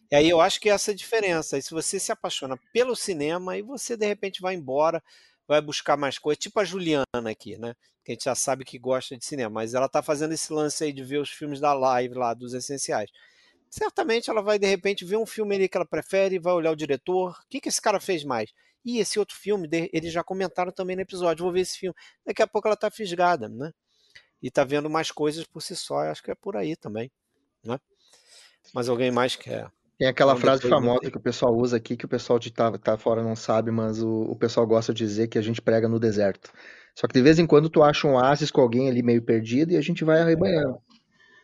[0.09, 1.57] E aí eu acho que essa é a diferença.
[1.57, 5.03] E se você se apaixona pelo cinema, aí você de repente vai embora,
[5.45, 7.73] vai buscar mais coisas, tipo a Juliana aqui, né?
[8.05, 10.85] Que a gente já sabe que gosta de cinema, mas ela tá fazendo esse lance
[10.85, 13.11] aí de ver os filmes da live lá, dos essenciais.
[13.69, 16.77] Certamente ela vai, de repente, ver um filme ali que ela prefere, vai olhar o
[16.77, 17.31] diretor.
[17.31, 18.49] O que, que esse cara fez mais?
[18.85, 21.95] E esse outro filme, eles já comentaram também no episódio, vou ver esse filme.
[22.25, 23.73] Daqui a pouco ela tá fisgada, né?
[24.41, 27.11] E tá vendo mais coisas por si só, acho que é por aí também,
[27.63, 27.79] né?
[28.73, 29.69] Mas alguém mais quer?
[29.97, 32.97] Tem aquela frase famosa que o pessoal usa aqui, que o pessoal de tá, tá
[32.97, 35.99] fora não sabe, mas o, o pessoal gosta de dizer que a gente prega no
[35.99, 36.51] deserto.
[36.95, 39.73] Só que de vez em quando tu acha um oásis com alguém ali meio perdido
[39.73, 40.79] e a gente vai arrebanhando.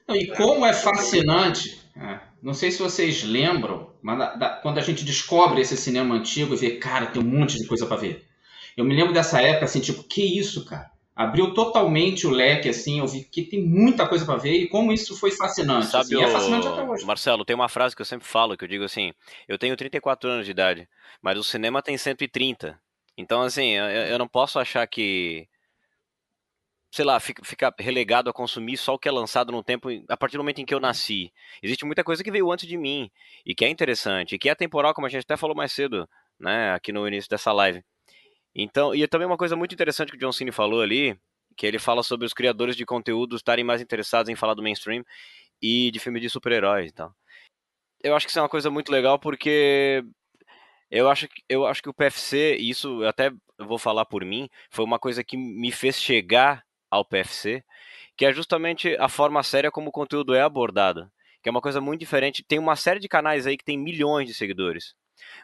[0.09, 4.81] E como é fascinante, é, não sei se vocês lembram, mas da- da- quando a
[4.81, 8.25] gente descobre esse cinema antigo e vê, cara, tem um monte de coisa para ver.
[8.75, 10.89] Eu me lembro dessa época, assim, tipo, que isso, cara?
[11.17, 14.93] Abriu totalmente o leque, assim, eu vi que tem muita coisa para ver e como
[14.93, 15.87] isso foi fascinante.
[15.87, 16.91] Sabe, assim, e é fascinante até o...
[16.91, 17.03] hoje.
[17.05, 19.11] Marcelo, tem uma frase que eu sempre falo, que eu digo assim,
[19.47, 20.87] eu tenho 34 anos de idade,
[21.19, 22.79] mas o cinema tem 130.
[23.17, 25.47] Então, assim, eu, eu não posso achar que,
[26.91, 30.15] sei lá, fica, fica relegado a consumir só o que é lançado no tempo, a
[30.15, 31.33] partir do momento em que eu nasci.
[31.63, 33.09] Existe muita coisa que veio antes de mim,
[33.43, 36.07] e que é interessante, e que é temporal, como a gente até falou mais cedo,
[36.39, 37.83] né, aqui no início dessa live.
[38.57, 41.15] Então, e também uma coisa muito interessante que o John Cena falou ali,
[41.55, 45.03] que ele fala sobre os criadores de conteúdo estarem mais interessados em falar do mainstream
[45.61, 47.13] e de filmes de super-heróis e tal.
[48.03, 50.03] Eu acho que isso é uma coisa muito legal porque
[50.89, 54.25] eu acho que eu acho que o PFC, e isso eu até vou falar por
[54.25, 57.63] mim, foi uma coisa que me fez chegar ao PFC,
[58.15, 61.11] que é justamente a forma séria como o conteúdo é abordado,
[61.43, 62.43] que é uma coisa muito diferente.
[62.43, 64.95] Tem uma série de canais aí que tem milhões de seguidores.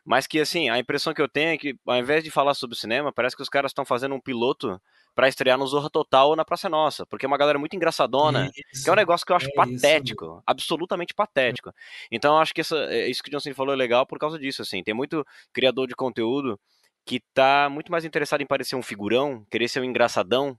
[0.05, 2.77] Mas que assim, a impressão que eu tenho é que ao invés de falar sobre
[2.77, 4.81] cinema, parece que os caras estão fazendo um piloto
[5.15, 8.51] pra estrear no Zorra Total ou na Praça Nossa, porque é uma galera muito engraçadona,
[8.51, 9.55] que é um negócio que eu acho é isso.
[9.55, 11.71] patético, absolutamente patético.
[12.11, 14.17] Então eu acho que essa, é, isso que o John Cena falou é legal por
[14.17, 14.83] causa disso, assim.
[14.83, 16.59] Tem muito criador de conteúdo
[17.05, 20.57] que tá muito mais interessado em parecer um figurão, querer ser um engraçadão,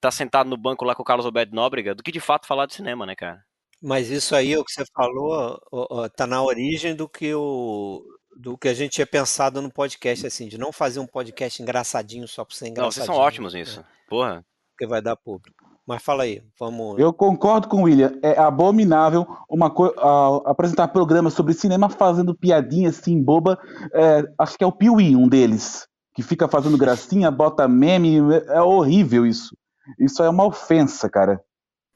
[0.00, 2.66] tá sentado no banco lá com o Carlos Alberto Nóbrega, do que de fato falar
[2.66, 3.42] de cinema, né, cara?
[3.80, 8.02] Mas isso aí, o que você falou, ó, ó, tá na origem do que o
[8.36, 12.26] do que a gente tinha pensado no podcast, assim, de não fazer um podcast engraçadinho
[12.28, 13.84] só por ser Não, vocês são ótimos nisso.
[14.08, 14.44] Porra.
[14.72, 15.64] Porque vai dar público.
[15.86, 16.98] Mas fala aí, vamos.
[16.98, 18.18] Eu concordo com o William.
[18.22, 23.58] É abominável uma co- a- apresentar programas sobre cinema fazendo piadinha assim boba.
[23.92, 28.16] É, acho que é o Piuí, um deles, que fica fazendo gracinha, bota meme.
[28.48, 29.54] É horrível isso.
[30.00, 31.38] Isso é uma ofensa, cara.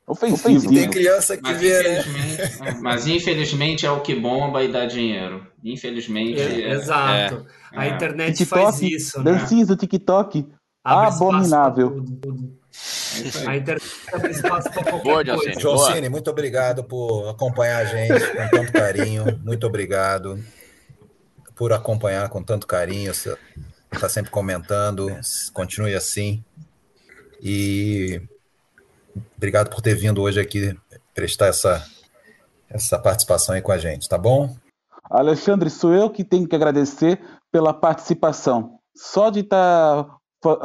[0.06, 0.68] Ofensivo.
[0.72, 1.98] Tem criança que Mas vê, né?
[2.00, 5.46] infelizmente, é, mas infelizmente é o que bomba e dá dinheiro.
[5.62, 6.40] Infelizmente.
[6.40, 7.46] É, é- exato.
[7.72, 7.90] A é.
[7.90, 9.32] internet faz TikTok, isso, né?
[9.32, 10.46] dancinhas do TikTok.
[10.84, 11.90] Abre Abominável.
[11.90, 12.58] tudo.
[13.46, 15.50] A internet abre espaço pra qualquer Boa, John coisa.
[15.50, 15.60] Cena.
[15.60, 15.92] João Boa.
[15.92, 19.40] Cine, muito obrigado por acompanhar a gente com tanto carinho.
[19.44, 20.42] Muito obrigado
[21.56, 23.12] por acompanhar com tanto carinho.
[23.12, 23.36] Você
[23.92, 25.08] está sempre comentando.
[25.52, 26.42] Continue assim.
[27.42, 28.22] E
[29.36, 30.76] obrigado por ter vindo hoje aqui
[31.14, 31.84] prestar essa,
[32.70, 34.56] essa participação aí com a gente, tá bom?
[35.10, 37.20] Alexandre, sou eu que tenho que agradecer
[37.50, 38.78] pela participação.
[38.94, 40.06] Só de tá,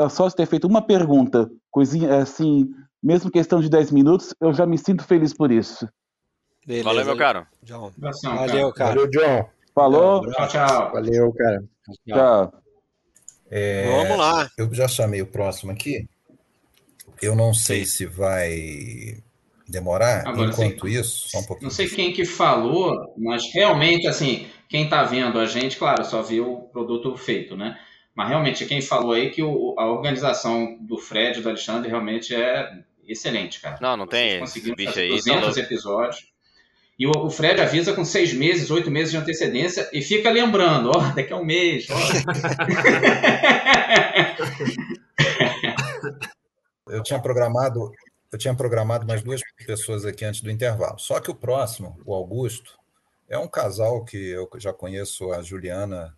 [0.10, 2.70] só de ter feito uma pergunta, coisinha assim,
[3.02, 5.88] mesmo questão de 10 minutos, eu já me sinto feliz por isso.
[6.65, 6.86] Beleza.
[6.86, 7.48] Valeu, meu caro.
[7.61, 7.91] John.
[7.98, 8.90] Valeu, cara.
[8.95, 9.49] Valeu, John.
[9.76, 10.91] Falou, Tchau, tchau.
[10.94, 11.64] Valeu, cara.
[12.07, 12.53] tchau.
[13.49, 14.49] É, Vamos lá.
[14.57, 16.07] Eu já chamei o próximo aqui.
[17.22, 19.22] Eu não sei se vai
[19.68, 20.27] demorar.
[20.27, 21.68] Agora, Enquanto isso, só um pouquinho.
[21.68, 26.22] Não sei quem que falou, mas realmente, assim, quem tá vendo a gente, claro, só
[26.22, 27.77] viu o produto feito, né?
[28.15, 32.34] Mas realmente, quem falou aí que o- a organização do Fred e do Alexandre realmente
[32.35, 32.72] é
[33.07, 33.77] excelente, cara.
[33.81, 35.60] Não, não tem esse Conseguiram bicho aí, tá 200 louco.
[35.60, 36.34] episódios.
[36.99, 40.91] E o, o Fred avisa com seis meses, oito meses de antecedência e fica lembrando,
[40.95, 41.95] ó, daqui a um mês, ó.
[46.88, 47.91] Eu tinha programado,
[48.34, 50.98] eu tinha programado mais duas pessoas aqui antes do intervalo.
[50.98, 52.80] Só que o próximo, o Augusto,
[53.30, 56.18] é um casal que eu já conheço a Juliana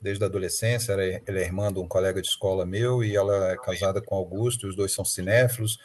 [0.00, 0.92] desde a adolescência.
[0.92, 4.66] Ela é, irmã de um colega de escola meu e ela é casada com Augusto.
[4.66, 5.78] Os dois são cinéfilos,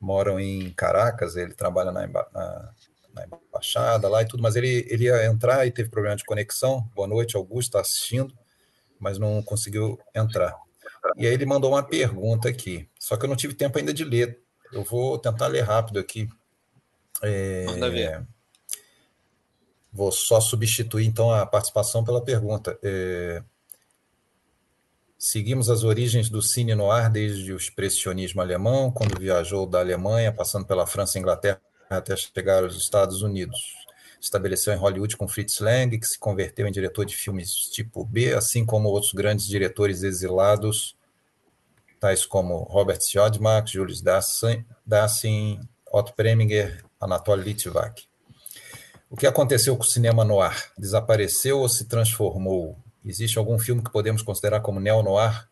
[0.00, 1.34] moram em Caracas.
[1.34, 2.72] Ele trabalha na, na,
[3.12, 6.88] na embaixada lá e tudo, mas ele, ele ia entrar e teve problema de conexão.
[6.94, 8.32] Boa noite, Augusto, está assistindo,
[9.00, 10.56] mas não conseguiu entrar.
[11.16, 14.04] E aí ele mandou uma pergunta aqui, só que eu não tive tempo ainda de
[14.04, 14.45] ler.
[14.72, 16.28] Eu vou tentar ler rápido aqui.
[17.22, 18.26] É, Manda ver.
[19.92, 22.78] Vou só substituir então a participação pela pergunta.
[22.82, 23.42] É,
[25.18, 30.66] Seguimos as origens do cine noir desde o expressionismo alemão, quando viajou da Alemanha, passando
[30.66, 33.58] pela França e Inglaterra até chegar aos Estados Unidos.
[34.20, 38.34] Estabeleceu em Hollywood com Fritz Lang, que se converteu em diretor de filmes tipo B,
[38.34, 40.95] assim como outros grandes diretores exilados
[42.00, 45.60] tais como Robert Siodmak, Julius Dassin,
[45.90, 48.04] Otto Preminger, Anatoly Litvak.
[49.08, 50.72] O que aconteceu com o cinema noir?
[50.76, 52.76] Desapareceu ou se transformou?
[53.04, 55.48] Existe algum filme que podemos considerar como neo-noir?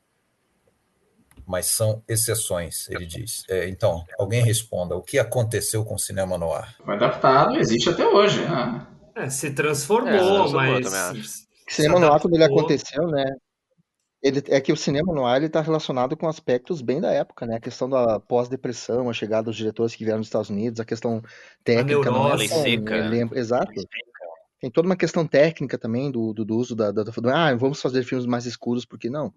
[1.47, 3.45] Mas são exceções, ele diz.
[3.49, 6.75] É, então, alguém responda: o que aconteceu com o cinema noir?
[6.85, 8.41] Foi adaptado, existe até hoje.
[8.41, 8.87] Né?
[9.15, 10.85] É, se transformou, É, se transformou, mas.
[10.85, 11.45] também acho.
[11.69, 13.25] O cinema se no ar, quando ele aconteceu, né?
[14.25, 17.57] Ele, é que o cinema no ar está relacionado com aspectos bem da época, né?
[17.57, 21.23] A questão da pós-depressão, a chegada dos diretores que vieram dos Estados Unidos, a questão
[21.63, 22.49] técnica, não é neurose.
[22.49, 22.97] só um seca.
[22.97, 23.71] elenco- Exato.
[24.61, 27.83] Tem toda uma questão técnica também do, do, do uso da, da, do- Ah, vamos
[27.83, 29.31] fazer filmes mais escuros, por que não?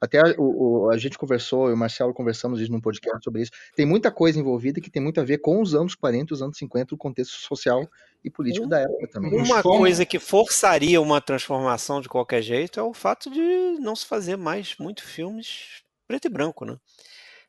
[0.00, 3.42] Até a, o, a gente conversou, eu e o Marcelo conversamos isso num podcast sobre
[3.42, 3.50] isso.
[3.76, 6.56] Tem muita coisa envolvida que tem muito a ver com os anos 40, os anos
[6.56, 7.86] 50, o contexto social
[8.24, 9.34] e político da época também.
[9.34, 9.78] Uma Como?
[9.78, 13.40] coisa que forçaria uma transformação de qualquer jeito é o fato de
[13.80, 16.76] não se fazer mais muito filmes preto e branco, né?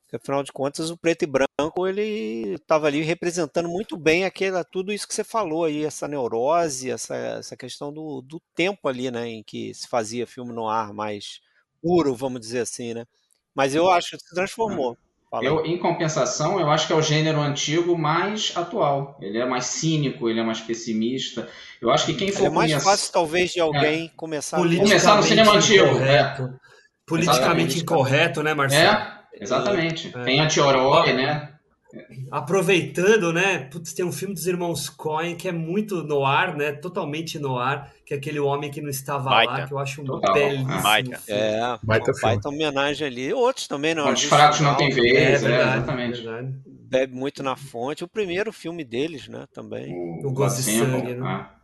[0.03, 4.63] Porque, afinal de contas, o preto e branco ele estava ali representando muito bem aquela,
[4.63, 9.09] tudo isso que você falou aí, essa neurose, essa, essa questão do, do tempo ali,
[9.09, 11.39] né, em que se fazia filme no ar mais
[11.81, 13.05] puro, vamos dizer assim, né?
[13.55, 14.97] Mas eu acho que se transformou.
[15.31, 15.45] Fala.
[15.45, 19.17] Eu, em compensação, eu acho que é o gênero antigo mais atual.
[19.21, 21.47] Ele é mais cínico, ele é mais pessimista.
[21.81, 25.15] Eu acho que quem for É mais conhecer- fácil, talvez, de alguém começar a Começar
[25.15, 25.85] no cinema antigo.
[25.85, 26.43] incorreto.
[26.43, 26.71] é.
[27.07, 27.79] Politicamente Exatamente.
[27.79, 28.97] incorreto, né, Marcelo?
[28.97, 30.13] É, exatamente.
[30.15, 30.23] É.
[30.23, 31.49] Tem anti-herói, né?
[32.31, 33.59] Aproveitando, né?
[33.71, 36.71] Putz, tem um filme dos irmãos Coen que é muito no ar, né?
[36.71, 39.67] Totalmente no ar, que é aquele homem que não estava lá, Baita.
[39.67, 40.33] que eu acho um Total.
[40.33, 41.17] belíssimo Baita.
[41.17, 41.41] filme.
[41.41, 42.21] É, Baita uma filme.
[42.21, 43.33] baita homenagem ali.
[43.33, 44.11] Outros também, não.
[44.11, 46.21] Os fracos não têm É vez, é, verdade, exatamente.
[46.21, 46.53] verdade.
[46.65, 48.03] Bebe muito na fonte.
[48.03, 49.93] O primeiro filme deles, né, também.
[50.23, 51.47] O Gosto de Sangue, né?
[51.57, 51.61] é.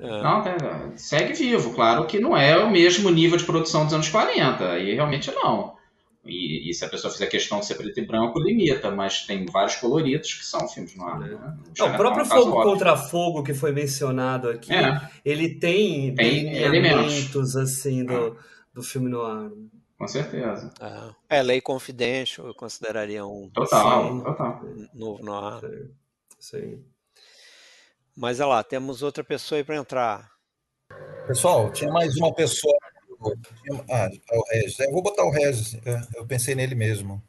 [0.00, 0.22] É.
[0.22, 1.72] Não, tá- segue vivo.
[1.74, 4.72] Claro que não é o mesmo nível de produção dos anos 40.
[4.72, 5.77] Aí realmente não.
[6.28, 8.90] E, e se a pessoa fizer questão de ser preto e branco, limita.
[8.90, 11.18] Mas tem vários coloridos que são filmes no ar.
[11.18, 11.28] Né?
[11.30, 12.72] Não, Chega o próprio um Fogo óbvio.
[12.72, 15.10] contra Fogo que foi mencionado aqui, É.
[15.24, 18.36] ele tem, Tem delineamentos assim do,
[18.72, 19.50] do filme no ar.
[19.96, 20.72] Com certeza.
[21.28, 24.60] É, LA Confidential, eu consideraria um Total, total.
[24.94, 25.60] novo no ar.
[26.38, 26.84] Sim.
[28.16, 30.30] Mas olha lá, temos outra pessoa aí para entrar.
[31.26, 32.74] Pessoal, tinha mais uma pessoa.
[33.90, 34.78] Ah, é o Regis.
[34.80, 35.74] Eu vou botar o Regis.
[35.84, 37.22] é, Eu pensei nele mesmo.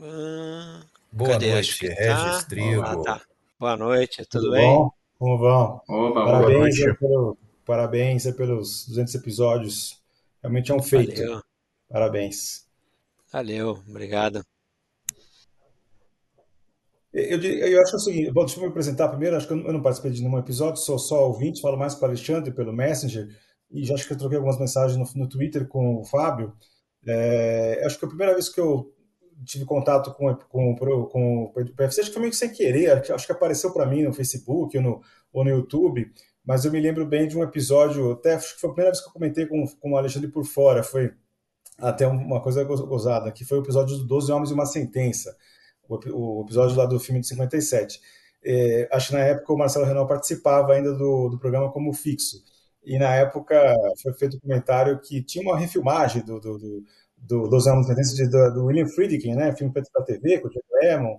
[0.00, 2.44] Ah, Boa noite, Regis tá.
[2.48, 2.82] Trigo.
[2.82, 3.20] Ah, tá.
[3.58, 4.66] Boa noite, tudo, Tudo bem?
[4.66, 4.90] bom?
[5.18, 5.80] Como vão?
[5.88, 6.98] Oba, parabéns, noite.
[6.98, 10.02] pelo, parabéns pelos 200 episódios.
[10.42, 11.20] Realmente é um feito.
[11.20, 11.42] Valeu,
[11.88, 12.66] Parabéns.
[13.32, 14.44] valeu, obrigado.
[17.12, 19.58] Eu, eu, eu acho o seguinte, bom, deixa eu me apresentar primeiro, acho que eu
[19.58, 22.50] não, eu não participei de nenhum episódio, sou só ouvinte, falo mais com o Alexandre
[22.52, 23.28] pelo Messenger,
[23.72, 26.52] e já acho que eu troquei algumas mensagens no, no Twitter com o Fábio.
[27.06, 28.92] É, acho que a primeira vez que eu
[29.44, 33.26] tive contato com, com, com o PFC, acho que foi meio que sem querer, acho
[33.26, 35.00] que apareceu para mim no Facebook ou no,
[35.32, 36.12] ou no YouTube,
[36.44, 39.02] mas eu me lembro bem de um episódio, até acho que foi a primeira vez
[39.02, 41.12] que eu comentei com, com o Alexandre por fora, foi
[41.78, 45.36] até uma coisa gozada, que foi o episódio do 12 Homens e uma Sentença,
[45.88, 45.96] o,
[46.40, 48.00] o episódio lá do filme de 57.
[48.44, 52.42] É, acho que na época o Marcelo Renan participava ainda do, do programa como fixo.
[52.84, 56.84] E na época foi feito um comentário que tinha uma refilmagem do, do, do,
[57.16, 59.54] do 12 Homens uma Sentença de, do, do William Friedkin, né?
[59.54, 61.18] filme feito para TV, com o Jack Lemmon,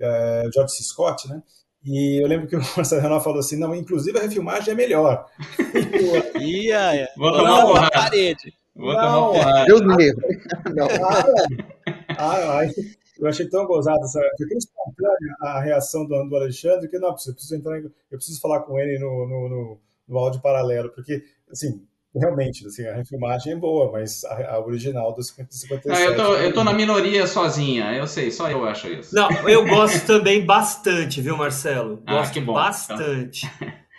[0.00, 0.84] é, George C.
[0.84, 1.42] Scott, né?
[1.84, 5.26] E eu lembro que o Marcelo Renan falou assim, não, inclusive a refilmagem é melhor.
[6.40, 7.06] E aí?
[7.16, 8.52] Vou tomar Não, uma parede.
[8.74, 9.64] Vou tomar uma porrada.
[9.66, 10.40] Deus me livre.
[10.74, 10.88] Não.
[12.18, 12.70] Ah, ai,
[13.18, 17.08] eu achei tão gozado, essa, foi tão espontânea a reação do, do Alexandre que não,
[17.08, 19.80] eu preciso entrar, em- eu preciso falar com ele no, no, no,
[20.12, 21.80] no áudio paralelo, porque, assim,
[22.14, 25.88] realmente, assim, a refilmagem é boa, mas a, a original do 50 57...
[25.88, 29.14] Não, eu, tô, eu tô na é minoria sozinha, eu sei, só eu acho isso.
[29.14, 32.02] Não, eu gosto também bastante, viu, Marcelo?
[32.06, 32.52] Ah, Gosto que bom.
[32.52, 33.50] bastante.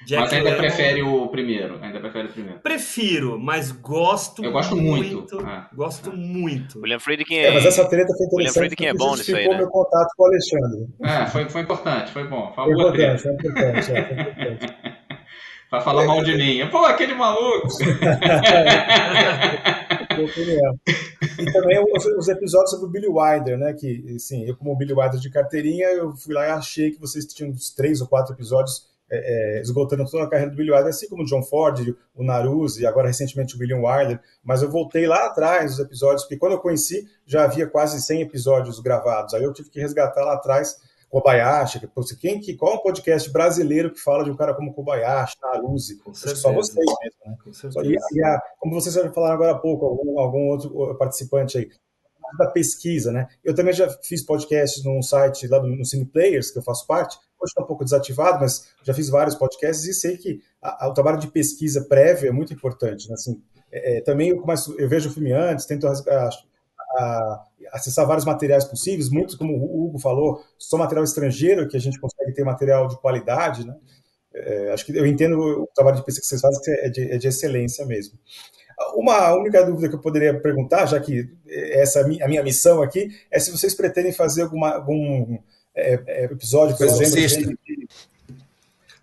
[0.05, 2.59] Jack Mas ainda Lemmon- prefere o primeiro, ainda prefere o primeiro.
[2.59, 5.65] Prefiro, mas gosto Eu gosto muito, é.
[5.73, 6.79] Gosto muito.
[6.81, 7.51] William Friedkin É, é.
[7.53, 9.57] mas essa treta foi William interessante Friedkin é bom nisso aí, né?
[9.57, 10.87] meu contato com o Alexandre.
[11.01, 12.51] É, foi, foi importante, foi bom.
[12.53, 13.39] Foi Foi importante, treta.
[13.41, 14.73] foi importante, é, foi importante.
[15.73, 16.69] Pra falar mal de mim.
[16.69, 17.67] Pô, aquele maluco.
[20.23, 20.79] Opinião.
[21.39, 23.73] E também os, os episódios sobre o Billy Wilder, né?
[23.73, 27.25] Que, assim, eu como Billy Wilder de carteirinha, eu fui lá e achei que vocês
[27.25, 30.89] tinham uns três ou quatro episódios é, é, esgotando toda a carreira do Billy Wilder,
[30.89, 34.19] assim como o John Ford, o Naruse e agora recentemente o William Wilder.
[34.43, 38.21] Mas eu voltei lá atrás os episódios, porque quando eu conheci já havia quase 100
[38.21, 39.33] episódios gravados.
[39.33, 40.77] Aí eu tive que resgatar lá atrás
[41.13, 44.73] Kobayashi, que, quem, que, qual é um podcast brasileiro que fala de um cara como
[44.73, 45.99] Kobayashi, Naruse?
[45.99, 47.37] Que só vocês mesmo, né?
[47.43, 47.83] Com.
[47.83, 51.69] E, e a- como vocês já falaram agora há pouco, algum, algum outro participante aí,
[52.39, 53.27] da pesquisa, né?
[53.43, 56.87] Eu também já fiz podcasts num site lá no, no Cine Players, que eu faço
[56.87, 60.85] parte, hoje está um pouco desativado, mas já fiz vários podcasts e sei que a,
[60.85, 63.13] a, o trabalho de pesquisa prévia é muito importante, né?
[63.13, 63.39] Assim,
[63.71, 65.85] é, também eu, começo, eu vejo o filme antes, tento
[66.95, 71.79] a, acessar vários materiais possíveis, muitos, como o Hugo falou, só material estrangeiro, que a
[71.79, 73.75] gente consegue ter material de qualidade, né?
[74.33, 77.11] É, acho que eu entendo o trabalho de pesquisa que vocês fazem, que é de,
[77.11, 78.17] é de excelência mesmo.
[78.95, 83.09] Uma única dúvida que eu poderia perguntar, já que essa é a minha missão aqui,
[83.29, 85.37] é se vocês pretendem fazer alguma, algum
[85.75, 87.55] é, é, episódio, por exemplo.
[87.65, 87.87] De...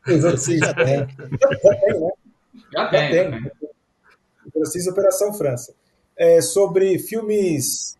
[0.08, 0.66] Exorcista.
[0.66, 1.08] Já tem.
[1.40, 2.10] Já tem, né?
[2.72, 3.14] Já tem.
[3.14, 3.52] Já tem.
[4.54, 5.74] Exorcista Operação França.
[6.20, 7.97] É, sobre filmes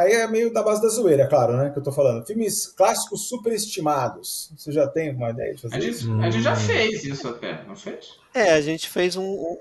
[0.00, 1.68] Aí é meio da base da zoeira, claro, né?
[1.70, 2.24] Que eu tô falando.
[2.24, 4.50] Filmes clássicos superestimados.
[4.56, 6.20] Você já tem uma ideia de fazer a gente, isso?
[6.20, 8.18] A gente já fez isso até, não fez?
[8.32, 9.58] É, a gente fez um.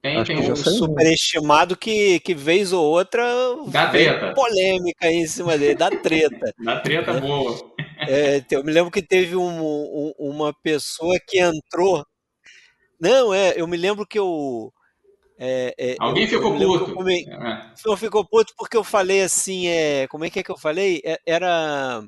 [0.00, 3.22] Tem, tem um superestimado que, que vez ou outra
[3.66, 4.32] dá treta.
[4.34, 6.54] polêmica em cima dele, dá treta.
[6.62, 7.72] dá treta é, boa.
[8.08, 12.06] É, eu me lembro que teve um, um, uma pessoa que entrou.
[12.98, 14.72] Não, é, eu me lembro que eu
[15.38, 16.94] é, é, Alguém eu, ficou eu puto.
[16.94, 17.26] Come...
[17.28, 17.96] É.
[17.96, 20.06] ficou puto porque eu falei assim, é...
[20.08, 21.00] como é que é que eu falei?
[21.04, 22.02] É, era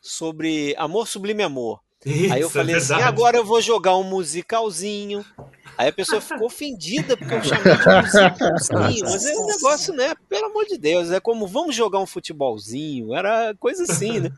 [0.00, 1.80] sobre Amor Sublime Amor.
[2.04, 5.24] Isso, Aí eu falei é assim, agora eu vou jogar um musicalzinho.
[5.76, 9.04] Aí a pessoa ficou ofendida porque eu chamei de musicalzinho.
[9.04, 10.14] Mas é um negócio, né?
[10.28, 13.14] Pelo amor de Deus, é como vamos jogar um futebolzinho.
[13.14, 14.30] Era coisa assim, né?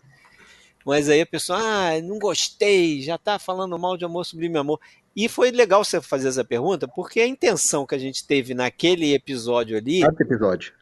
[0.85, 4.81] Mas aí a pessoa, ah, não gostei, já tá falando mal de Amor Sublime Amor.
[5.15, 9.13] E foi legal você fazer essa pergunta, porque a intenção que a gente teve naquele
[9.13, 10.01] episódio ali.
[10.01, 10.73] Quarto episódio.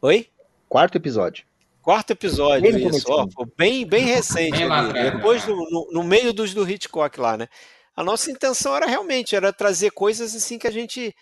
[0.00, 0.28] Oi?
[0.68, 1.44] Quarto episódio.
[1.82, 3.06] Quarto episódio, bem isso.
[3.08, 4.50] Ó, foi bem, bem recente.
[4.50, 7.48] Bem ali, lá, depois, no, no, no, meio dos do Hitchcock lá, né?
[7.96, 11.14] A nossa intenção era realmente era trazer coisas assim que a gente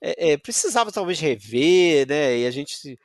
[0.00, 2.38] é, é, precisava talvez rever, né?
[2.38, 2.98] E a gente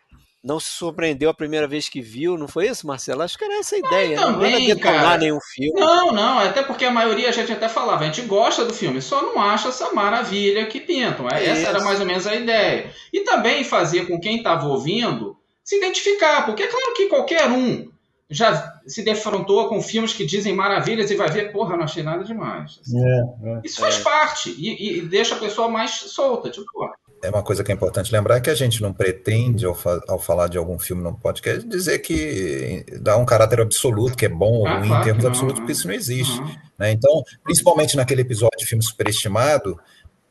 [0.44, 3.22] não se surpreendeu a primeira vez que viu, não foi isso, Marcelo?
[3.22, 4.16] Acho que era essa a ideia.
[4.20, 5.18] Não, também, não era detonar cara.
[5.18, 5.80] nenhum filme.
[5.80, 9.02] Não, não, até porque a maioria a gente até falava, a gente gosta do filme,
[9.02, 11.28] só não acha essa maravilha que pintam.
[11.30, 12.92] É, essa era mais ou menos a ideia.
[13.14, 17.92] E também fazer com quem estava ouvindo se identificar, porque é claro que qualquer um
[18.32, 22.24] já se defrontou com filmes que dizem maravilhas e vai ver, porra, não achei nada
[22.24, 22.80] demais.
[22.96, 23.62] É, é.
[23.64, 26.94] Isso faz parte e, e, deixa a pessoa mais solta, tipo, porra.
[27.24, 30.18] É uma coisa que é importante lembrar que a gente não pretende, ao, fa ao
[30.20, 34.52] falar de algum filme no podcast, dizer que dá um caráter absoluto, que é bom
[34.52, 35.62] ou Ah, ruim em termos absolutos, né?
[35.62, 36.40] porque isso não existe.
[36.40, 36.56] Uhum.
[36.80, 36.92] né?
[36.92, 39.80] Então, principalmente naquele episódio de filme superestimado,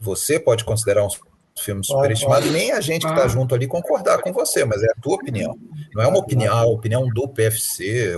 [0.00, 1.10] você pode considerar um
[1.60, 3.28] filme superestimado e nem a gente que está Claro.
[3.30, 5.56] junto ali concordar com você, mas é a tua opinião.
[5.94, 8.14] Não é uma opinião, a opinião do PFC,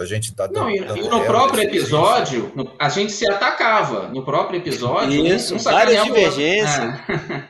[0.00, 4.08] a gente está Não, e, dando e no próprio episódio, a gente se atacava.
[4.08, 6.94] No próprio episódio, Isso, um várias o divergências.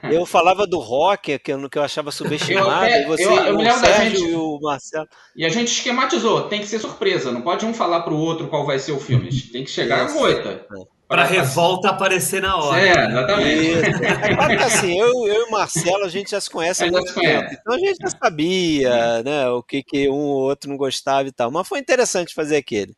[0.03, 0.15] É.
[0.17, 3.57] Eu falava do rock, que eu, que eu achava subestimado, até- e você, eu- eu
[3.57, 5.09] me o lembro da Sérgio gente- e o Marcelo.
[5.35, 8.65] E a gente esquematizou, tem que ser surpresa, não pode um falar pro outro qual
[8.67, 9.31] vai ser o filme.
[9.53, 10.17] Tem que chegar Isso.
[10.17, 10.67] a moita.
[11.13, 12.81] Pra revolta aparecer na hora.
[12.81, 14.05] É, exatamente.
[14.05, 16.87] É claro que assim, eu, eu e o Marcelo, a gente já se conhece há
[16.87, 17.49] A gente já muito tempo.
[17.61, 21.33] Então a gente já sabia né, o que, que um ou outro não gostava e
[21.33, 21.51] tal.
[21.51, 22.97] Mas foi interessante fazer aquele.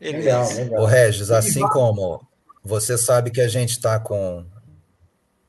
[0.00, 0.62] Legal, Beleza.
[0.62, 0.82] legal.
[0.82, 2.24] Ô, Regis, assim como
[2.62, 4.44] você sabe que a gente está com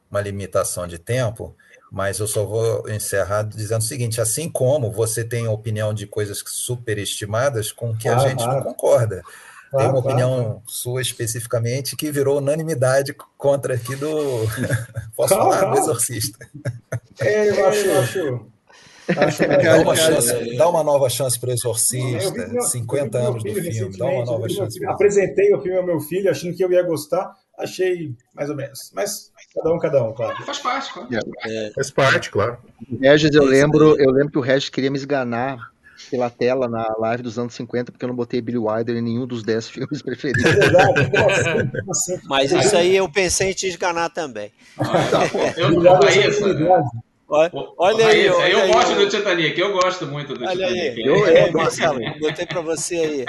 [0.10, 1.56] uma limitação de tempo,
[1.92, 6.44] mas eu só vou encerrar dizendo o seguinte: assim como você tem opinião de coisas
[6.46, 8.64] superestimadas com que a Claro, gente não
[9.74, 9.78] claro.
[9.78, 14.08] Tem uma claro, opinião sua especificamente que virou unanimidade contra aqui do.
[15.16, 15.72] Posso Claro, falar?
[15.72, 15.80] Do.
[15.80, 16.48] Exorcista.
[17.20, 18.46] É, eu acho, eu acho,
[19.18, 23.34] acho Dá uma, chance, dá uma nova chance para o Exorcista, vi meu- 50 eu
[23.34, 24.78] vi meu anos do filme, dá uma nova chance.
[24.80, 27.36] filho- Apresentei o filme ao meu filho, achando que eu ia gostar.
[27.60, 28.92] Achei mais ou menos.
[28.96, 30.36] Mas cada um, cada um, claro.
[30.44, 31.10] Faz parte, claro.
[31.76, 32.58] Faz parte, claro.
[33.00, 35.72] Regis, eu lembro, eu lembro que o Regis queria me esganar
[36.14, 39.26] pela tela na live dos anos 50, porque eu não botei Billy Wilder em nenhum
[39.26, 40.46] dos 10 filmes preferidos.
[40.46, 41.12] É verdade,
[41.90, 42.20] assim?
[42.30, 44.52] Mas isso aí eu pensei em te esganar também.
[45.58, 46.86] Eu, Obrigado, Raíssa, obrigado.
[47.28, 50.78] Olha, olha aí, olha eu aí, gosto do Titanic, eu gosto muito do Olha Titanic.
[50.78, 53.26] aí, eu, eu, Marcelo, botei pra você aí.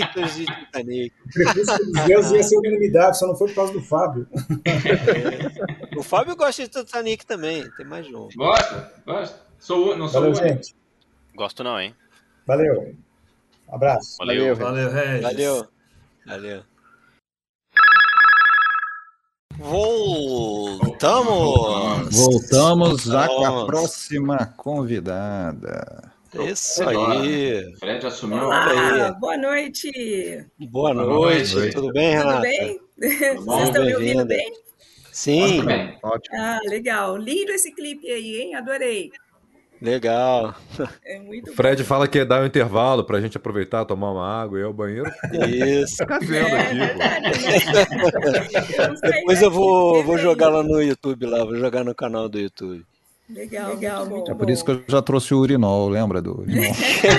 [0.00, 1.12] Haters de Titanic.
[1.32, 4.28] Crepúsculo Deus ia ser unanimidade, só não foi por causa do Fábio.
[5.96, 8.28] O Fábio gosta de Titanic também, tem mais um.
[8.36, 8.92] Gosta?
[9.04, 9.40] Gosta?
[9.58, 10.76] Sou, não sou Valeu, gente.
[11.34, 11.94] Gosto não, hein?
[12.48, 12.96] Valeu.
[13.68, 14.16] Abraço.
[14.16, 14.56] Valeu.
[14.56, 15.22] Valeu, Regis.
[15.22, 15.68] Valeu.
[16.26, 16.62] Valeu.
[20.78, 21.28] Voltamos!
[22.16, 26.10] Voltamos já com a próxima convidada.
[26.32, 27.70] Isso aí.
[27.78, 28.38] Fred assumiu.
[28.38, 30.46] Olha Olá, boa noite.
[30.70, 31.74] Boa noite, noite.
[31.74, 32.40] tudo bem, Tudo Renata?
[32.40, 32.80] bem?
[32.98, 34.50] Vocês estão me ouvindo bem?
[35.12, 35.60] Sim.
[36.02, 36.34] Ótimo.
[36.38, 37.18] Ah, legal.
[37.18, 38.54] Lindo esse clipe aí, hein?
[38.54, 39.12] Adorei.
[39.80, 40.54] Legal.
[41.04, 44.58] É muito O Fred fala que dá um intervalo pra gente aproveitar, tomar uma água
[44.58, 45.10] e ir ao banheiro.
[45.48, 45.96] Isso.
[45.98, 46.78] Fica vendo É aqui,
[47.76, 49.08] pô.
[49.08, 52.84] Depois eu vou, vou jogar lá no YouTube, lá, vou jogar no canal do YouTube.
[53.30, 54.40] Legal, legal, muito É bom.
[54.40, 56.72] por isso que eu já trouxe o urinol, lembra do urinol?
[56.72, 57.10] Foi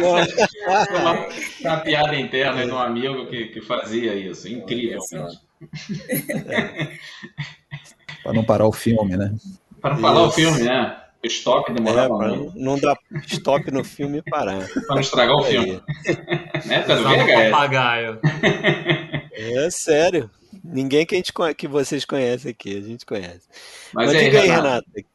[0.98, 1.28] uma,
[1.60, 5.38] uma piada interna de um amigo que, que fazia isso, incrivelmente.
[8.22, 9.34] Para não parar o filme, né?
[9.80, 10.96] Para não falar o filme, né?
[11.22, 12.52] O stop demorava É, muito.
[12.58, 14.68] não dar stop no filme e parar.
[14.68, 15.82] Pra não estragar o filme.
[16.66, 18.20] Na época do um papagaio.
[19.32, 20.30] É sério.
[20.64, 23.42] Ninguém que, a gente, que vocês conhecem aqui, a gente conhece.
[23.92, 24.84] Mas Mas, aí, diga aí, Renata?
[24.94, 25.08] Renata.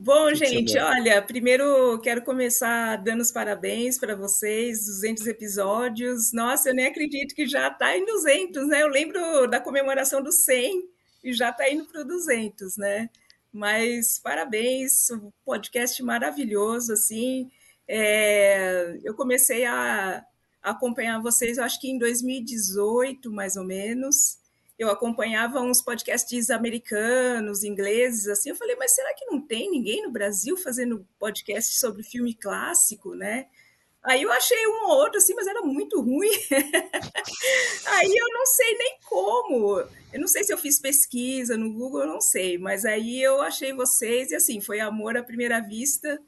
[0.00, 6.32] Bom, gente, olha, primeiro quero começar dando os parabéns para vocês, 200 episódios.
[6.32, 8.82] Nossa, eu nem acredito que já está em 200, né?
[8.82, 10.82] Eu lembro da comemoração do 100
[11.24, 13.10] e já está indo para o 200, né?
[13.52, 17.50] Mas parabéns, um podcast maravilhoso, assim.
[17.86, 20.24] É, eu comecei a
[20.62, 24.38] acompanhar vocês, acho que em 2018, mais ou menos
[24.78, 30.04] eu acompanhava uns podcasts americanos, ingleses, assim, eu falei, mas será que não tem ninguém
[30.04, 33.46] no Brasil fazendo podcast sobre filme clássico, né?
[34.08, 36.30] Aí eu achei um ou outro, assim, mas era muito ruim.
[37.86, 39.78] aí eu não sei nem como.
[40.12, 42.56] Eu não sei se eu fiz pesquisa no Google, eu não sei.
[42.56, 46.18] Mas aí eu achei vocês, e assim, foi amor à primeira vista,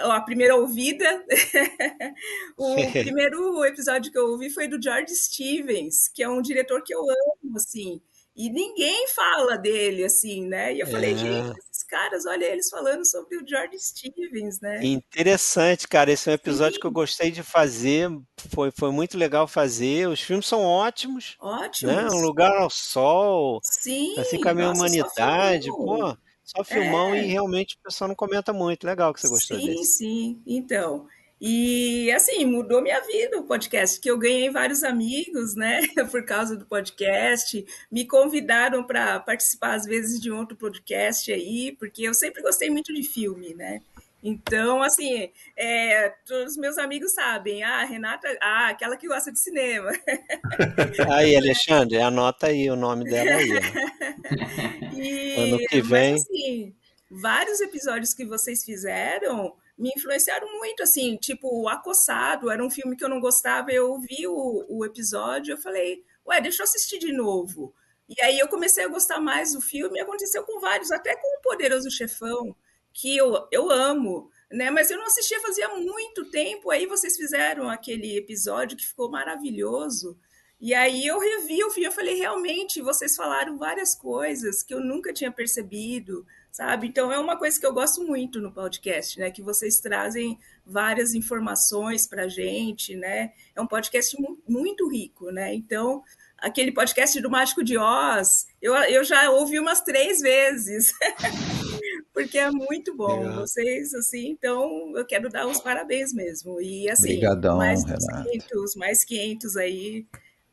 [0.00, 1.24] ou à primeira ouvida.
[2.58, 6.94] o primeiro episódio que eu ouvi foi do George Stevens, que é um diretor que
[6.94, 8.00] eu amo, assim.
[8.34, 10.74] E ninguém fala dele, assim, né?
[10.74, 11.16] E eu falei, É.
[11.16, 11.52] gente,
[11.90, 14.82] caras, olha eles falando sobre o George Stevens, né?
[14.82, 16.10] Interessante, cara.
[16.12, 18.08] Esse é um episódio que eu gostei de fazer.
[18.54, 20.08] Foi, foi muito legal fazer.
[20.08, 21.36] Os filmes são ótimos.
[21.40, 21.94] Ótimos.
[21.94, 22.08] Né?
[22.10, 23.60] Um lugar ao sol.
[23.62, 25.68] Sim, Assim com a minha nossa, humanidade.
[25.68, 27.24] Pô, só filmão É.
[27.24, 28.86] e realmente o pessoal não comenta muito.
[28.86, 29.84] Legal que você gostou Sim, desse.
[29.98, 30.42] sim.
[30.46, 31.06] Então,
[31.40, 35.80] e assim, mudou minha vida o podcast, que eu ganhei vários amigos, né,
[36.10, 37.64] por causa do podcast.
[37.90, 42.92] Me convidaram para participar, às vezes, de outro podcast aí, porque eu sempre gostei muito
[42.92, 43.80] de filme, né?
[44.22, 49.38] Então, assim, é, todos os meus amigos sabem, ah, Renata, ah, aquela que gosta de
[49.38, 49.90] cinema.
[51.10, 53.50] Aí, Alexandre, anota aí o nome dela aí.
[53.50, 54.90] ó.
[55.00, 56.12] E, Ano que vem.
[56.12, 56.74] Mas, assim,
[57.10, 62.94] vários episódios que vocês fizeram me influenciaram muito, assim, tipo, o Acossado, era um filme
[62.94, 66.98] que eu não gostava, eu ouvi o, o episódio, eu falei, ué, deixa eu assistir
[66.98, 67.74] de novo.
[68.06, 71.40] E aí eu comecei a gostar mais do filme, aconteceu com vários, até com o
[71.40, 72.54] Poderoso Chefão,
[72.92, 74.70] que eu, eu amo, né?
[74.70, 80.18] Mas eu não assistia fazia muito tempo, aí vocês fizeram aquele episódio que ficou maravilhoso,
[80.60, 84.80] e aí eu revi o filme, eu falei, realmente, vocês falaram várias coisas que eu
[84.80, 86.86] nunca tinha percebido, sabe?
[86.88, 89.30] Então é uma coisa que eu gosto muito no podcast, né?
[89.30, 93.32] Que vocês trazem várias informações pra gente, né?
[93.54, 95.54] É um podcast mu- muito rico, né?
[95.54, 96.02] Então,
[96.38, 100.92] aquele podcast do Mágico de Oz, eu, eu já ouvi umas três vezes.
[102.12, 103.20] Porque é muito bom.
[103.22, 103.40] Legal.
[103.40, 106.60] Vocês, assim, então eu quero dar os parabéns mesmo.
[106.60, 108.28] E assim, Obrigadão, mais Renato.
[108.30, 110.06] 500, mais 500 aí,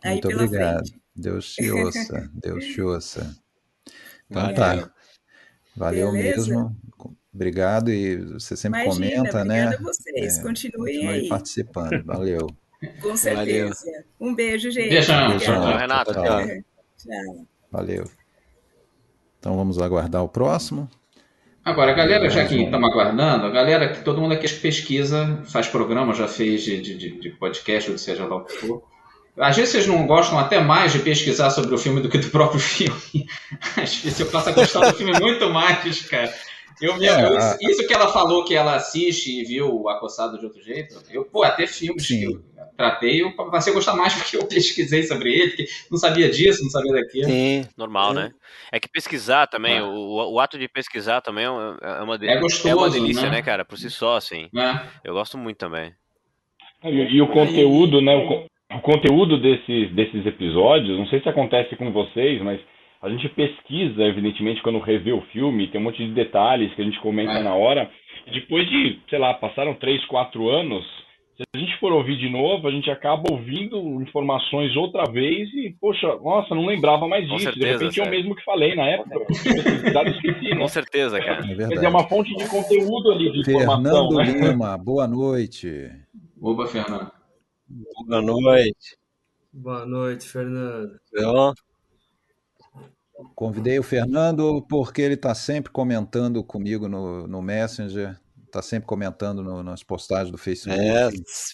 [0.03, 0.87] aí Muito pela obrigado.
[0.87, 1.01] frente.
[1.15, 2.29] Deus te ouça.
[2.33, 3.35] Deus te ouça.
[4.29, 4.55] Então Valeu.
[4.87, 4.93] tá.
[5.77, 6.37] Valeu Beleza?
[6.47, 6.75] mesmo.
[7.33, 9.65] Obrigado e você sempre Imagina, comenta, né?
[9.67, 10.39] obrigada a vocês.
[10.39, 11.29] Continuem continue aí.
[11.29, 12.03] participando.
[12.03, 12.47] Valeu.
[13.01, 13.85] Com certeza.
[14.19, 14.89] Um beijo, gente.
[14.89, 15.29] Beijão.
[15.29, 16.13] Beijão, Renato.
[16.13, 16.47] Tchau, tchau.
[16.97, 17.45] Tchau.
[17.71, 18.03] Valeu.
[19.39, 20.89] Então vamos aguardar o próximo.
[21.63, 25.67] Agora, a galera, já que estamos aguardando, a galera que todo mundo aqui pesquisa, faz
[25.67, 28.83] programa, já fez de, de, de- de podcast, ou seja lá o que for.
[29.37, 32.29] Às vezes vocês não gostam até mais de pesquisar sobre o filme do que do
[32.29, 33.27] próprio filme.
[33.75, 36.33] Às vezes eu passo a gostar do filme muito mais, cara.
[36.79, 40.45] Eu É, a- isso que ela falou que ela assiste e viu o Acossado de
[40.45, 42.43] outro jeito, eu, pô, até filmes que eu
[42.77, 46.61] tratei, eu passei a gostar mais porque eu pesquisei sobre ele, porque não sabia disso,
[46.63, 47.31] não sabia daquilo.
[47.75, 48.31] Normal, né?
[48.71, 52.27] É que pesquisar também, o, o ato de pesquisar também é uma, é uma, de-
[52.27, 53.29] É gostoso, é uma delícia, né?
[53.37, 53.65] né, cara?
[53.65, 54.47] Por si só, assim.
[54.55, 54.79] É.
[55.03, 55.93] Eu gosto muito também.
[56.83, 58.15] E, e o conteúdo, né?
[58.15, 58.45] O,
[58.75, 62.59] o conteúdo desses, desses episódios, não sei se acontece com vocês, mas
[63.01, 66.85] a gente pesquisa, evidentemente, quando revê o filme, tem um monte de detalhes que a
[66.85, 67.43] gente comenta É.
[67.43, 67.89] na hora.
[68.25, 70.83] E depois de, sei lá, passaram três, quatro anos,
[71.37, 75.73] se a gente for ouvir de novo, a gente acaba ouvindo informações outra vez e,
[75.79, 77.53] poxa, nossa, não lembrava mais Com disso.
[77.53, 79.15] de certeza, repente é o mesmo que falei na época.
[79.15, 80.57] Eu esqueci, né?
[80.57, 81.37] Com certeza, cara.
[81.37, 81.73] É Quer verdade.
[81.75, 84.49] dizer, é uma fonte de conteúdo ali, de informação, Fernando né?
[84.49, 85.89] Lima, boa noite.
[86.41, 87.11] Oba, Fernando.
[87.69, 88.97] Boa noite.
[89.51, 90.97] Boa noite, Fernando.
[91.23, 91.53] Ó,
[93.33, 98.11] Convidei o Fernando porque ele está sempre comentando comigo no, no Messenger,
[98.45, 100.79] está tá sempre comentando no- nas postagens do Facebook.
[100.79, 101.09] É,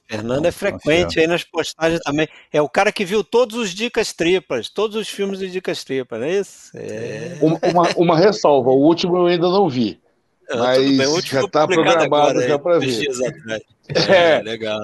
[0.09, 2.27] Fernando é frequente aí nas postagens também.
[2.51, 6.19] É o cara que viu todos os Dicas Tripas, todos os filmes de Dicas Tripas,
[6.19, 6.71] não é isso?
[6.75, 7.37] É.
[7.41, 10.01] Uma, uma, uma ressalva, o último eu ainda não vi.
[10.49, 13.05] Ah, Mas bem, já está programado agora, já para ver.
[13.49, 13.59] É.
[14.39, 14.79] É, legal.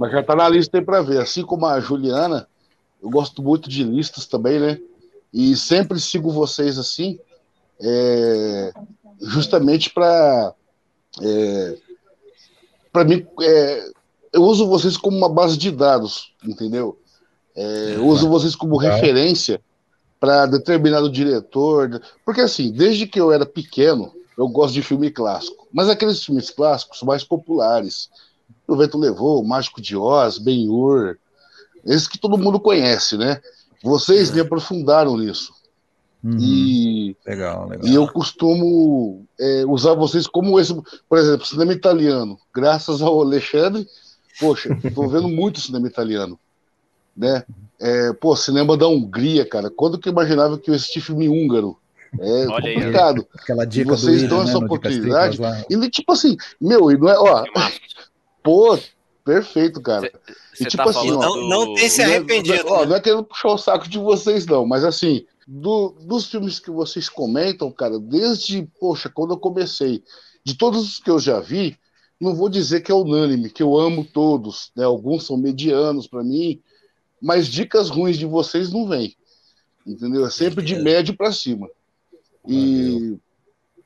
[0.00, 1.20] Mas já está na lista aí para ver.
[1.20, 2.48] Assim como a Juliana,
[3.02, 4.80] eu gosto muito de listas também, né?
[5.30, 7.18] E sempre sigo vocês assim,
[7.78, 8.72] é,
[9.20, 10.54] justamente para.
[11.20, 11.76] É,
[12.90, 13.90] para mim, é,
[14.32, 16.98] eu uso vocês como uma base de dados, entendeu?
[17.54, 18.96] É, eu uso vocês como Legal.
[18.96, 19.60] referência
[20.18, 22.00] para determinado diretor.
[22.24, 25.68] Porque, assim, desde que eu era pequeno, eu gosto de filme clássico.
[25.70, 28.08] Mas aqueles filmes clássicos mais populares.
[28.72, 31.16] O Vento Levou, O Mágico de Oz, Ben-Hur,
[31.84, 33.40] esses que todo mundo conhece, né?
[33.82, 35.52] Vocês me aprofundaram nisso.
[36.22, 37.88] E, Legal, legal.
[37.88, 40.74] e eu costumo é, usar vocês como esse,
[41.08, 42.38] por exemplo, cinema italiano.
[42.54, 43.86] Graças ao Alexandre,
[44.38, 46.38] poxa, estou vendo muito cinema italiano,
[47.16, 47.42] né?
[47.80, 49.70] É, pô, cinema da Hungria, cara.
[49.70, 51.78] Quando que eu imaginava que eu assisti filme húngaro?
[52.18, 53.26] É Olha aí, complicado.
[53.34, 55.40] Aquela E dica do vocês dão né, essa Dicas oportunidade.
[55.40, 55.64] Lá.
[55.70, 57.44] E tipo assim, meu, e não é, ó,
[58.42, 58.78] pô,
[59.24, 60.10] perfeito, cara.
[60.60, 62.86] e tipo tá assim, ó, Não- não tem se não é- arrependido, Ó, né?
[62.86, 66.70] não é querendo puxar o saco de vocês, não, mas assim, do- dos filmes que
[66.70, 70.02] vocês comentam, cara, desde, poxa, quando eu comecei,
[70.44, 71.76] de todos os que eu já vi,
[72.20, 74.84] não vou dizer que é unânime, que eu amo todos, né?
[74.84, 76.60] Alguns são medianos pra mim,
[77.20, 79.16] mas dicas ruins de vocês não vem.
[79.86, 80.26] Entendeu?
[80.26, 81.66] É sempre de médio pra cima.
[82.46, 83.16] E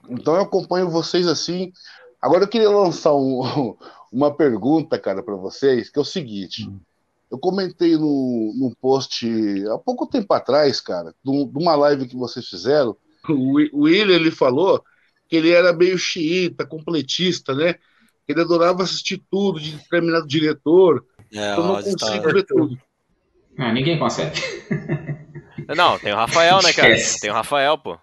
[0.08, 1.72] então eu acompanho vocês assim.
[2.20, 3.76] Agora eu queria lançar um-
[4.14, 6.70] uma pergunta, cara, para vocês, que é o seguinte.
[7.30, 9.26] Eu comentei no, num post
[9.68, 12.96] há pouco tempo atrás, cara, de um- uma live que vocês fizeram.
[13.28, 14.82] O Wi- o William ele falou
[15.28, 17.74] que ele era meio xiita, completista, né?
[18.28, 21.04] Ele adorava assistir tudo de determinado diretor.
[21.32, 22.78] É, eu não tá- consigo ver tudo.
[23.58, 24.40] Ah, ninguém consegue.
[25.76, 26.94] Não, tem o Rafael, né, cara?
[26.94, 27.20] Esquece.
[27.20, 27.98] Tem o Rafael, pô.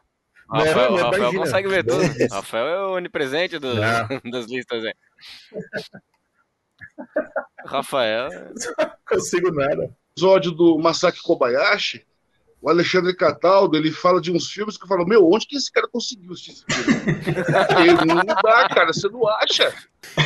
[0.52, 1.44] Não, Rafael, não, o Rafael imagina.
[1.44, 2.04] consegue ver tudo.
[2.32, 3.74] Rafael é o onipresente do-
[4.32, 4.94] das listas aí.
[7.64, 8.30] O Rafael.
[9.08, 9.94] consigo nada.
[10.12, 12.06] episódio do Masaki Kobayashi,
[12.62, 15.72] o Alexandre Cataldo, ele fala de uns filmes que eu falo, meu, onde que esse
[15.72, 17.22] cara conseguiu assistir esse filme?
[17.82, 19.74] Ele não dá, cara, você não acha?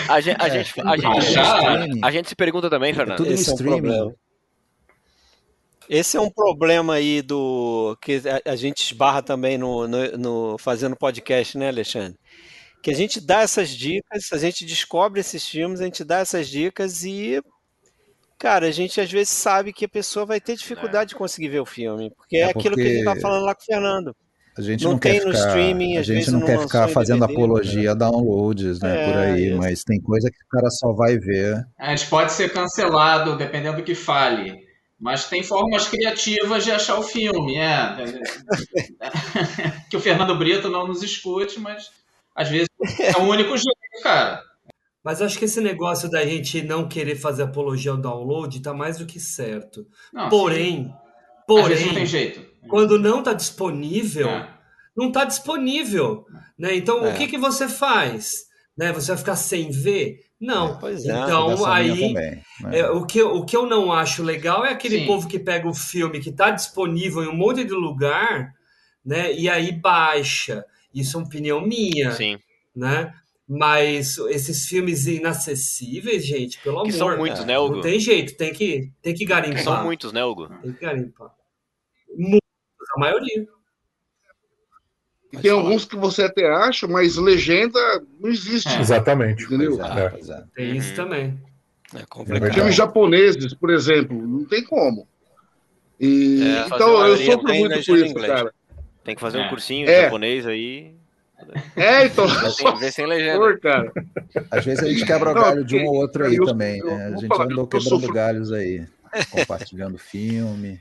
[0.09, 3.25] A gente, a, gente, a, gente, a gente se pergunta também, Fernando.
[3.25, 4.13] Esse é um.
[5.89, 10.57] Esse é um problema aí do que a, a gente esbarra também no, no, no-
[10.57, 12.17] fazendo podcast, né, Alexandre?
[12.83, 16.49] Que a gente dá essas dicas, a gente descobre esses filmes, a gente dá essas
[16.49, 17.41] dicas e,
[18.39, 21.61] cara, a gente às vezes sabe que a pessoa vai ter dificuldade de conseguir ver
[21.61, 23.65] o filme, porque é, É aquilo que a gente tá porque falando lá com o
[23.65, 24.15] Fernando.
[24.57, 26.41] A gente não, não, tem quer no ficar, streaming, a às gente vezes não não
[26.41, 27.25] quer ficar fazendo DVD.
[27.25, 29.57] apologia a downloads, né, É, por aí, isso.
[29.57, 31.65] mas tem coisa que o cara só vai ver.
[31.79, 34.64] A gente pode ser cancelado, dependendo do que fale.
[35.05, 37.95] Mas tem formas criativas de achar o filme, é.
[39.87, 41.91] que o Fernando Brito não nos escute, mas
[42.33, 42.67] às vezes
[42.99, 44.41] é o único jeito, cara.
[45.03, 48.97] Mas acho que esse negócio da gente não querer fazer apologia ao download tá mais
[48.97, 49.85] do que certo.
[50.11, 50.93] Não, porém, sim.
[51.45, 52.43] Porém, não tem jeito.
[52.67, 54.49] quando não está disponível, É.
[54.97, 56.25] não está disponível,
[56.57, 56.75] né?
[56.75, 57.13] Então É.
[57.13, 58.45] o que que você faz?
[58.75, 58.91] Né?
[58.91, 60.24] Você vai ficar sem ver?
[60.39, 60.77] Não.
[60.79, 61.11] pois é.
[61.11, 62.43] então linha aí também, né?
[62.79, 65.05] é, o, que, eu- o que eu não acho legal é aquele Sim.
[65.07, 68.53] povo que pega o filme que está disponível em um monte de lugar,
[69.03, 69.33] né?
[69.33, 70.65] E aí baixa.
[70.93, 72.37] Isso é uma opinião minha, Sim.
[72.75, 73.13] né?
[73.47, 76.97] Mas esses filmes inacessíveis, gente, pelo Que amor.
[76.97, 77.75] são muitos, né, Hugo?
[77.75, 79.63] Não tem jeito, tem que, tem que garimpar.
[79.63, 80.47] São muitos, né, Hugo?
[80.61, 81.29] Tem que garimpar.
[82.17, 82.39] Muitos,
[82.95, 83.45] a maioria.
[85.37, 87.79] E tem alguns que você até acha, mas legenda
[88.19, 88.79] não existe.
[88.79, 89.43] Exatamente.
[89.43, 89.81] Entendeu?
[89.83, 90.43] É, pois é.
[90.55, 91.39] Tem isso também.
[91.95, 92.53] É complicado.
[92.53, 95.07] Filmes japoneses, por exemplo, não tem como.
[95.99, 98.33] E, É, então eu sofro muito em isso, inglês.
[98.33, 98.53] cara.
[99.03, 99.49] Tem que fazer um É.
[99.49, 100.03] cursinho É.
[100.03, 100.93] japonês aí.
[101.75, 102.25] É, então.
[102.79, 103.37] Vê sem, legenda.
[103.39, 103.91] Por, cara.
[104.49, 106.79] Às vezes a gente quebra o Não, galho de um ou outro aí eu- também,
[106.79, 107.05] eu- né?
[107.07, 108.85] A gente falar, andou quebrando sofro- galhos aí,
[109.31, 110.79] compartilhando filme.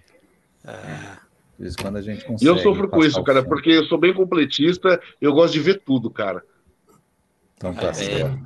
[1.57, 2.51] De vez em quando a gente E consegue.
[2.51, 6.11] eu sofro com isso, cara, porque eu sou bem completista, eu gosto de ver tudo,
[6.11, 6.43] cara.
[7.57, 7.93] Então tá É.
[7.95, 8.39] certo.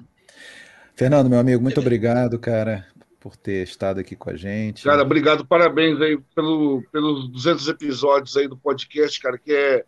[0.95, 2.87] Fernando, meu amigo, muito obrigado, cara,
[3.21, 4.83] por ter estado aqui com a gente.
[4.85, 9.85] Cara, obrigado, parabéns aí pelo, pelos 200 episódios aí do podcast, cara, que é,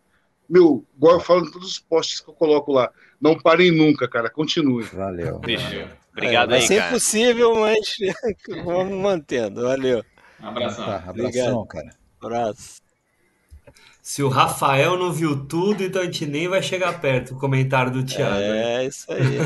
[0.49, 2.91] meu, igual eu falo em todos os posts que eu coloco lá,
[3.21, 4.85] não parem nunca, cara, continue.
[4.85, 5.39] Valeu.
[5.41, 5.65] Bicho,
[6.13, 6.91] obrigado é, vai aí, ser cara.
[6.91, 7.97] impossível, mas
[8.65, 9.63] vamos mantendo.
[9.63, 10.05] Valeu.
[10.41, 10.85] Um abração.
[10.87, 11.37] Tá, Obrigado.
[11.37, 11.91] abração, cara.
[12.23, 12.90] Abraço.
[14.03, 17.35] Se o Rafael não viu tudo, então a gente nem vai chegar perto.
[17.35, 18.37] O comentário do Thiago.
[18.41, 19.37] É, isso aí.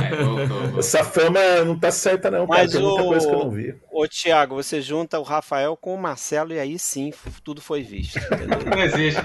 [0.79, 2.63] Essa fama não tá certa, não, cara.
[2.63, 3.75] Mas Tem muita o, coisa que eu não vi.
[3.91, 7.13] o Thiago, você junta o Rafael com o Marcelo e aí sim
[7.43, 8.17] tudo foi visto.
[8.19, 8.59] entendeu?
[8.65, 9.21] Não existe.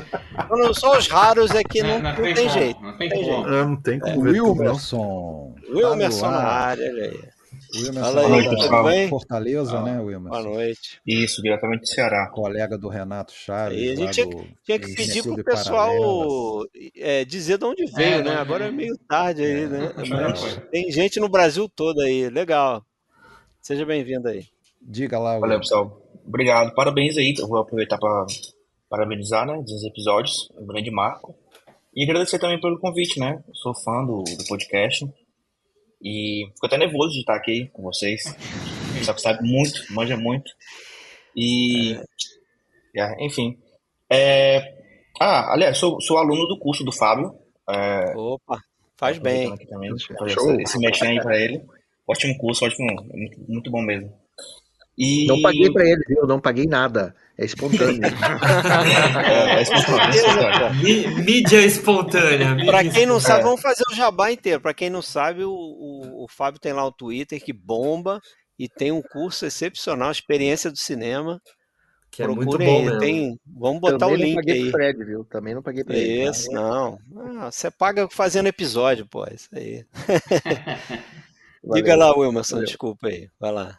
[0.49, 2.81] Não, Só os raros é que não, Não, não não tem tem, como, jeito.
[2.81, 3.31] não tem tem como.
[3.33, 3.47] jeito.
[3.49, 4.31] Ah, não tem como É.
[4.31, 4.59] ver tudo.
[4.59, 5.55] Wilmerson.
[5.69, 7.19] Wilmerson tá na área, olha aí.
[7.75, 9.07] Wilmerson Fala aí, lá tudo bem?
[9.09, 10.41] Fortaleza, Ah, né, Boa Wilmerson?
[10.43, 11.01] noite.
[11.05, 12.27] Isso, diretamente do Ceará.
[12.29, 13.77] Colega do Renato Chaves.
[13.77, 16.63] Aí a gente tinha, do tinha que pedir pro pessoal
[16.97, 18.29] é, dizer de onde veio, É, né?
[18.31, 19.93] onde Agora é meio tarde aí, né?
[20.03, 20.61] Já Mas foi.
[20.71, 22.29] tem gente no Brasil todo aí.
[22.29, 22.83] Legal.
[23.61, 24.45] Seja bem-vindo aí.
[24.81, 25.59] Diga lá, Valeu, Wilmerson.
[25.89, 26.01] pessoal.
[26.25, 26.73] Obrigado.
[26.73, 27.33] Parabéns aí.
[27.37, 28.25] Eu vou aproveitar para
[28.89, 30.49] parabenizar, né, dos episódios.
[30.57, 31.35] Um grande marco.
[31.95, 33.43] E agradecer também pelo convite, né?
[33.47, 35.05] Eu sou fã do, do podcast.
[36.01, 38.23] E fico até nervoso de estar aqui com vocês.
[39.03, 40.51] Só que sabe muito, manja muito.
[41.35, 41.99] E.
[42.95, 43.57] é, enfim.
[44.09, 44.75] É,
[45.19, 47.33] Ah, aliás, sou, sou aluno do curso do Fábio.
[47.69, 48.61] É, Opa,
[48.97, 49.51] faz bem.
[49.53, 50.07] aqui também, esse,
[50.61, 51.61] esse mexer aí pra ele.
[52.07, 54.11] Ótimo curso, ótimo, muito, muito bom mesmo.
[54.97, 55.27] E...
[55.27, 56.25] Não paguei pra ele, viu?
[56.25, 57.15] Não paguei nada.
[57.41, 58.01] É espontâneo.
[58.03, 60.73] É, é espontâneo, é espontâneo.
[60.83, 62.65] Mí- Mídia espontânea.
[62.65, 64.59] Pra quem não sabe, vamos fazer o jabá inteiro.
[64.59, 68.19] Pra quem não sabe, o, o, o Fábio tem lá o Twitter que bomba
[68.57, 71.41] e tem um curso excepcional, Experiência do Cinema.
[72.11, 74.61] Que é muito Procurem bom aí, tem- Vamos botar Também o não link paguei aí.
[74.63, 75.23] pro Fred, viu?
[75.25, 76.25] Também não paguei pra ele.
[76.25, 76.31] tá?
[76.31, 76.97] Isso, não.
[77.39, 79.23] Ah, você paga fazendo episódio, pô.
[79.31, 79.85] Isso aí.
[81.63, 82.65] Diga lá, Wilmerson, Valeu.
[82.67, 83.29] desculpa aí.
[83.39, 83.77] Vai lá.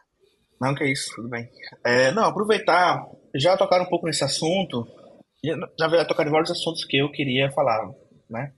[0.60, 1.48] Não, que é isso, tudo bem.
[1.84, 3.04] É, não, aproveitar,
[3.34, 4.86] já tocaram um pouco nesse assunto,
[5.44, 7.90] já, já vai tocar em vários assuntos que eu queria falar,
[8.28, 8.52] né?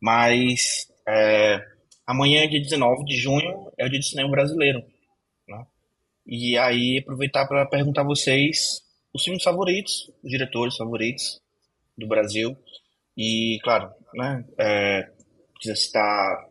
[0.00, 1.60] Mas é,
[2.06, 4.82] amanhã, dia 19 de junho, é o dia do cinema brasileiro,
[5.48, 5.66] né?
[6.26, 8.82] E aí, aproveitar para perguntar a vocês
[9.14, 11.40] os filmes favoritos, os diretores favoritos
[11.96, 12.56] do Brasil.
[13.16, 14.44] E, claro, né?
[14.58, 15.10] É,
[15.54, 16.46] precisa citar.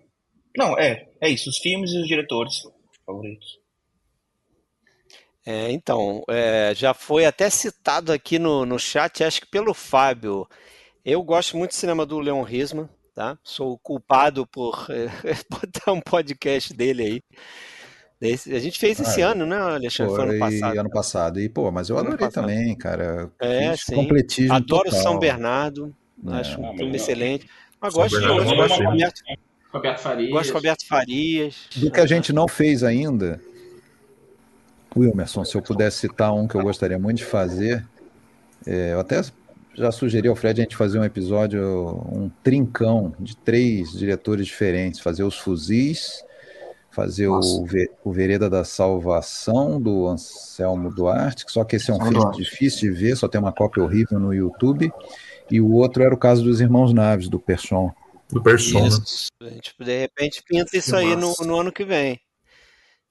[0.57, 2.61] Não, é, é isso, os filmes e os diretores
[3.05, 3.59] favoritos.
[5.49, 10.45] É, então, é, já foi até citado aqui no, no chat, acho que pelo Fábio.
[11.05, 13.37] Eu gosto muito do cinema do Leon Risman, tá?
[13.41, 15.07] Sou culpado por é,
[15.49, 17.21] botar um podcast dele aí.
[18.19, 20.13] Desse- a gente fez esse ano, né, Alexandre?
[20.15, 20.79] Foi ano Foi passado.
[20.79, 21.39] ano passado.
[21.39, 22.43] E, pô, mas eu Ano adorei passado.
[22.47, 23.31] também, cara.
[23.39, 23.95] É, Fiz sim.
[23.95, 25.19] completismo Adoro São total.
[25.19, 25.95] Bernardo,
[26.27, 26.31] É.
[26.33, 26.95] acho um filme melhor.
[26.95, 27.47] excelente.
[27.79, 28.91] Mas São gosto de Bernardo é outros, gosto de filme.
[28.91, 29.21] Roberto,
[29.71, 30.31] Roberto Farias.
[30.31, 31.55] gosto de Roberto Farias.
[31.75, 33.39] Do que a gente não fez ainda,
[34.99, 37.85] Wilmerson, se eu pudesse citar um que eu gostaria muito de fazer,
[38.65, 39.21] é, eu até
[39.75, 41.61] já sugeri ao Fred a gente fazer um episódio,
[42.11, 46.23] um trincão de três diretores diferentes, fazer os fuzis,
[46.89, 51.97] fazer o, Ve- o Vereda da Salvação, do Anselmo Duarte, só que esse é um
[51.97, 52.43] Anselmo filme Duarte.
[52.43, 54.91] difícil de ver, só tem uma cópia horrível no YouTube,
[55.51, 57.93] e o outro era o caso dos Irmãos Naves, do Persson.
[58.31, 59.27] Do Persson, Isso.
[59.41, 62.19] A gente, de repente pinta isso aí no, no ano que vem.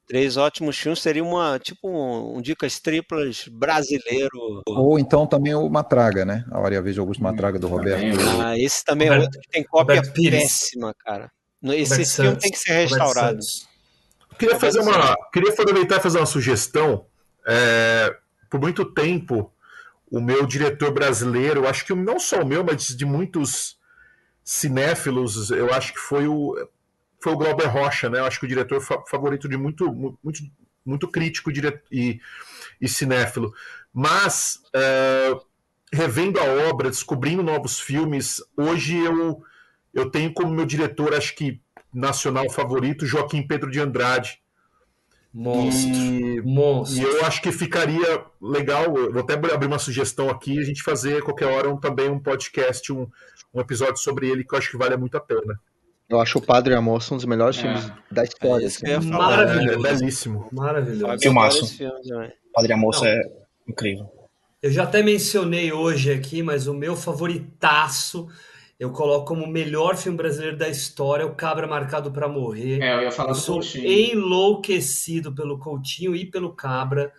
[0.07, 4.62] Três ótimos filmes seria uma tipo um, um dicas triplas brasileiro.
[4.66, 6.45] Ou então também o Matraga, né?
[6.51, 8.05] A Hora e a Vez de Augusto Matraga, do Roberto.
[8.41, 11.31] Ah, esse também é Roberto- outro que tem cópia péssima, cara.
[11.65, 13.39] Esse, Roberto esse filme tem que ser restaurado.
[14.39, 17.07] Queria fazer uma, queria aproveitar e fazer uma sugestão.
[17.45, 18.15] É,
[18.49, 19.53] por muito tempo,
[20.11, 23.77] o meu diretor brasileiro, acho que não só o meu, mas de muitos
[24.45, 26.55] cinéfilos, eu acho que foi o
[27.20, 28.18] foi o Glauber Rocha, né?
[28.20, 30.43] Eu acho que o diretor fa- favorito de muito mu- muito
[30.84, 31.51] muito crítico
[31.90, 32.20] e,
[32.80, 33.52] e cinéfilo.
[33.93, 35.36] Mas é,
[35.93, 39.43] revendo a obra, descobrindo novos filmes, hoje eu
[39.93, 41.60] eu tenho como meu diretor, acho que
[41.93, 44.40] nacional favorito, Joaquim Pedro de Andrade.
[45.32, 45.90] Monstro.
[45.94, 46.98] E, Monstro.
[46.98, 51.22] e eu acho que ficaria legal, vou até abrir uma sugestão aqui, a gente fazer
[51.22, 53.06] qualquer hora um, também um podcast, um,
[53.52, 55.60] um episódio sobre ele que eu acho que vale muito a pena.
[56.09, 58.65] Eu acho o Padre e a Moça um dos melhores filmes da história.
[58.66, 59.11] isso que eu ia assim.
[59.11, 59.43] falar.
[59.73, 60.49] É belíssimo.
[60.53, 61.19] Maravilhoso.
[61.20, 61.78] Filmaço.
[61.78, 62.33] também.
[62.55, 63.11] Padre Amoço Não.
[63.11, 63.23] é
[63.69, 64.09] incrível.
[64.62, 68.28] Eu já até mencionei hoje aqui, mas o meu favoritaço
[68.78, 72.81] eu coloco como o melhor filme brasileiro da história, O Cabra Marcado para Morrer.
[72.83, 73.87] É, eu ia falar do sou Coutinho.
[73.87, 77.11] enlouquecido pelo Coutinho e pelo Cabra,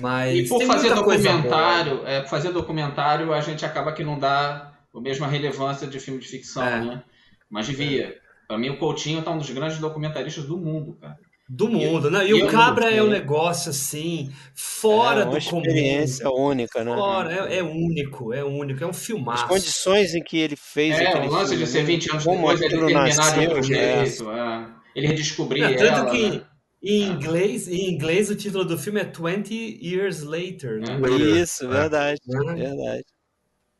[0.00, 4.72] mas E por fazer documentário, é, por fazer documentário, a gente acaba que não dá
[4.94, 6.80] a mesma relevância de filme de ficção, É.
[6.84, 7.02] né?
[7.50, 8.16] Mas devia.
[8.48, 11.16] Pra mim, o Coutinho tá um dos grandes documentaristas do mundo, cara.
[11.48, 12.26] Do mundo, né?
[12.26, 13.10] E, e o Cabra é um é.
[13.10, 15.60] negócio assim, fora É uma do comum.
[15.62, 16.92] experiência única, né?
[16.92, 19.46] Fora, é, é único, é único, é um As filmaço.
[19.46, 21.84] condições em que ele fez É, aquele o lance filme, de ser né?
[21.84, 24.06] 20 anos Como depois, ele terminar de nasceu, outro é.
[24.06, 24.66] jeito, é.
[24.96, 26.42] ele redescobrir É, tanto ela, que né?
[26.82, 30.98] em inglês, em inglês o título do filme é 20 Years Later, né?
[31.40, 31.68] Isso, É.
[31.68, 32.54] verdade, Né?
[32.54, 33.04] verdade.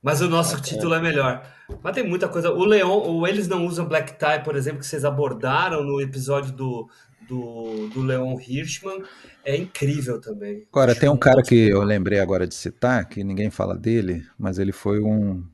[0.06, 1.44] Mas o nosso título é melhor.
[1.82, 2.52] Mas tem muita coisa.
[2.52, 6.52] O Leon, ou eles não usam black tie, por exemplo, que vocês abordaram no episódio
[6.52, 6.88] do,
[7.28, 9.02] do, do Leon Hirschman,
[9.44, 10.64] é incrível também.
[10.70, 14.60] Agora, tem um cara que eu lembrei agora de citar, que ninguém fala dele, mas
[14.60, 15.44] ele foi um,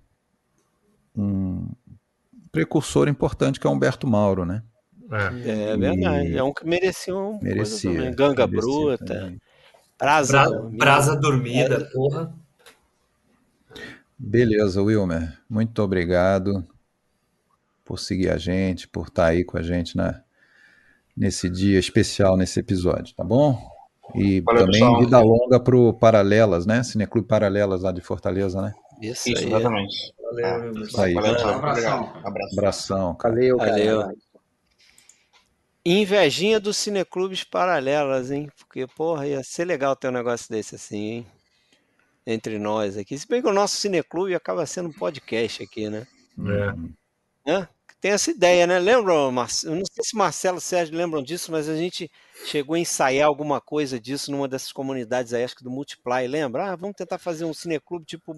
[1.17, 1.67] um
[2.53, 4.63] precursor importante, que é Humberto Mauro, né?
[5.11, 6.29] É verdade.
[6.29, 8.15] E- É um que merecia um coisa Merecia, também.
[8.15, 9.05] Ganga merecia Bruta.
[9.07, 9.41] também.
[9.99, 10.69] Brasa.
[10.77, 12.42] Brasa Dormida, É, porra.
[14.25, 15.37] Beleza, Wilmer.
[15.51, 16.65] Muito obrigado
[17.85, 20.23] por seguir a gente, por estar aí com a gente na,
[21.17, 23.59] nesse dia especial, nesse episódio, tá bom?
[24.15, 25.01] E Valeu, também pessoal.
[25.01, 26.85] vida longa pro Paralelas, né?
[26.85, 28.73] Cineclube Paralelas lá de Fortaleza, né?
[29.01, 29.47] Isso, Isso, aí.
[29.49, 30.15] exatamente.
[30.23, 31.15] Valeu, Isso aí.
[31.15, 31.55] Valeu, pessoal.
[31.55, 31.73] pessoal.
[31.73, 32.27] Obrigado.
[32.27, 32.53] Abraço.
[32.59, 33.15] Abração.
[33.17, 33.35] cara.
[33.35, 33.71] Valeu, cara.
[33.73, 34.13] Valeu.
[35.85, 38.49] Invejinha dos cineclubes paralelas, hein?
[38.57, 41.27] Porque, porra, ia ser legal ter um negócio desse assim, hein?
[42.27, 43.19] Entre nós aqui.
[43.19, 46.07] Se bem que o nosso cineclube acaba sendo um podcast aqui, né?
[47.47, 47.51] É.
[47.51, 47.69] Hã?
[48.01, 48.79] Tem essa ideia, né?
[48.81, 52.11] Lembram, Marce- eu não sei se Marcelo e Sérgio lembram disso, mas a gente
[52.47, 56.73] chegou a ensaiar alguma coisa disso numa dessas comunidades aí, acho que do Multiply, lembra?
[56.73, 58.37] Ah, vamos tentar fazer um cineclube, tipo,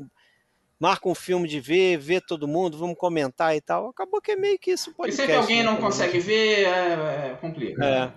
[0.78, 3.88] marca um filme de ver, vê todo mundo, vamos comentar e tal.
[3.88, 5.22] Acabou que é meio que isso o E podcast.
[5.22, 7.82] sempre alguém né, não consegue ver, é, é complica.
[7.84, 8.12] É.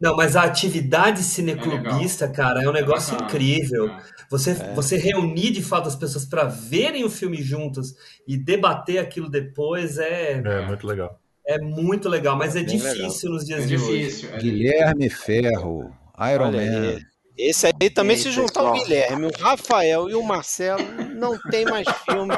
[0.00, 3.28] Não, mas a atividade cineclubista, cara, é um negócio bacana.
[3.30, 3.90] incrível.
[4.30, 4.74] Você, É.
[4.74, 7.94] você reunir de fato as pessoas para verem o filme juntos
[8.26, 11.18] e debater aquilo depois é, É, muito legal.
[11.46, 14.28] é muito legal, mas é difícil nos dias É de difícil.
[14.28, 14.36] hoje.
[14.36, 15.90] é Guilherme Ferro,
[16.32, 16.88] Iron Olha Man.
[16.90, 17.02] aí.
[17.38, 18.72] Esse aí também, E aí, se juntar o?
[18.72, 20.82] Guilherme, o Rafael e o Marcelo,
[21.14, 22.34] não tem mais filme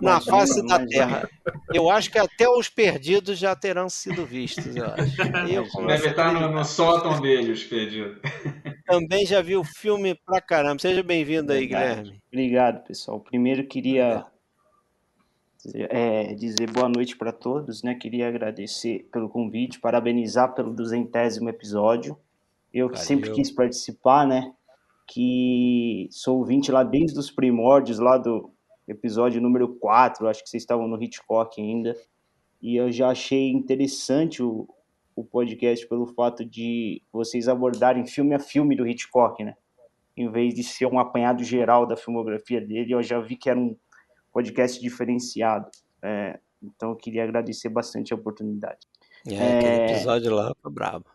[0.00, 0.86] na face da.
[0.86, 1.28] Terra.
[1.74, 5.16] Eu acho que até os perdidos já terão sido vistos, eu acho.
[5.50, 8.18] Eu Deve estar no, no sótão dele, os perdidos.
[8.86, 10.78] Também já vi o filme pra caramba.
[10.78, 11.66] Seja bem-vindo aí.
[11.66, 12.20] Guilherme.
[12.28, 13.18] Obrigado, pessoal.
[13.18, 14.24] Primeiro queria
[15.74, 17.94] é, dizer boa noite para todos, né?
[17.94, 22.16] Queria agradecer pelo convite, parabenizar pelo duzentésimo episódio.
[22.72, 23.36] Eu que sempre Valeu.
[23.36, 24.52] quis participar, né?
[25.06, 28.50] Que sou ouvinte lá desde os primórdios, lá do
[28.88, 31.96] episódio número 4, acho que vocês estavam no Hitchcock ainda.
[32.60, 34.68] E eu já achei interessante o,
[35.14, 39.54] o podcast pelo fato de vocês abordarem filme a filme do Hitchcock, né?
[40.16, 43.58] Em vez de ser um apanhado geral da filmografia dele, eu já vi que era
[43.58, 43.76] um
[44.32, 45.68] podcast diferenciado.
[46.02, 48.86] É, então eu queria agradecer bastante a oportunidade.
[49.26, 49.58] É, É.
[49.58, 51.06] aquele episódio lá foi brabo.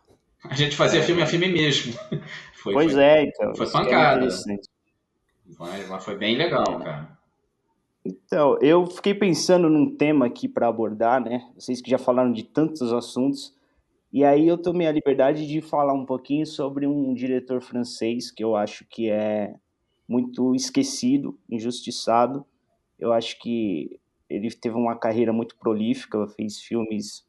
[0.50, 1.94] A gente fazia filme a filme mesmo.
[2.54, 3.54] Foi, pois foi, é, então.
[3.54, 4.28] Foi é pancada.
[5.56, 7.16] Foi, mas foi bem legal, cara.
[8.04, 11.48] Então, eu fiquei pensando num tema aqui para abordar, né?
[11.54, 13.54] Vocês que já falaram de tantos assuntos,
[14.12, 18.42] e aí eu tomei a liberdade de falar um pouquinho sobre um diretor francês que
[18.42, 19.54] eu acho que é
[20.08, 22.44] muito esquecido, injustiçado.
[22.98, 27.24] Eu acho que ele teve uma carreira muito prolífica, fez filmes,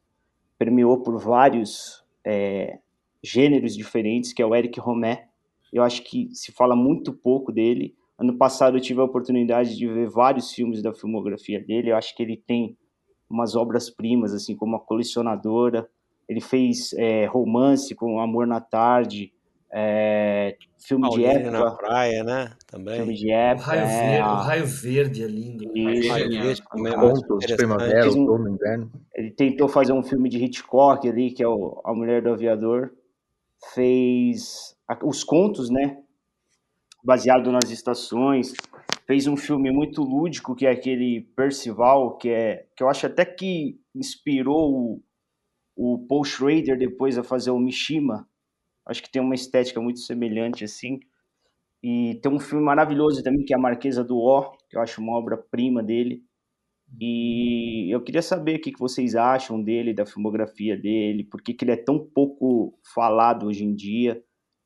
[0.58, 2.78] premiou por vários é,
[3.22, 5.28] gêneros diferentes, que é o Eric Romer.
[5.72, 7.94] Eu acho que se fala muito pouco dele.
[8.18, 11.90] Ano passado eu tive a oportunidade de ver vários filmes da filmografia dele.
[11.90, 12.76] Eu acho que ele tem
[13.28, 15.88] umas obras-primas, assim como A Colecionadora.
[16.28, 19.32] Ele fez é, romance com Amor na Tarde,
[19.72, 21.76] é, filme de Paulinho na época.
[21.76, 22.52] praia, né?
[22.66, 22.96] Também.
[22.96, 23.66] Filme de O época.
[23.66, 25.78] raio, é, verde, o a- raio verde é lindo.
[25.78, 26.08] Isso.
[26.10, 28.90] Raio Verde também é Ah, Contos primavera, um- outono, inverno.
[29.14, 32.92] Ele tentou fazer um filme de Hitchcock ali, que é o A Mulher do Aviador.
[33.74, 36.02] Fez os contos, né?
[37.04, 38.52] Baseado nas estações.
[39.06, 43.24] Fez um filme muito lúdico, que é aquele Percival, que é que eu acho até
[43.24, 45.02] que inspirou o,
[45.76, 48.28] o Paul Schrader depois a fazer o Mishima.
[48.86, 51.00] Acho que tem uma estética muito semelhante, assim.
[51.82, 55.00] E tem um filme maravilhoso também, que é A Marquesa do Ó, que eu acho
[55.00, 56.22] uma obra-prima dele.
[56.98, 61.70] E eu queria saber o que vocês acham dele, da filmografia dele, por que ele
[61.72, 64.22] é tão pouco falado hoje em dia,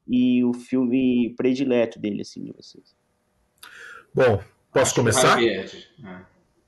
[0.06, 2.94] e o filme predileto dele, assim, de vocês.
[4.14, 4.42] Bom,
[4.72, 5.34] posso começar?
[5.34, 5.88] Raio Verde.
[6.04, 6.20] É.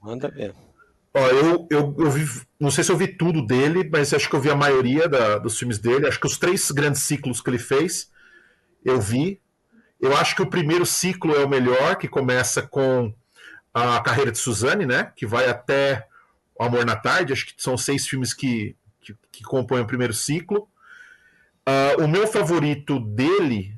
[0.03, 0.55] Manda ver.
[1.15, 2.25] Ó, eu, eu, eu vi,
[2.61, 5.39] não sei se eu vi tudo dele, mas acho que eu vi a maioria da-
[5.39, 6.07] dos filmes dele.
[6.07, 8.13] Acho que os três grandes ciclos que ele fez,
[8.85, 9.41] eu vi.
[9.99, 13.15] Eu acho que o primeiro ciclo é o melhor, que começa com
[13.77, 15.13] a carreira de Suzanne, né?
[15.15, 16.07] Que vai até
[16.59, 17.33] O Amor na Tarde.
[17.33, 20.67] Acho que são seis filmes que, que, que compõem o primeiro ciclo.
[21.67, 23.77] Ah, o meu favorito dele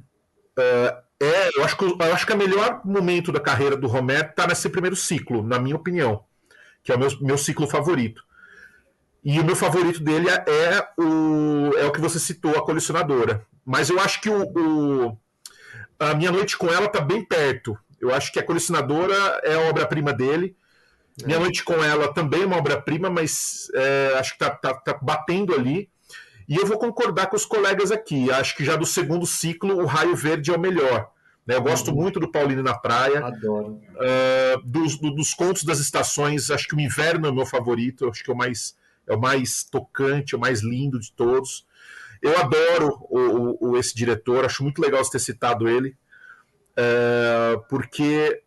[0.56, 4.28] ah, é, eu acho, que, eu acho que o melhor momento da carreira do Romero
[4.28, 6.24] está nesse primeiro ciclo, na minha opinião,
[6.84, 8.22] que é o meu, meu ciclo favorito.
[9.24, 13.44] E o meu favorito dele é, é o, é o que você citou, a colecionadora.
[13.64, 15.18] Mas eu acho que o, o-
[15.98, 19.68] a minha noite com ela está bem perto Eu acho que a colecionadora é a
[19.68, 20.56] obra-prima dele.
[21.24, 24.98] Minha Noite com Ela também é uma obra-prima, mas é, acho que tá, tá, tá
[25.02, 25.90] batendo ali.
[26.48, 28.30] E eu vou concordar com os colegas aqui.
[28.30, 31.10] Acho que já do segundo ciclo, o Raio Verde é o melhor.
[31.46, 31.56] Né?
[31.56, 33.24] Eu gosto muito do Paulino na Praia.
[33.24, 33.80] Adoro.
[33.94, 38.08] Uh, dos, do, dos contos das estações, acho que o Inverno é o meu favorito.
[38.08, 38.76] Acho que é o mais,
[39.06, 41.66] é o mais tocante, é o mais lindo de todos.
[42.22, 45.96] Eu adoro o, o, esse diretor, acho muito legal você ter citado ele,
[46.78, 48.42] uh, porque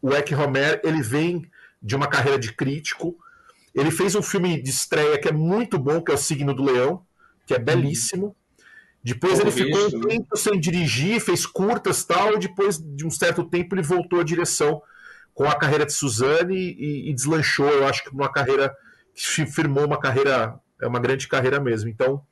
[0.00, 1.48] o Eck Romer ele vem
[1.82, 3.16] de uma carreira de crítico.
[3.74, 6.64] Ele fez um filme de estreia que é muito bom, que é O Signo do
[6.64, 7.04] Leão,
[7.46, 8.34] que é belíssimo.
[9.02, 13.44] Depois ele ficou um tempo sem dirigir, fez curtas tal, e depois de um certo
[13.44, 14.80] tempo ele voltou à direção
[15.34, 18.74] com a carreira de Suzane e, e deslanchou, eu acho que uma carreira
[19.14, 21.90] que firmou uma carreira, é uma grande carreira mesmo.
[21.90, 22.24] Então,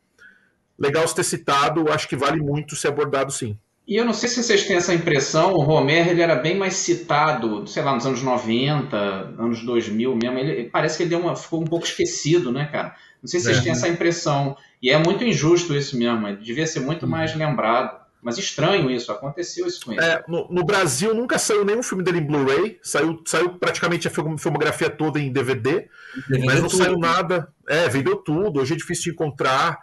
[0.79, 3.59] legal você ter citado, acho que vale muito ser abordado sim.
[3.87, 6.75] E eu não sei se vocês têm essa impressão, o Romer ele era bem mais
[6.75, 11.35] citado, sei lá, nos anos 90, anos 2000 mesmo, ele, parece que ele deu uma,
[11.35, 12.95] ficou um pouco esquecido, né, cara?
[13.21, 13.63] Não sei se vocês é.
[13.63, 14.57] têm essa impressão.
[14.81, 18.03] E é muito injusto isso mesmo, ele devia ser muito mais lembrado.
[18.23, 20.01] Mas estranho isso, aconteceu isso com ele.
[20.01, 24.11] É, no, no, Brasil nunca saiu nenhum filme dele em Blu-ray, saiu, saiu praticamente a
[24.13, 25.89] filmografia toda em DVD,
[26.29, 26.85] DVD mas não tudo.
[26.85, 27.49] saiu nada.
[27.69, 29.77] É, vendeu tudo, hoje é difícil de encontrar.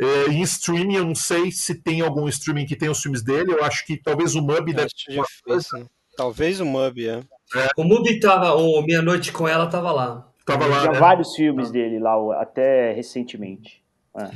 [0.00, 3.52] É, em streaming, eu não sei se tem algum streaming que tem os filmes dele,
[3.52, 5.86] eu acho que talvez o Mub deve difícil.
[6.16, 7.20] Talvez o Mub, é.
[7.54, 7.68] é.
[7.76, 10.26] O Mub tava, o Meia Noite com ela tava lá.
[10.44, 10.80] Tava lá.
[10.80, 10.98] Tinha né?
[10.98, 13.82] vários filmes dele lá, até recentemente.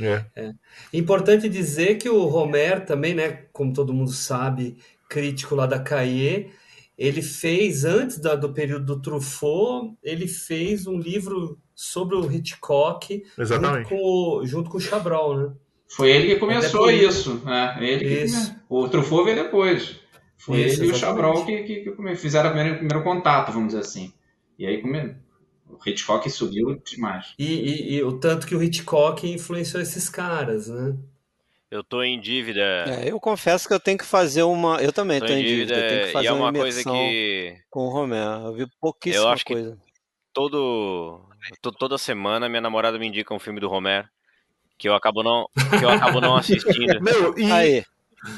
[0.01, 0.25] É.
[0.37, 0.53] É.
[0.93, 4.77] Importante dizer que o Romer também, né, como todo mundo sabe,
[5.09, 6.53] crítico lá da Cahiers,
[6.97, 13.23] ele fez, antes da, do período do Truffaut, ele fez um livro sobre o Hitchcock
[13.37, 13.89] Exatamente.
[13.89, 15.53] Junto, com, junto com o Chabrol, né?
[15.89, 17.35] Foi ele que começou isso.
[17.45, 17.77] Né?
[17.81, 18.53] Ele isso.
[18.53, 19.97] Que, o Truffaut veio depois.
[20.37, 20.93] Foi isso, ele exatamente.
[20.93, 24.13] e o Chabrol que, que, que fizeram o primeiro, primeiro contato, vamos dizer assim.
[24.59, 25.17] E aí come,
[25.69, 27.35] o Hitchcock subiu demais.
[27.39, 30.97] E, e, e, o tanto que o Hitchcock influenciou esses caras, né?
[31.75, 32.85] Eu tô em dívida.
[32.87, 34.81] É, eu confesso que eu tenho que fazer uma.
[34.81, 35.75] Eu também tô, tô em dívida.
[35.75, 35.75] dívida.
[35.75, 37.59] Eu tenho que fazer e é uma, uma coisa que.
[37.69, 38.47] Com o Romero.
[38.47, 39.73] Eu vi pouquíssima eu acho coisa.
[39.73, 39.93] Que
[40.33, 41.29] todo.
[41.77, 44.09] Toda semana minha namorada me indica um filme do Romero
[44.79, 45.49] que eu acabo não,
[45.79, 47.01] que eu acabo não assistindo.
[47.03, 47.85] Meu, e, Aí.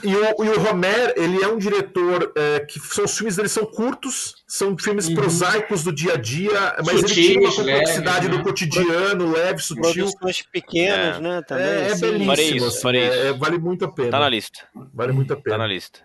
[0.03, 3.49] E o, e o Romer, ele é um diretor é, que são, os filmes dele
[3.49, 5.15] são curtos, são filmes uhum.
[5.15, 8.43] prosaicos do dia a dia, mas ele tira uma complexidade leve, do né?
[8.43, 9.83] cotidiano, leve, sutil.
[9.83, 11.21] Produções pequenas, é.
[11.21, 11.43] né?
[11.43, 12.27] Também, é, é belíssimo.
[12.27, 13.17] Farei isso, assim, farei isso.
[13.17, 14.11] É, vale muito a pena.
[14.11, 14.59] Tá na lista.
[14.93, 15.57] Vale muito a pena.
[15.57, 16.01] Tá na lista.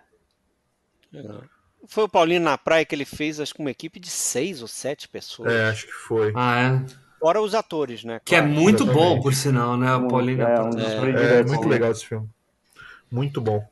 [1.88, 4.68] Foi o Paulinho na praia que ele fez, acho que uma equipe de seis ou
[4.68, 5.52] sete pessoas.
[5.52, 6.32] É, acho que foi.
[6.36, 7.02] Ah, é?
[7.18, 8.20] Fora os atores, né?
[8.24, 9.92] Que é muito bom, por sinal, né?
[9.94, 12.28] O Paulinho é, é, é, muito legal esse filme.
[13.10, 13.71] Muito bom.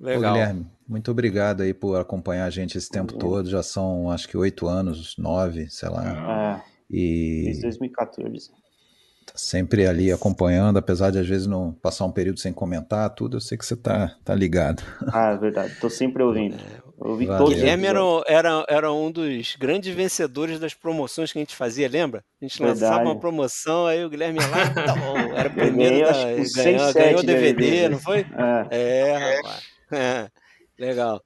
[0.00, 0.32] Legal.
[0.32, 3.50] Ô, Guilherme, muito obrigado aí por acompanhar a gente esse tempo todo.
[3.50, 6.62] Já são acho que oito anos, nove, sei lá.
[6.64, 6.70] É.
[6.90, 7.42] E...
[7.44, 8.50] Desde 2014.
[9.26, 13.36] Tá sempre ali acompanhando, apesar de às vezes não passar um período sem comentar tudo,
[13.36, 14.82] eu sei que você tá, tá ligado.
[15.12, 15.76] Ah, é verdade.
[15.80, 16.56] Tô sempre ouvindo.
[16.98, 17.44] Ouvi Valeu.
[17.44, 21.88] todos Guilherme era, era, era um dos grandes vencedores das promoções que a gente fazia,
[21.88, 22.22] lembra?
[22.40, 22.80] A gente verdade.
[22.80, 26.52] lançava uma promoção, aí o Guilherme lá, tá bom, era o primeiro ganhei, da, acho
[26.52, 28.26] que ganhou, ganhou DVD, DVD, não foi?
[28.70, 29.62] É, é rapaz.
[29.76, 29.79] É,
[30.78, 31.22] legal.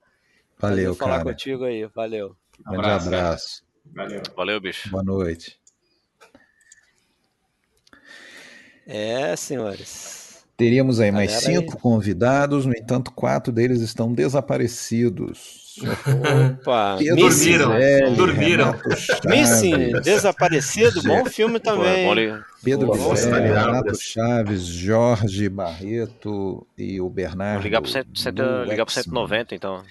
[0.59, 1.25] Valeu, falar cara.
[1.25, 2.37] contigo aí, valeu.
[2.61, 3.07] Grande abraço.
[3.09, 3.65] abraço.
[3.93, 4.23] Valeu.
[4.37, 4.91] Valeu, bicho.
[4.91, 5.61] Boa noite.
[8.87, 10.45] É, senhores.
[10.57, 11.81] Teríamos aí mais Galera cinco aí.
[11.81, 15.64] convidados, no entanto, quatro deles estão desaparecidos.
[15.83, 16.99] Opa,
[18.17, 18.73] Dormiram.
[18.73, 22.07] Renato Chaves, Missing, Desaparecido, bom filme também.
[22.07, 23.95] É Pedro ligado, Renato?
[24.01, 27.63] Chaves, Jorge Barreto e o Vou Bernardo.
[27.63, 29.05] ligar pro, cento, cento- do ligar pro X-Men.
[29.27, 29.83] 190, então.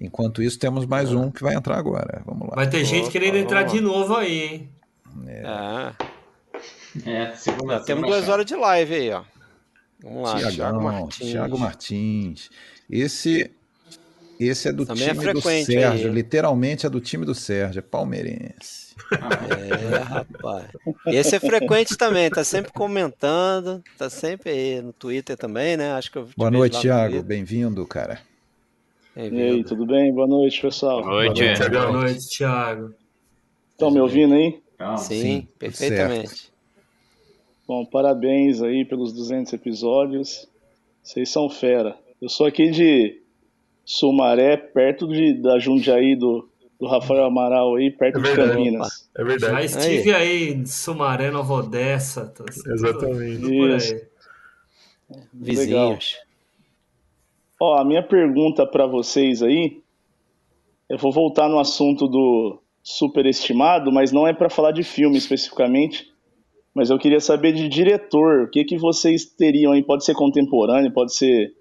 [0.00, 2.22] Enquanto isso, temos mais um que vai entrar agora.
[2.24, 2.54] Vamos lá.
[2.56, 4.70] Vai ter gente Opa, querendo entrar de novo aí, hein?
[5.44, 5.92] Ah,
[7.04, 9.22] É, segunda, já temos duas horas de live aí, ó.
[10.02, 11.30] Vamos lá, Thiago Tiagão, Martins.
[11.30, 12.50] Thiago Martins.
[12.88, 13.50] Esse,
[14.38, 16.08] esse é do Também é time do frequente Sérgio.
[16.08, 16.14] aí.
[16.14, 18.94] Literalmente é do time do Sérgio, é palmeirense.
[19.10, 20.66] É, rapaz.
[21.06, 25.92] Esse é frequente também, tá sempre comentando, tá sempre aí no Twitter também, né?
[25.92, 27.22] Acho que Boa noite, Thiago.
[27.22, 28.20] Bem-vindo, cara.
[29.16, 30.12] E aí, tudo bem?
[30.12, 31.02] Boa noite, pessoal.
[31.02, 31.42] Boa noite.
[31.42, 32.94] Boa noite, Boa noite, Thiago.
[33.70, 34.60] Estão me ouvindo aí?
[34.98, 36.52] Sim, Sim, perfeitamente.
[37.66, 40.48] Bom, parabéns aí pelos 200 episódios.
[41.02, 41.96] Vocês são fera.
[42.20, 43.17] Eu sou aqui de
[43.90, 46.46] Sumaré, perto de, da Jundiaí do,
[46.78, 48.36] do Rafael Amaral aí, perto É de.
[48.36, 49.08] Campinas.
[49.16, 49.64] É Já verdade.
[49.64, 52.26] estive aí em Sumaré, Nova Odessa.
[52.26, 53.40] Tô, tudo- Exatamente.
[53.40, 53.94] por Isso.
[53.94, 54.02] aí.
[55.32, 56.16] Vizinhos.
[57.58, 59.80] Ó, a minha pergunta para vocês aí
[60.86, 66.12] Eu vou voltar no assunto do superestimado, mas não é para falar de filme especificamente.
[66.74, 68.42] Mas eu queria saber de diretor.
[68.44, 69.82] O que, que vocês teriam aí?
[69.82, 71.54] Pode ser contemporâneo, pode ser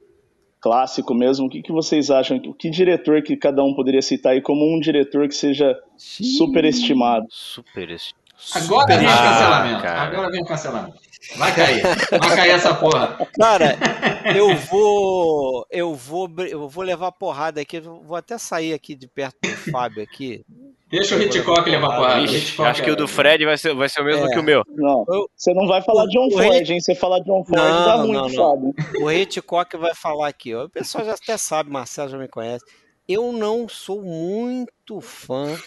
[0.62, 1.48] clássico mesmo.
[1.48, 2.40] O que, que vocês acham?
[2.58, 7.26] Que diretor que cada um poderia citar aí como um diretor que seja superestimado?
[7.30, 8.28] Superestimado.
[8.56, 9.82] Agora vem o Ah, cancelamento.
[9.82, 10.02] cara.
[10.02, 10.98] Agora vem o cancelamento.
[11.38, 11.82] Vai cair.
[12.20, 13.18] Vai cair essa porra.
[13.40, 13.76] Cara,
[14.38, 17.80] eu vou, eu vou, eu vou levar porrada aqui.
[17.80, 20.46] Vou até sair aqui de perto do Fábio aqui.
[20.90, 22.22] Deixa o Hitchcock levar porrada.
[22.22, 24.30] Ixi, Hitchcock acho que o do é- Fred vai ser, vai ser o mesmo É.
[24.30, 24.64] que o meu.
[24.70, 25.04] Não,
[25.36, 26.80] você não vai falar John o Ford, Hit- hein?
[26.80, 28.74] Você falar John Ford dá Não, muito, não, não.
[28.74, 29.04] Fábio.
[29.04, 30.56] O Hitchcock vai falar aqui.
[30.56, 30.64] Ó.
[30.66, 32.64] O pessoal já até sabe, Marcelo já me conhece.
[33.08, 35.58] Eu não sou muito fã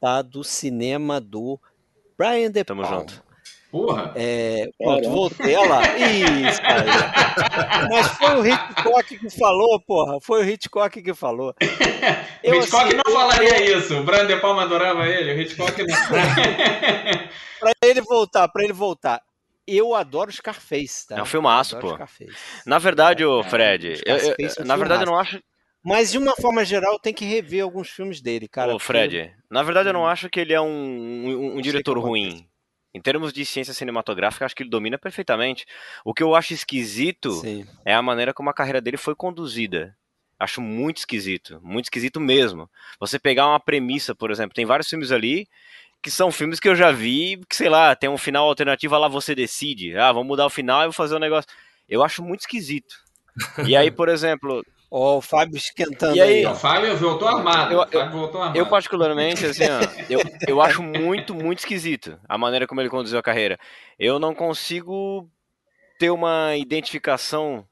[0.00, 1.58] tá, do cinema do
[2.16, 3.00] Brian De Tamo Palma.
[3.00, 3.22] junto.
[3.74, 4.12] Porra.
[4.14, 5.82] É, pronto, voltei olha lá.
[5.98, 7.88] Isso aí.
[7.90, 10.18] Mas foi o Hitchcock que falou, porra.
[10.22, 11.52] Foi o Hitchcock que falou.
[12.44, 13.98] O Eu, Hitchcock assim, não falaria isso.
[13.98, 15.32] O Brian De Palma adorava ele.
[15.32, 15.86] O Hitchcock não.
[17.58, 19.20] Pra ele voltar, pra ele voltar.
[19.66, 21.16] Eu adoro Scarface, tá?
[21.18, 21.94] É um filmaço, pô.
[21.94, 22.30] Scarface.
[22.66, 25.40] Na verdade, ô Fred, eu- eu- é um na verdade eu não acho.
[25.84, 28.68] Mas de uma forma geral, tem que rever alguns filmes dele, cara.
[28.68, 31.98] Ô, porque- Fred, na verdade eu não acho que ele é um, um- um diretor
[31.98, 32.46] ruim.
[32.94, 35.66] Em termos de ciência cinematográfica, acho que ele domina perfeitamente.
[36.04, 37.66] O que eu acho esquisito Sim.
[37.84, 39.96] é a maneira como a carreira dele foi conduzida.
[40.38, 42.70] Acho muito esquisito, muito esquisito mesmo.
[43.00, 45.48] Você pegar uma premissa, por exemplo, tem vários filmes ali
[46.00, 49.08] que são filmes que eu já vi, que sei lá, tem um final alternativo lá
[49.08, 49.96] você decide.
[49.96, 51.50] Ah, vamos mudar o final e vou fazer um negócio.
[51.88, 52.94] Eu acho muito esquisito.
[53.66, 54.62] E aí, por exemplo,
[54.96, 57.72] Ó, o Fábio esquentando E aí- O Fábio voltou armado.
[57.74, 58.56] Eu- Fábio voltou armado.
[58.56, 63.18] Eu, particularmente, assim, ó, eu, eu acho muito, muito esquisito a maneira como ele conduziu
[63.18, 63.58] a carreira.
[63.98, 65.28] Eu não consigo
[65.98, 67.66] ter uma identificação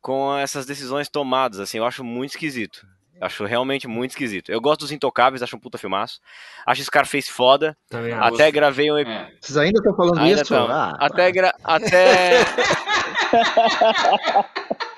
[0.00, 2.86] com essas decisões tomadas, assim, eu acho muito esquisito.
[3.20, 4.52] Acho realmente muito esquisito.
[4.52, 6.20] Eu gosto dos Intocáveis, acho um puta filmaço.
[6.64, 7.76] Acho Scarface foda.
[7.90, 8.52] Também Até acho.
[8.52, 8.98] gravei um.
[8.98, 9.32] É.
[9.40, 10.54] Vocês ainda estão falando Ainda isso?
[10.54, 11.52] Ah, até, gra...
[11.64, 12.44] até.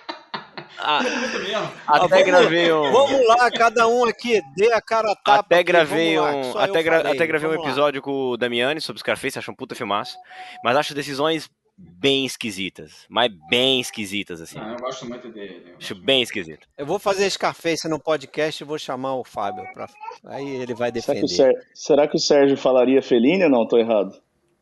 [0.82, 1.72] Ah, mesmo.
[1.86, 2.90] Ah, até gravei um.
[2.92, 5.40] Vamos lá, cada um aqui, dê a cara a tapa.
[5.40, 7.70] Até aqui, gravei lá, um, eu até, gra- falei, até gravei um vamos lá.
[7.70, 10.16] episódio com o Damiani sobre Scarface, acho um puta filmaço.
[10.64, 13.06] Mas acho decisões bem esquisitas.
[13.08, 14.58] Mas bem esquisitas, assim.
[14.60, 15.74] Ah, eu gosto muito dele.
[15.78, 16.66] Acho bem esquisito.
[16.76, 19.64] Eu vou fazer Scarface no podcast e vou chamar o Fábio.
[19.72, 19.86] Pra...
[20.26, 21.54] Aí ele vai Será que, o defender.
[21.54, 23.66] Ser- será que o Sérgio falaria Fellini ou não?
[23.66, 24.12] Tô errado.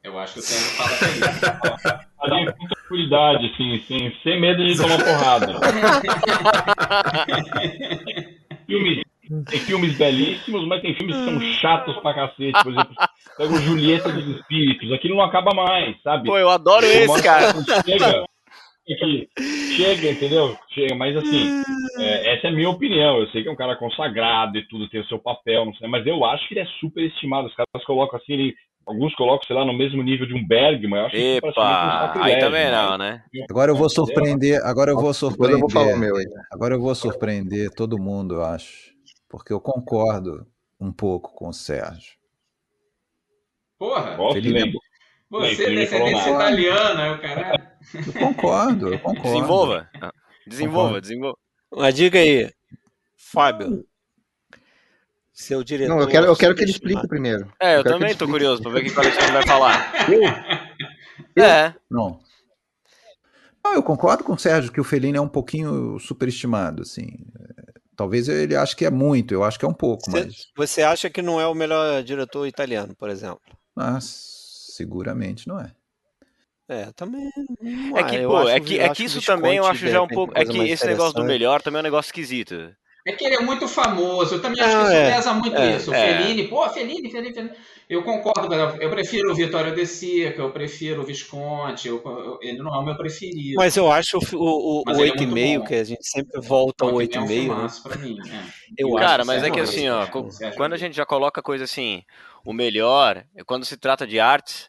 [0.05, 2.09] Eu acho que o Sérgio fala feliz.
[2.89, 5.55] Tranquilidade, assim, sem, sem medo de tomar porrada.
[8.67, 9.03] Filmes-
[9.51, 12.63] tem filmes belíssimos, mas tem filmes que são chatos pra cacete.
[12.63, 12.95] Por exemplo,
[13.37, 16.29] pega o Julieta dos Espíritos, aquilo não acaba mais, sabe?
[16.29, 17.53] Pô, eu adoro Você esse, cara.
[17.85, 18.25] Chega,
[18.91, 19.29] aqui,
[19.77, 20.57] chega, entendeu?
[20.73, 21.63] Chega, mas assim,
[21.99, 23.19] é, essa é a minha opinião.
[23.19, 25.87] Eu sei que é um cara consagrado e tudo, tem o seu papel, não sei,
[25.89, 27.49] mas eu acho que ele é super estimado.
[27.49, 28.55] Os caras colocam assim, ele,
[28.89, 30.99] alguns colocam, sei lá, no mesmo nível de um Bergman.
[31.01, 33.25] Eu acho isso praticamente um Epa, aí também não, mas- né?
[33.51, 35.57] Agora eu vou surpreender, agora eu vou surpreender.
[35.57, 36.27] eu vou falar o meu aí.
[36.51, 38.93] Agora eu vou surpreender todo mundo, eu acho.
[39.29, 40.47] Porque eu concordo
[40.81, 42.17] um pouco com o Sérgio.
[43.79, 44.17] Porra.
[44.33, 44.73] Felipe.
[45.31, 47.69] Você, não falou descendência italiana, é o caralho.
[48.07, 49.23] Eu concordo, eu concordo.
[49.29, 49.91] Desenvolva.
[50.47, 51.01] Desenvolva, Concordo.
[51.03, 51.39] desenvolva.
[51.77, 52.51] Mas diga aí,
[53.15, 53.85] Fábio.
[55.39, 55.95] Seu diretor.
[55.95, 57.49] Não, eu quero, eu quero que ele explique primeiro.
[57.61, 59.95] É, eu que também tô curioso pra ver o que o Alexandre vai falar.
[61.37, 61.45] Eu?
[61.45, 61.73] É.
[61.89, 62.19] Não.
[63.65, 67.07] Não, eu concordo com o Sérgio que o Fellini é um pouquinho superestimado, assim.
[67.39, 70.47] É, Talvez ele ache que é muito, eu acho que é um pouco, Você, mas,
[70.57, 73.41] você acha que não é o melhor diretor italiano, por exemplo?
[73.77, 74.05] mas
[74.75, 75.71] seguramente não é.
[76.69, 77.31] É, também.
[77.95, 79.67] É é, que, eu pô, acho- é que, eu é que o isso também eu
[79.67, 80.33] acho já um pouco.
[80.37, 82.75] É que esse negócio do melhor também é um negócio esquisito.
[83.09, 84.35] É que ele é muito famoso.
[84.35, 85.15] Eu também acho Não, que isso é.
[85.15, 85.77] pesa muito É.
[85.77, 85.91] isso.
[85.91, 86.19] O É.
[86.19, 87.55] Fellini, pô, Fellini, Fellini, Fellini.
[87.89, 88.55] Eu concordo.
[88.55, 91.89] Eu prefiro o Vittorio De Sica, eu prefiro o Visconti.
[91.89, 93.55] eu- eu- ele não é o meu preferido.
[93.57, 95.65] Mas eu acho o, o, o, Mas o ele é muito 8,5, bom.
[95.67, 97.69] que a gente sempre volta ao Pô, aquele é um 8,5, né?
[97.83, 98.17] pra mim.
[98.31, 98.43] é.
[98.77, 100.53] Eu Cara, acho mas é que assim, ó, né?
[100.55, 102.03] Quando a gente já coloca coisa assim,
[102.45, 104.69] o melhor, quando se trata de artes,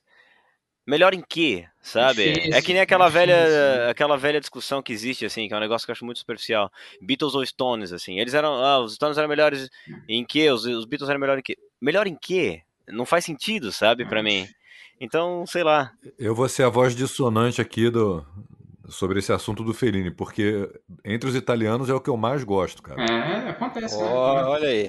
[0.89, 2.33] melhor em quê, sabe?
[2.33, 3.27] Difícil, é que nem aquela difícil.
[3.27, 6.17] velha, aquela velha discussão que existe assim, que é um negócio que eu acho muito
[6.17, 6.71] superficial.
[6.99, 9.69] Beatles ou Stones, assim, eles eram, ah, os Stones eram melhores
[10.07, 10.49] em quê?
[10.49, 11.57] Os, os Beatles eram melhores em quê?
[11.79, 12.63] Melhor em quê?
[12.87, 14.47] Não faz sentido, sabe, pra mim.
[14.99, 15.91] Então, sei lá.
[16.17, 18.25] Eu vou ser a voz dissonante aqui do,
[18.89, 20.69] sobre esse assunto do Fellini, porque
[21.05, 23.01] entre os italianos é o que eu mais gosto, cara.
[23.03, 23.97] É, acontece.
[23.97, 24.03] né?
[24.11, 24.87] Ó, olha aí.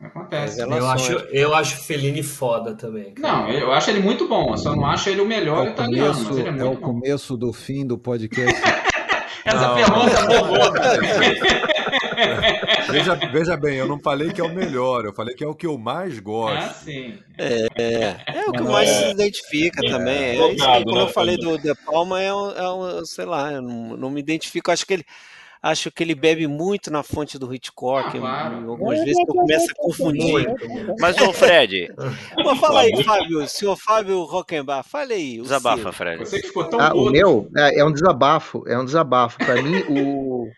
[0.00, 0.60] É, acontece.
[0.60, 3.14] Eu acho, eu acho Fellini foda também.
[3.14, 3.36] cara.
[3.36, 4.50] Não, eu acho ele muito bom.
[4.52, 6.64] Eu só não acho ele o melhor É o italiano, mas começo, ele é é
[6.64, 6.76] o bom.
[6.76, 8.60] começo do fim do podcast.
[9.44, 11.81] Essa Não, pergunta não.
[12.90, 15.54] Veja, veja bem, eu não falei que é o melhor, eu falei que é o
[15.54, 16.56] que eu mais gosto.
[16.58, 17.18] Ah, sim.
[17.38, 20.14] É, é, é o que mais é- se identifica é, também.
[20.40, 23.24] É isso aí, quando né, eu falei do De Palma, é um, é um- sei
[23.24, 24.70] lá, eu não, não me identifico.
[24.70, 25.04] Acho que ele,
[25.62, 28.16] acho que ele bebe muito na fonte do Hitchcock.
[28.16, 28.20] em
[28.68, 30.46] algumas vezes que eu começo a confundir.
[30.98, 31.88] Mas, ô Fred.
[32.44, 35.40] Mas fala aí, Fábio, senhor Fábio Rockenbach, fale aí.
[35.40, 35.92] o Desabafa.
[35.92, 36.18] Fred.
[36.18, 39.38] Você que ficou tão Ah, o meu é, é um desabafo, é um desabafo.
[39.38, 40.50] Para mim, o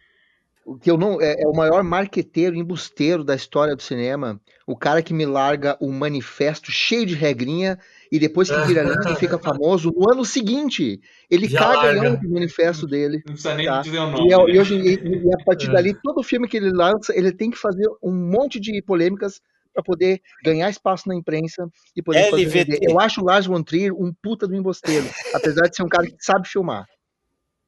[0.80, 5.02] que eu não é, é o maior marqueteiro, embusteiro da história do cinema, o cara
[5.02, 7.78] que me larga um manifesto cheio de regrinha
[8.10, 11.00] e depois que vira lindo e fica famoso, no ano seguinte,
[11.30, 12.16] ele Já caga larga.
[12.16, 13.16] do manifesto dele.
[13.26, 13.80] Não precisa nem tá?
[13.82, 14.32] dizer o E, nome.
[14.32, 14.52] é- né?
[14.54, 15.72] e hoje, e, e a partir É.
[15.72, 19.40] dali, todo filme que ele lança, ele tem que fazer um monte de polêmicas
[19.74, 22.78] para poder ganhar espaço na imprensa e poder fazer.
[22.80, 26.06] Eu acho o Lars von Trier um puta do embosteiro, apesar de ser um cara
[26.06, 26.86] que sabe filmar.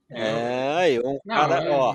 [0.08, 1.94] É, aí, um Não, cara, é- ó.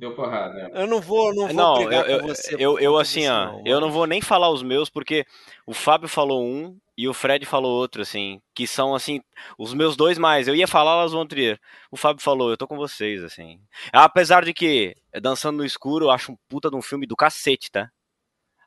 [0.00, 0.70] Deu porrada.
[0.72, 0.82] é.
[0.82, 2.56] Eu não vou, não vou Não, brigar eu, você.
[2.58, 5.26] eu, eu assim, ó, não, eu não vou nem falar os meus, porque
[5.66, 9.20] o Fábio falou um e o Fred falou outro, assim, que são, assim,
[9.58, 10.48] os meus dois mais.
[10.48, 11.60] Eu ia falar Las Von Trier.
[11.90, 13.60] O Fábio falou, eu tô com vocês, assim.
[13.92, 17.70] Apesar de que Dançando no Escuro eu acho um puta de um filme do cacete,
[17.70, 17.90] tá?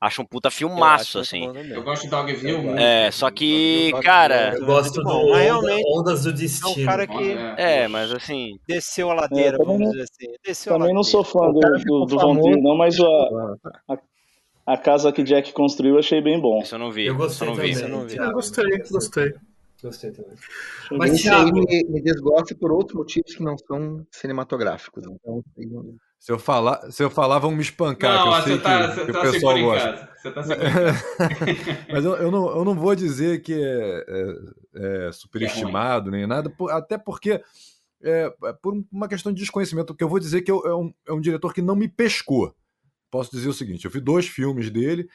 [0.06, 1.46] Acho um puta filmaço, assim.
[1.72, 2.78] Eu gosto de Dogville muito.
[2.78, 4.54] É, só que, cara...
[4.54, 6.86] Eu gosto do bom, mas realmente Ondas do É um Destino.
[6.86, 8.60] cara que É, mas assim...
[8.68, 10.34] desceu a ladeira, É, também vamos não- dizer assim.
[10.46, 11.24] Desceu a Também não ladeira.
[11.24, 13.56] sou fã do, do, do Von Trier, não, mas a,
[13.94, 13.98] a,
[14.74, 16.60] a casa que Jack construiu eu achei bem bom.
[16.62, 17.06] Isso eu não vi.
[17.06, 17.62] Eu gostei não vi.
[17.62, 17.72] também.
[17.74, 18.18] Isso eu não vi.
[18.18, 19.34] Eu gostei, gostei.
[19.82, 20.32] Gostei também.
[20.92, 25.04] Mas aí Thiago, me, me desgosta por outros motivos que não são cinematográficos.
[25.06, 28.44] Então, eu não- Se eu falar, se eu falar vão me espancar, Não, que eu
[28.44, 30.10] sei tá- que, você que tá o pessoal gosta.
[30.16, 30.42] você tá
[31.92, 36.50] Mas eu, eu não, eu não vou dizer que é, é- é superestimado nem nada,
[36.50, 37.44] por- até porque
[38.02, 40.94] é, é por uma questão de desconhecimento, porque eu vou dizer que eu- é, um,
[41.06, 42.56] é um diretor que não me pescou.
[43.12, 45.10] Posso dizer o seguinte, eu vi dois filmes dele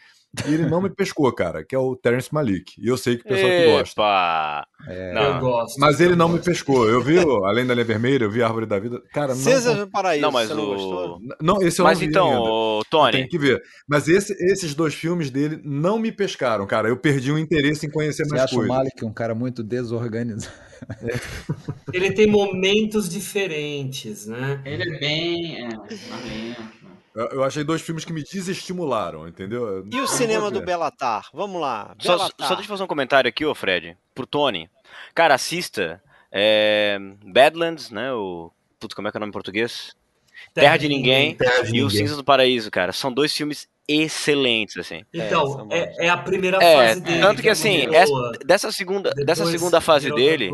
[0.47, 2.75] e ele não me pescou, cara, que é o Terence Malick.
[2.79, 4.01] E eu sei que o pessoal que gosta.
[4.01, 4.67] Epa!
[5.15, 6.45] Não, Eu gosto, Mas ele não me gosto.
[6.47, 6.89] pescou.
[6.89, 9.01] Eu vi, o Além da Linha Vermelha, eu vi a Árvore da Vida.
[9.13, 9.37] Cara, não.
[9.41, 11.19] César Paraíso, Não, mas você não o- gostou?
[11.41, 12.29] Não, esse eu Mas não vi então,
[12.77, 12.85] ainda.
[12.91, 13.13] Tony...
[13.13, 13.61] tenho que ver.
[13.89, 16.89] Mas esse- esses dois filmes dele não me pescaram, cara.
[16.89, 18.77] Eu perdi o interesse em conhecer Você mais acha o coisas.
[18.77, 20.53] Malik um cara muito desorganizado?
[21.93, 24.61] ele tem momentos diferentes, né?
[24.65, 25.57] Ele é bem.
[25.65, 26.78] É, lento.
[27.15, 29.67] Eu, eu achei dois filmes que me desestimularam, entendeu?
[29.67, 30.61] Eu E o cinema do.
[30.61, 31.29] Belatar?
[31.33, 31.95] Vamos lá.
[31.99, 32.49] Só, Belatar.
[32.49, 34.71] só deixa eu fazer um comentário aqui, ô Fred, pro Tony.
[35.15, 38.13] Cara, assista é, Badlands, né?
[38.13, 38.53] O.
[38.79, 39.97] Putz, como é que é o nome em português?
[40.55, 41.91] Terra, de Ninguém, Terra de e O Ninguém.
[41.91, 42.93] Cinzas do Paraíso, cara.
[42.93, 45.03] São dois filmes excelentes, assim.
[45.13, 47.21] Então, é, é a primeira É, fase dele.
[47.21, 50.51] tanto que é assim, essa- dessa segunda, dessa segunda fase dele,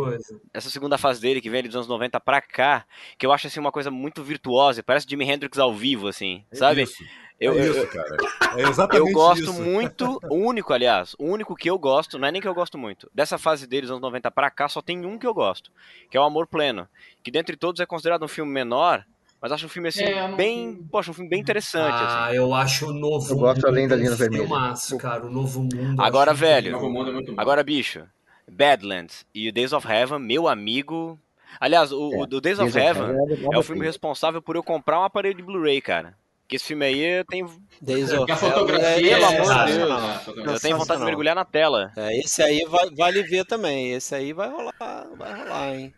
[0.52, 2.84] essa segunda fase dele que vem ali dos anos 90 pra cá,
[3.18, 6.56] que eu acho assim uma coisa muito virtuosa, parece Jimi Hendrix ao vivo assim, É
[6.56, 6.82] sabe?
[6.82, 7.02] isso.
[7.40, 8.16] Eu, é eu- isso, eu- cara.
[8.56, 9.52] É exatamente eu gosto isso.
[9.62, 12.78] muito, o único, aliás, o único que eu gosto, não é nem que eu gosto
[12.78, 13.10] muito.
[13.12, 15.72] Dessa fase dele, dos anos 90 pra cá, só tem um que eu gosto,
[16.08, 16.88] que é o Amor Pleno,
[17.24, 19.04] que dentre todos é considerado um filme menor,
[19.44, 22.36] mas acho um filme assim É, não- bem, poxa, um filme bem interessante Ah, assim.
[22.36, 24.42] eu acho o novo Eu gosto além da Linha Vermelha.
[24.44, 25.26] filmaço, cara.
[25.26, 26.00] O novo mundo.
[26.02, 27.40] Agora, velho, Novo Mundo é muito bom.
[27.40, 28.04] agora bicho,
[28.50, 31.18] Badlands e o Days of Heaven, meu amigo.
[31.60, 34.40] Aliás, o, o do Days of Days of Heaven Heaven é é o filme responsável
[34.40, 36.14] por eu comprar um aparelho de Blu-ray, cara.
[36.48, 37.46] Que esse filme aí tem.
[37.80, 39.72] Days Porque of a fotografia Heaven Pelo amor de.
[39.72, 39.90] Deus.
[39.92, 40.22] Ah,
[40.52, 41.90] Eu tenho vontade de mergulhar na tela.
[41.96, 43.92] É, esse aí vai, vale ver também.
[43.92, 45.94] Esse aí vai rolar, vai rolar, hein?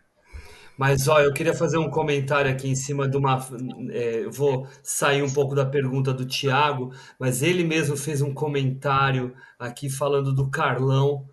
[0.77, 3.43] Mas, ó, eu queria fazer um comentário aqui em cima de uma.
[3.89, 8.33] é, eu vou sair um pouco da pergunta do Tiago, mas ele mesmo fez um
[8.33, 11.25] comentário aqui falando do Carlão.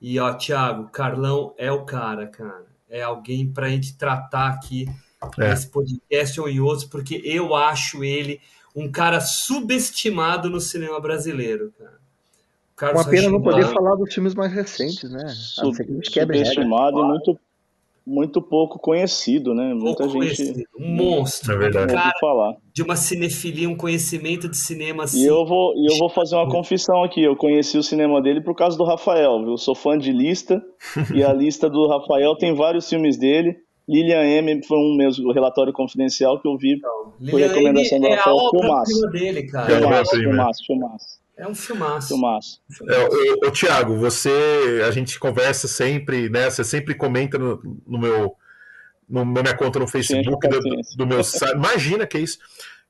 [0.00, 2.66] E, ó, Tiago, Carlão é o cara, cara.
[2.88, 4.88] É alguém pra gente tratar aqui
[5.38, 5.50] É.
[5.50, 8.40] nesse podcast ou em outros, porque eu acho ele
[8.74, 12.00] um cara subestimado no cinema brasileiro, cara.
[12.76, 15.22] Carlos Uma pena não poder falar dos filmes mais recentes, né?
[15.22, 16.02] A a regra.
[16.02, 17.38] Subestimado e muito,
[18.06, 19.72] muito pouco conhecido, né?
[19.74, 21.92] Muita Pouco gente conhecido, um monstro, É verdade.
[21.92, 22.52] um não cara falar.
[22.74, 25.22] de uma cinefilia, um conhecimento de cinema assim.
[25.22, 27.22] E eu vou, e eu vou fazer uma confissão aqui.
[27.22, 29.50] Eu conheci o cinema dele por causa do Rafael, viu?
[29.52, 30.60] Eu sou fã de lista,
[31.14, 33.56] e a lista do Rafael tem vários filmes dele.
[33.88, 38.02] Lilian M foi um mesmo, o relatório confidencial que eu vi por Lilian recomendação M
[38.02, 38.36] do é a Rafael.
[38.36, 39.10] obra-prima Filmaço.
[39.10, 39.64] dele, cara.
[39.72, 40.30] É Filmaço, obra-prima.
[40.32, 42.08] filmaço, filmaço, É um filmaço.
[42.08, 42.60] filmaço.
[42.86, 46.50] É, ô, Tiago, você, a gente conversa sempre, né?
[46.50, 48.36] Você sempre comenta no, no meu,
[49.08, 50.60] no, na minha conta no Facebook, do,
[50.98, 51.54] do meu site.
[51.54, 52.38] Imagina que é isso.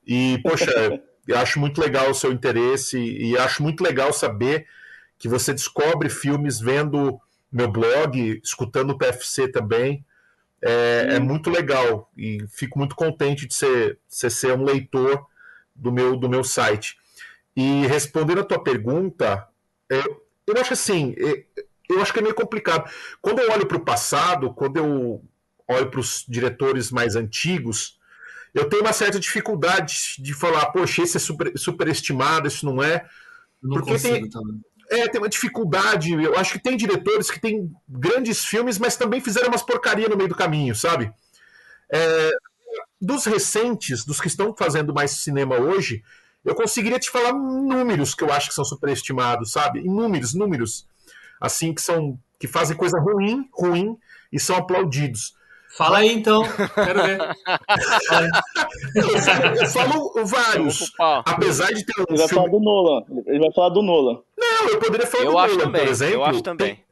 [0.04, 4.66] E, poxa, eu acho muito legal o seu interesse e acho muito legal saber
[5.16, 7.20] que você descobre filmes vendo
[7.52, 10.04] meu blog, escutando o PFC também.
[10.60, 15.24] É, é muito legal e fico muito contente de ser, você ser um leitor
[15.74, 16.99] do meu, do meu site.
[17.60, 19.46] E respondendo a tua pergunta,
[19.90, 21.44] eu, eu acho assim, é,
[21.90, 22.90] eu acho que é meio complicado.
[23.20, 25.22] Quando eu olho para o passado, quando eu
[25.68, 27.98] olho para os diretores mais antigos,
[28.54, 33.06] eu tenho uma certa dificuldade de falar, poxa, esse é super, superestimado, esse não é.
[33.62, 34.60] Não porque consigo tem, também.
[34.90, 36.14] é, tem uma dificuldade.
[36.14, 40.16] Eu acho que tem diretores que têm grandes filmes, mas também fizeram umas porcaria no
[40.16, 41.12] meio do caminho, sabe?
[41.92, 42.30] É,
[42.98, 46.02] dos recentes, dos que estão fazendo mais cinema hoje,
[46.44, 49.82] eu conseguiria te falar números que eu acho que são superestimados, sabe?
[49.82, 50.86] Números, números.
[51.40, 52.18] Assim, que são.
[52.38, 53.96] que fazem coisa ruim, ruim,
[54.32, 55.34] e são aplaudidos.
[55.76, 56.42] Fala aí então,
[56.74, 57.18] quero ver.
[59.60, 60.92] Eu falo vários.
[61.24, 62.58] Apesar de ter um Ele vai falar filme.
[62.58, 63.04] do Nolan.
[63.26, 64.18] Ele vai falar do Nolan.
[64.36, 66.14] Não, eu poderia falar Eu do também, por exemplo.
[66.14, 66.74] eu acho também.
[66.74, 66.84] Tem,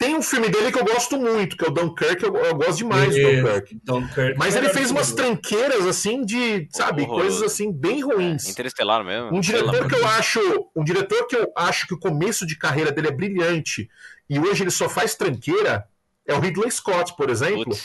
[0.00, 2.78] tem um filme dele que eu gosto muito, que é o Dunkirk, eu, eu gosto
[2.78, 3.80] demais do Dunkirk.
[3.84, 7.20] Dunkirk Mas é ele fez umas tranqueiras assim de, sabe, Horroroso.
[7.22, 8.48] coisas assim bem ruins.
[8.48, 9.36] Interestelar mesmo.
[9.36, 10.40] Um diretor que eu acho,
[10.74, 13.90] um diretor que eu acho que o começo de carreira dele é brilhante
[14.28, 15.86] e hoje ele só faz tranqueira
[16.26, 17.76] é o Ridley Scott, por exemplo,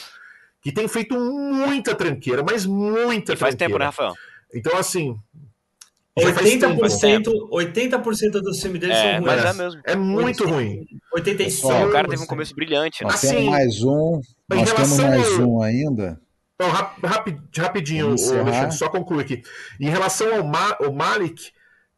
[0.61, 3.57] que tem feito muita tranqueira, mas muita E faz tranqueira.
[3.57, 4.13] tempo, né, Rafael?
[4.53, 5.54] Então assim, faz.
[6.17, 9.25] 80%, 80% dos filmes dele É, são ruins.
[9.25, 9.81] mas é mesmo.
[9.85, 10.85] É muito ruim.
[11.13, 11.67] 85.
[11.67, 13.09] Pessoal, O cara teve um começo brilhante, né?
[13.11, 14.21] Nós Assim, temos mais um.
[14.49, 16.21] Nós temos mais ao- um ainda.
[16.55, 18.07] Então, rap- rapi- rapidinho.
[18.07, 19.43] Alexandre, só concluir aqui.
[19.79, 21.51] Em relação ao, Ma- ao Malik,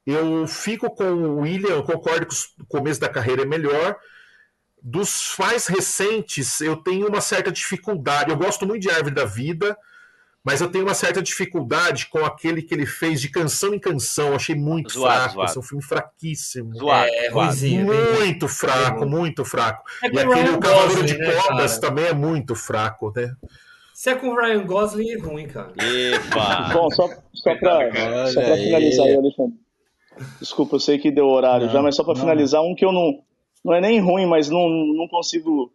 [0.05, 3.95] eu fico com o William, eu concordo que o começo da carreira é melhor.
[4.81, 8.31] Dos mais recentes, eu tenho uma certa dificuldade.
[8.31, 9.77] Eu gosto muito de Árvore da Vida,
[10.47, 14.27] mas eu tenho uma certa dificuldade com aquele que ele fez de canção em canção.
[14.29, 15.33] Eu achei muito Zoado, fraco.
[15.33, 15.49] zoado.
[15.49, 16.73] Esse é um filme fraquíssimo.
[16.73, 19.83] Zoado, É, é bem Muito fraco, muito fraco.
[20.01, 21.87] É e aquele O Cavaleiro Gosling, de né, Cobras cara?
[21.87, 23.35] também é muito fraco, né?
[23.93, 25.73] Se é com o Ryan Gosling, é ruim, cara.
[25.77, 26.69] Epa!
[26.71, 29.53] Bom, só, só pra, Olha só pra finalizar aí, Alexandre.
[30.39, 32.21] Desculpa, eu sei que deu horário Não, já, mas só pra não.
[32.21, 33.19] finalizar, um que eu não.
[33.65, 35.71] Não é nem ruim, mas não, não consigo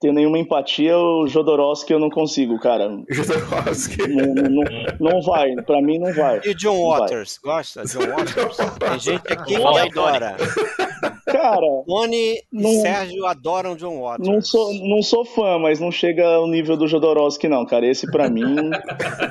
[0.00, 2.88] ter nenhuma empatia, o Jodorowsky eu não consigo, cara.
[3.10, 4.06] Jodorowsky.
[4.08, 4.64] Não, não, não,
[5.12, 6.40] não vai, pra mim não vai.
[6.44, 7.00] E o John Não vai.
[7.00, 7.38] Waters?
[7.42, 7.82] Gosta?
[7.84, 8.56] John Waters?
[8.78, 10.36] Tem gente aqui que adora.
[11.26, 14.28] Cara, Tony e Não- Sérgio adoram John Waters.
[14.28, 17.86] não sou, não sou fã, mas não chega ao nível do Jodorowsky, não, cara.
[17.86, 18.44] Esse pra mim.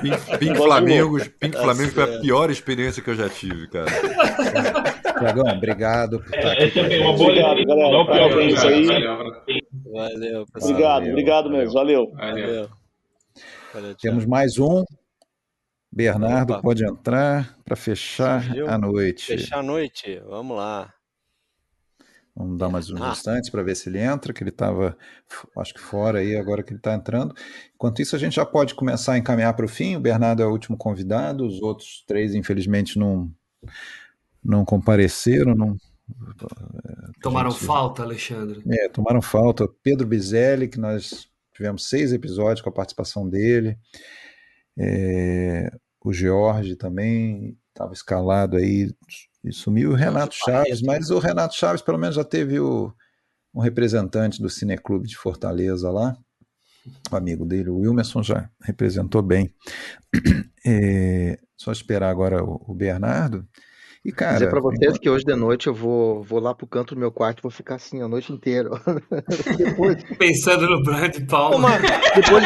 [0.02, 2.20] Pink, Pink Gosto Flamingos, Pink Flamingos foi a certo.
[2.22, 3.86] pior experiência que eu já tive, cara.
[5.18, 6.64] Tiagão, obrigado por estar aqui.
[6.64, 7.18] Essa com a é uma gente.
[7.18, 7.64] boa galera.
[7.66, 8.68] Não, pior, Parabéns cara.
[8.74, 9.55] aí.
[9.96, 10.70] Valeu, pessoal.
[10.72, 11.58] Obrigado, Valeu, obrigado valeu.
[11.58, 11.72] mesmo.
[11.74, 12.10] Valeu.
[12.12, 12.70] Valeu.
[13.74, 13.94] Valeu.
[13.96, 14.84] Temos mais um.
[15.92, 16.62] Bernardo Opa.
[16.62, 18.68] pode entrar para fechar Surgiu?
[18.68, 19.24] a noite.
[19.26, 20.20] Fechar a noite?
[20.28, 20.92] Vamos lá.
[22.34, 23.12] Vamos dar mais uns Ah.
[23.12, 24.94] instantes para ver se ele entra, que ele estava,
[25.56, 27.34] acho que fora aí, agora que ele está entrando.
[27.74, 29.96] Enquanto isso, a gente já pode começar a encaminhar para o fim.
[29.96, 33.32] O Bernardo é o último convidado, os outros três, infelizmente, não,
[34.44, 35.54] não compareceram.
[35.54, 35.76] Não,
[37.20, 38.62] Tomaram gente- falta, Alexandre.
[38.70, 39.66] É, tomaram falta.
[39.82, 43.78] Pedro Bizelli, que nós tivemos seis episódios com a participação dele.
[44.78, 45.70] É,
[46.04, 48.92] o George também estava escalado aí
[49.42, 49.92] e sumiu.
[49.92, 52.92] O Renato Chaves, mas o Renato Chaves pelo menos já teve o,
[53.54, 56.16] um representante do Cineclube de Fortaleza lá.
[57.10, 59.52] O amigo dele, o Wilmerson, já representou bem.
[60.68, 63.46] É, só esperar agora o, o Bernardo.
[64.06, 66.66] E, cara, Dizer pra vocês enquanto- que hoje de noite eu vou, vou lá pro
[66.66, 68.70] canto do meu quarto e vou ficar assim a noite inteira.
[69.58, 71.56] Depois, Pensando no Brian de Palma.
[71.56, 71.78] Uma...
[71.78, 72.44] depois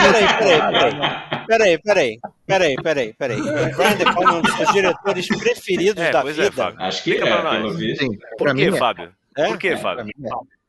[1.46, 2.18] Peraí, peraí, peraí.
[2.46, 3.40] Peraí, peraí, peraí, peraí.
[3.40, 6.52] O Brian De Palma é um dos seus diretores preferidos É, da pois é, vida.
[6.56, 6.80] Fábio.
[6.80, 7.98] Acho que Explica é, pra pelo nós.
[7.98, 8.08] sim,
[8.38, 8.72] Por que, mim é.
[8.78, 9.10] Fábio?
[9.36, 9.46] É?
[9.48, 10.04] Por que, Pra Fábio?
[10.06, 10.59] mim é.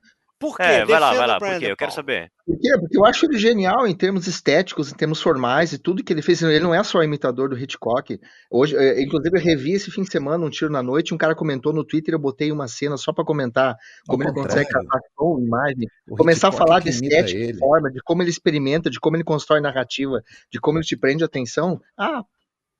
[0.42, 0.64] Por quê?
[0.64, 1.38] É, vai lá, vai lá.
[1.38, 1.66] o Brian Por quê?
[1.66, 2.32] De Eu quero saber.
[2.44, 2.70] Por quê?
[2.80, 6.24] Porque eu acho ele genial em termos estéticos, em termos formais e tudo que ele
[6.24, 6.42] fez.
[6.42, 8.20] Ele não é só imitador do Hitchcock.
[8.50, 11.14] Hoje, eh, inclusive, eu revi esse fim de semana um tiro na noite.
[11.14, 13.78] Um cara comentou no Twitter, eu botei uma cena só pra comentar
[14.08, 14.70] como Ao ele consegue
[15.16, 18.90] som, imagem, O começar a Hitchcock falar de estética, de forma, de como ele experimenta,
[18.90, 21.80] de como ele constrói narrativa, de como ele te prende a atenção.
[21.96, 22.24] Ah,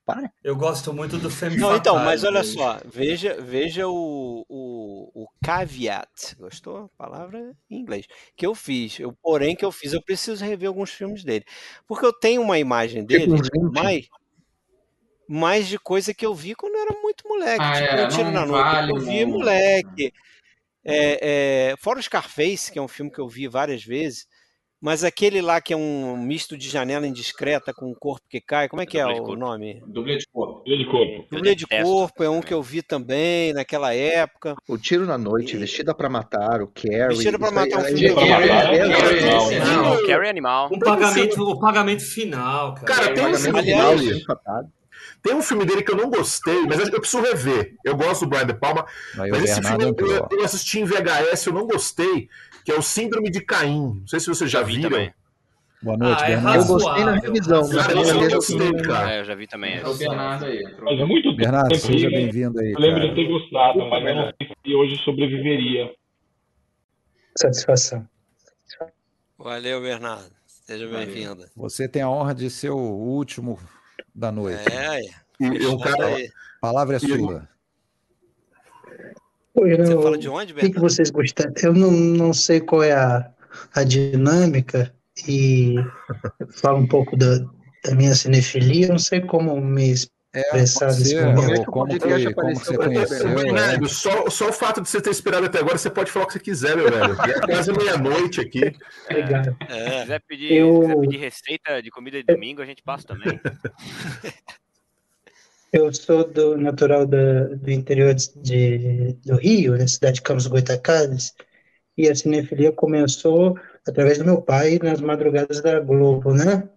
[0.04, 0.32] para.
[0.42, 5.28] Eu gosto muito do Femme Não, então, mas olha só, veja, veja o, o, o
[5.42, 6.84] caveat, gostou?
[6.84, 8.06] A palavra em inglês,
[8.36, 8.98] que eu fiz.
[8.98, 11.44] Eu, porém, que eu fiz, eu preciso rever alguns filmes dele.
[11.86, 14.10] Porque eu tenho uma imagem dele 20.
[15.28, 17.62] mais, de coisa que eu vi quando eu era muito moleque.
[17.62, 19.32] Ah, tipo, é, No Tiro na Noite, vale, eu vi não.
[19.38, 20.12] moleque.
[20.84, 24.26] É, é, fora o Scarface, que é um filme que eu vi várias vezes,
[24.82, 28.68] mas aquele lá que é um misto de janela indiscreta com o corpo que cai,
[28.68, 29.36] como é que é de o corpo.
[29.36, 29.80] nome?
[29.86, 30.58] Dublê de corpo.
[30.58, 31.26] Dublê de corpo.
[31.30, 34.56] Dublê de corpo é um que eu vi também naquela época.
[34.68, 37.08] O Tiro na Noite, E- Vestida pra Matar, o Carrie.
[37.14, 40.68] Vestida aí- Matar é um filme já- Carrie- Carrie- já- Carrie- Carrie Animal.
[40.72, 42.86] Um pagamento, o pagamento final, cara.
[42.86, 43.94] Cara, tem um, final.
[45.22, 47.74] Tem um filme dele que eu não gostei, mas eu preciso rever.
[47.84, 48.82] Eu gosto do Brian De Palma,
[49.14, 52.28] o mas esse filme eu, eu assisti em VHS, eu não gostei,
[52.64, 53.98] que é o Síndrome de Caim.
[54.00, 54.90] Não sei se vocês já, vi viram.
[54.90, 55.12] também.
[55.82, 56.62] Boa noite, Ah, é Bernardo.
[56.62, 57.68] Eu gostei na revisão.
[57.70, 59.12] Cara, eu mesma gostei, cara.
[59.14, 59.78] É, eu já vi também.
[59.78, 60.62] É o Bernardo aí.
[60.80, 62.72] Mas é muito Bernardo, tempo seja bem-vindo aí.
[62.72, 63.14] Eu lembro de cara.
[63.16, 65.90] ter gostado, mas eu não sei se hoje sobreviveria.
[67.36, 68.06] Satisfação.
[69.38, 70.30] Valeu, Bernardo.
[70.46, 71.46] Seja bem-vindo.
[71.56, 73.58] Você tem a honra de ser o último
[74.14, 74.62] da noite.
[74.72, 75.00] É,
[75.40, 76.14] E um cara.
[76.16, 77.48] A palavra é sua.
[79.54, 80.80] Eu Você fala de onde, O que, Bernardo?
[80.80, 81.52] vocês gostaram?
[81.62, 83.30] Eu não, não sei qual é a,
[83.74, 84.94] a dinâmica
[85.28, 85.74] e
[86.50, 87.38] falo um pouco da,
[87.84, 91.64] da minha cinefilia, eu não sei como me expressar pode nesse ser, momento.
[91.66, 93.28] como, podcast que, como você conheceu.
[93.28, 93.34] é.
[93.34, 96.28] Bernardo, só, só o fato de você ter esperado até agora, você pode falar o
[96.28, 97.12] que você quiser, meu velho.
[97.20, 98.72] É quase meia-noite aqui.
[99.10, 99.54] Obrigado.
[99.68, 102.82] Se É, quiser pedir, Eu- se quiser pedir receita de comida de domingo, a gente
[102.82, 103.38] passa também.
[105.72, 111.34] Eu sou do natural da, do interior de, do Rio, na cidade de Campos Goitacazes,
[111.96, 113.58] e a cinefilia começou
[113.88, 116.68] através do meu pai nas madrugadas da Globo, né?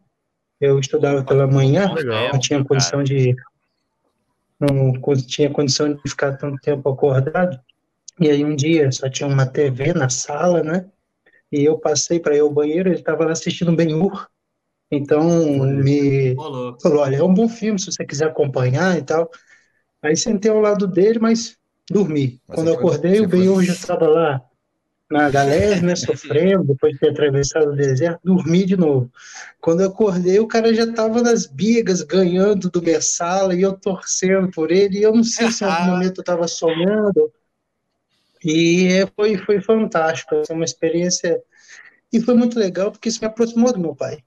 [0.62, 2.32] Eu estudava pela manhã, Legal.
[2.32, 3.36] não tinha condição de
[4.58, 4.94] não
[5.28, 7.60] tinha condição de ficar tanto tempo acordado.
[8.18, 10.86] E aí um dia só tinha uma TV na sala, né?
[11.52, 14.30] E eu passei para ir ao banheiro, ele estava lá assistindo Ben-Hur.
[14.92, 15.24] Então
[15.60, 16.82] me louco.
[16.82, 19.30] falou, olha, é um bom filme se você quiser acompanhar e tal.
[20.02, 21.58] Aí sentei ao lado dele, mas
[21.90, 22.40] dormi.
[22.48, 24.42] Mas Quando eu acordei, o Ben-Hur já estava lá
[25.10, 29.12] na galera, né, sofrendo, depois de ter atravessado o deserto, dormi de novo.
[29.62, 34.50] Quando eu acordei, o cara já estava nas bigas, ganhando do Messala, e eu torcendo
[34.50, 37.32] por ele, e eu não sei se em algum momento eu estava sonhando,
[38.44, 41.40] e é, foi, foi fantástico, foi uma experiência,
[42.12, 44.25] e foi muito legal, porque isso me aproximou do meu pai.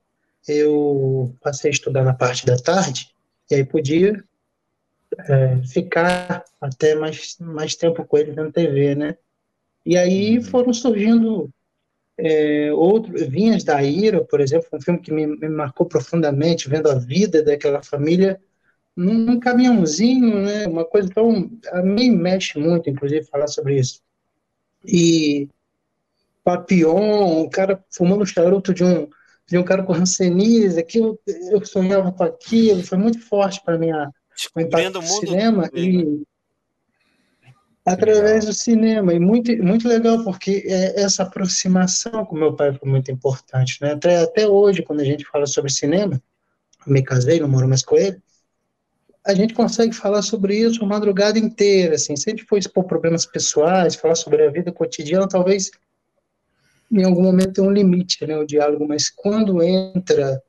[0.48, 3.10] Eu passei a estudar na parte da tarde,
[3.50, 4.22] e aí podia
[5.28, 9.16] é, ficar até mais, mais tempo com ele na TV, né?
[9.84, 11.50] E aí foram surgindo
[12.18, 16.90] é, outros, Vinhas da Ira, por exemplo, um filme que me, me marcou profundamente, vendo
[16.90, 18.40] a vida daquela família
[18.96, 20.66] num, num caminhãozinho, né?
[20.66, 21.50] Uma coisa tão.
[21.70, 24.02] A mim mexe muito, inclusive, falar sobre isso.
[24.84, 25.48] E
[26.42, 29.08] Papillon, o cara fumando charuto de um,
[29.48, 31.18] de um cara com rancenise, aquilo,
[31.50, 34.10] eu sonhava com aquilo, foi muito forte para mim a,
[34.58, 36.22] impacto do cinema e
[37.84, 39.14] através do cinema.
[39.14, 43.92] E muito muito legal porque é, essa aproximação com meu pai foi muito importante né?
[43.92, 46.20] Até até hoje quando a gente fala sobre cinema
[46.86, 48.20] me casei não moro mais com ele
[49.24, 52.16] a gente consegue falar sobre isso a madrugada inteira assim.
[52.16, 55.70] Se a gente for expor problemas pessoais falar sobre a vida cotidiana talvez
[56.90, 60.43] em algum momento tem um limite né o diálogo mas quando entra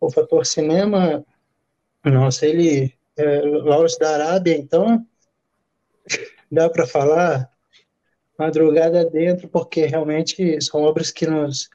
[0.00, 1.24] o fator cinema
[2.04, 5.04] nossa ele é, Lawrence da Arábia então
[6.50, 7.52] dá para falar
[8.38, 11.68] madrugada dentro, porque realmente são obras que nos,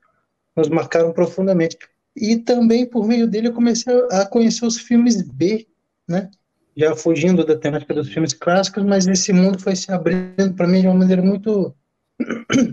[0.55, 1.77] nos marcaram profundamente.
[2.15, 5.67] E também, por meio dele, eu comecei a conhecer os filmes B,
[6.07, 6.29] né?
[6.75, 10.81] Já fugindo da temática dos filmes clássicos, mas esse mundo foi se abrindo para mim
[10.81, 11.73] de uma maneira muito,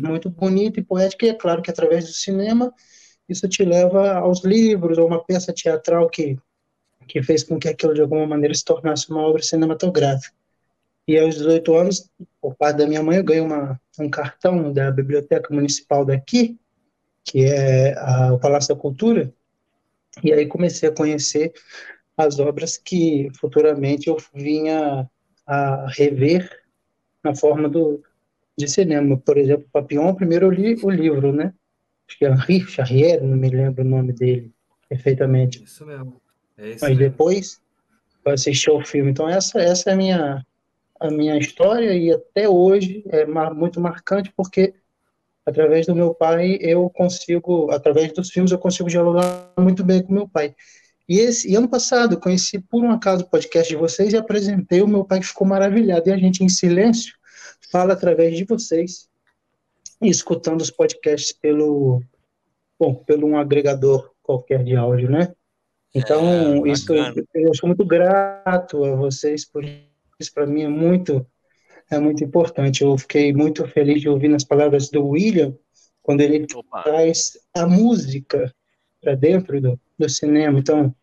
[0.01, 1.27] muito bonita e poética.
[1.27, 2.73] E é claro que através do cinema,
[3.29, 6.39] isso te leva aos livros, ou uma peça teatral que,
[7.07, 10.35] que fez com que aquilo de alguma maneira se tornasse uma obra cinematográfica.
[11.07, 12.11] E aos 18 anos,
[12.41, 16.59] por parte da minha mãe, eu ganhei uma, um cartão da Biblioteca Municipal daqui,
[17.23, 19.33] que é a, o Palácio da Cultura,
[20.23, 21.53] e aí comecei a conhecer
[22.17, 25.09] as obras que futuramente eu vinha
[25.47, 26.49] a rever
[27.23, 28.03] na forma do,
[28.57, 29.17] de cinema.
[29.17, 31.53] Por exemplo, Papillon, primeiro eu li o livro, né?
[32.09, 34.53] Acho que é Henri Charrier, não me lembro o nome dele
[34.89, 35.63] perfeitamente.
[35.63, 36.21] Isso mesmo.
[36.57, 37.11] É isso Mas mesmo.
[37.11, 37.61] depois
[38.25, 39.11] eu assisti ao filme.
[39.11, 40.47] Então essa, essa é a minha
[41.01, 44.75] a minha história e até hoje é mar, muito marcante porque
[45.45, 50.13] através do meu pai eu consigo, através dos filmes eu consigo dialogar muito bem com
[50.13, 50.55] meu pai.
[51.07, 54.81] E esse e ano passado conheci por um acaso o podcast de vocês e apresentei
[54.81, 57.15] o meu pai que ficou maravilhado e a gente em silêncio
[57.71, 59.09] fala através de vocês
[60.01, 62.03] escutando os podcasts pelo
[62.79, 65.35] bom, pelo um agregador qualquer de áudio, né?
[65.95, 67.25] Então, É, isso bacana.
[67.35, 71.27] eu sou muito grato a vocês por isso para mim é muito
[71.91, 72.83] é muito importante.
[72.83, 75.55] Eu fiquei muito feliz de ouvir nas palavras do William
[76.03, 76.83] quando ele Opa.
[76.83, 78.53] traz a música
[79.01, 80.59] para dentro do, do cinema.
[80.59, 80.95] Então,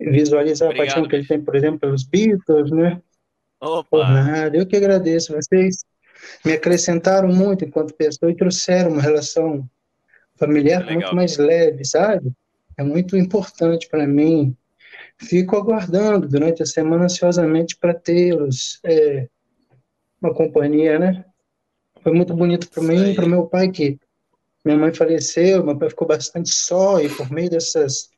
[0.00, 3.02] visualizar a Obrigado, paixão que ele tem, por exemplo, pelos Beatles, né?
[3.60, 4.08] Por Opa!
[4.08, 4.56] nada.
[4.56, 5.34] Eu que agradeço.
[5.34, 5.84] Vocês
[6.44, 9.68] me acrescentaram muito enquanto pessoa e trouxeram uma relação
[10.36, 10.94] familiar Legal.
[10.94, 12.32] muito mais leve, sabe?
[12.76, 14.56] É muito importante para mim
[15.18, 18.78] fico aguardando durante a semana ansiosamente para tê-los.
[18.84, 19.28] É,
[20.20, 21.24] uma companhia, né?
[22.02, 23.98] Foi muito bonito para mim, para meu pai que
[24.64, 28.10] minha mãe faleceu, meu pai ficou bastante só e por meio dessas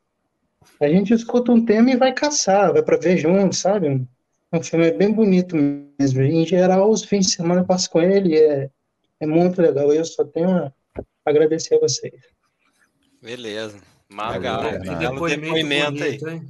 [0.81, 4.07] a gente escuta um tema e vai caçar, vai para ver junto, sabe?
[4.53, 6.23] Um filme bem bonito mesmo.
[6.23, 8.71] Em geral, os fins de semana eu passo com ele, é,
[9.21, 9.93] é muito legal.
[9.93, 10.73] Eu só tenho a
[11.25, 12.15] agradecer a vocês.
[13.23, 13.79] Beleza.
[14.09, 16.19] Que Belo depoimento depoimento aí.
[16.19, 16.47] bonito?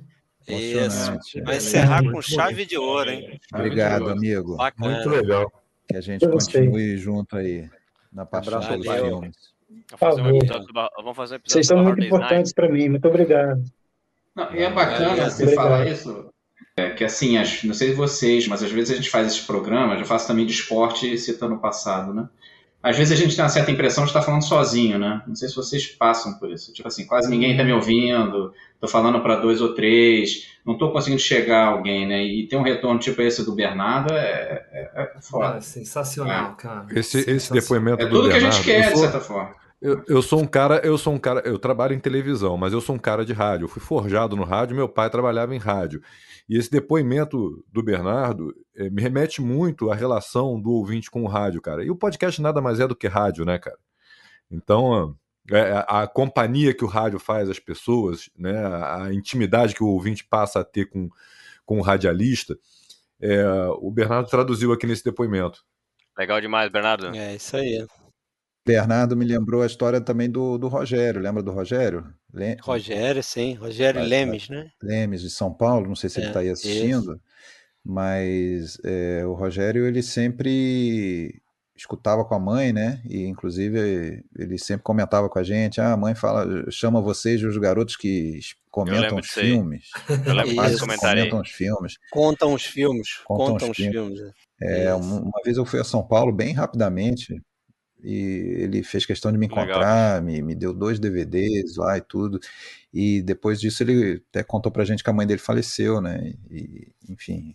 [0.46, 1.42] Isso.
[1.44, 3.38] Vai encerrar com chave de ouro, hein?
[3.52, 4.56] Obrigado, amigo.
[4.56, 4.94] Bacana.
[4.94, 5.52] Muito legal.
[5.88, 7.68] Que a gente Eu continue junto aí
[8.12, 9.20] na paixão valeu.
[9.20, 9.36] filmes.
[9.98, 12.68] Vamos fazer um episódio do Bar- Vamos fazer um episódio Vocês são muito importantes para
[12.68, 12.88] mim.
[12.90, 13.62] Muito obrigado.
[14.36, 15.64] Não, e é bacana você Obrigado.
[15.64, 16.27] falar isso,
[16.78, 19.98] é, que assim, as- não sei vocês, mas às vezes a gente faz esses programas,
[19.98, 22.28] eu faço também de esporte citando o passado, né?
[22.80, 25.20] Às vezes a gente tem uma certa impressão de estar falando sozinho, né?
[25.26, 26.72] Não sei se vocês passam por isso.
[26.72, 30.92] Tipo assim, quase ninguém está me ouvindo, tô falando para dois ou três, não tô
[30.92, 32.22] conseguindo chegar a alguém, né?
[32.22, 35.56] E ter um retorno tipo esse do Bernardo é, é, é foda.
[35.56, 36.86] Ah, sensacional, cara.
[36.90, 37.60] Esse, esse Sensacional.
[37.62, 38.54] depoimento É do tudo que a Bernardo.
[38.56, 39.54] gente quer, eu de sou- certa forma.
[39.80, 42.80] Eu, eu sou um cara, eu sou um cara, eu trabalho em televisão, mas eu
[42.80, 43.64] sou um cara de rádio.
[43.64, 46.02] Eu fui forjado no rádio, meu pai trabalhava em rádio.
[46.48, 51.28] E esse depoimento do Bernardo eh, me remete muito à relação do ouvinte com o
[51.28, 51.84] rádio, cara.
[51.84, 53.78] E o podcast nada mais é do que rádio, né, cara?
[54.50, 55.16] Então,
[55.50, 59.82] é, a, a companhia que o rádio faz às pessoas, né, a, a intimidade que
[59.82, 61.08] o ouvinte passa a ter com,
[61.64, 62.58] com o radialista,
[63.20, 63.44] é,
[63.80, 65.64] o Bernardo traduziu aqui nesse depoimento.
[66.16, 67.14] Legal demais, Bernardo.
[67.14, 67.86] É isso aí.
[68.68, 71.20] Bernardo me lembrou a história também do, do Rogério.
[71.20, 72.04] Lembra do Rogério?
[72.32, 73.54] Le- Rogério, sim.
[73.54, 74.70] Rogério Lemes, né?
[74.82, 75.88] Lemes, de São Paulo.
[75.88, 77.18] Não sei se ele É, está aí assistindo,
[77.84, 81.40] mas é, o Rogério ele sempre
[81.74, 83.00] escutava com a mãe, né?
[83.08, 87.56] E inclusive ele sempre comentava com a gente: ah, a mãe fala, chama vocês os
[87.56, 88.38] garotos que
[88.70, 89.88] comentam os filmes.
[90.26, 91.98] Eu lembro comentam os filmes.
[92.10, 93.08] Contam os filmes.
[93.24, 94.18] Contam Contam, os os filmes.
[94.18, 94.34] filmes.
[94.60, 94.96] É, Isso.
[94.98, 97.40] um- uma vez eu fui a São Paulo bem rapidamente
[98.02, 98.14] e
[98.62, 99.64] ele fez questão de me Legal.
[99.64, 102.38] encontrar, me, me deu dois DVDs lá e tudo.
[102.92, 106.32] E depois disso ele até contou pra gente que a mãe dele faleceu, né?
[106.50, 107.54] E, enfim,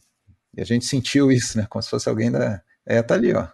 [0.55, 1.65] e a gente sentiu isso, né?
[1.69, 2.61] Como se fosse alguém da.
[2.85, 3.47] É, tá ali, ó.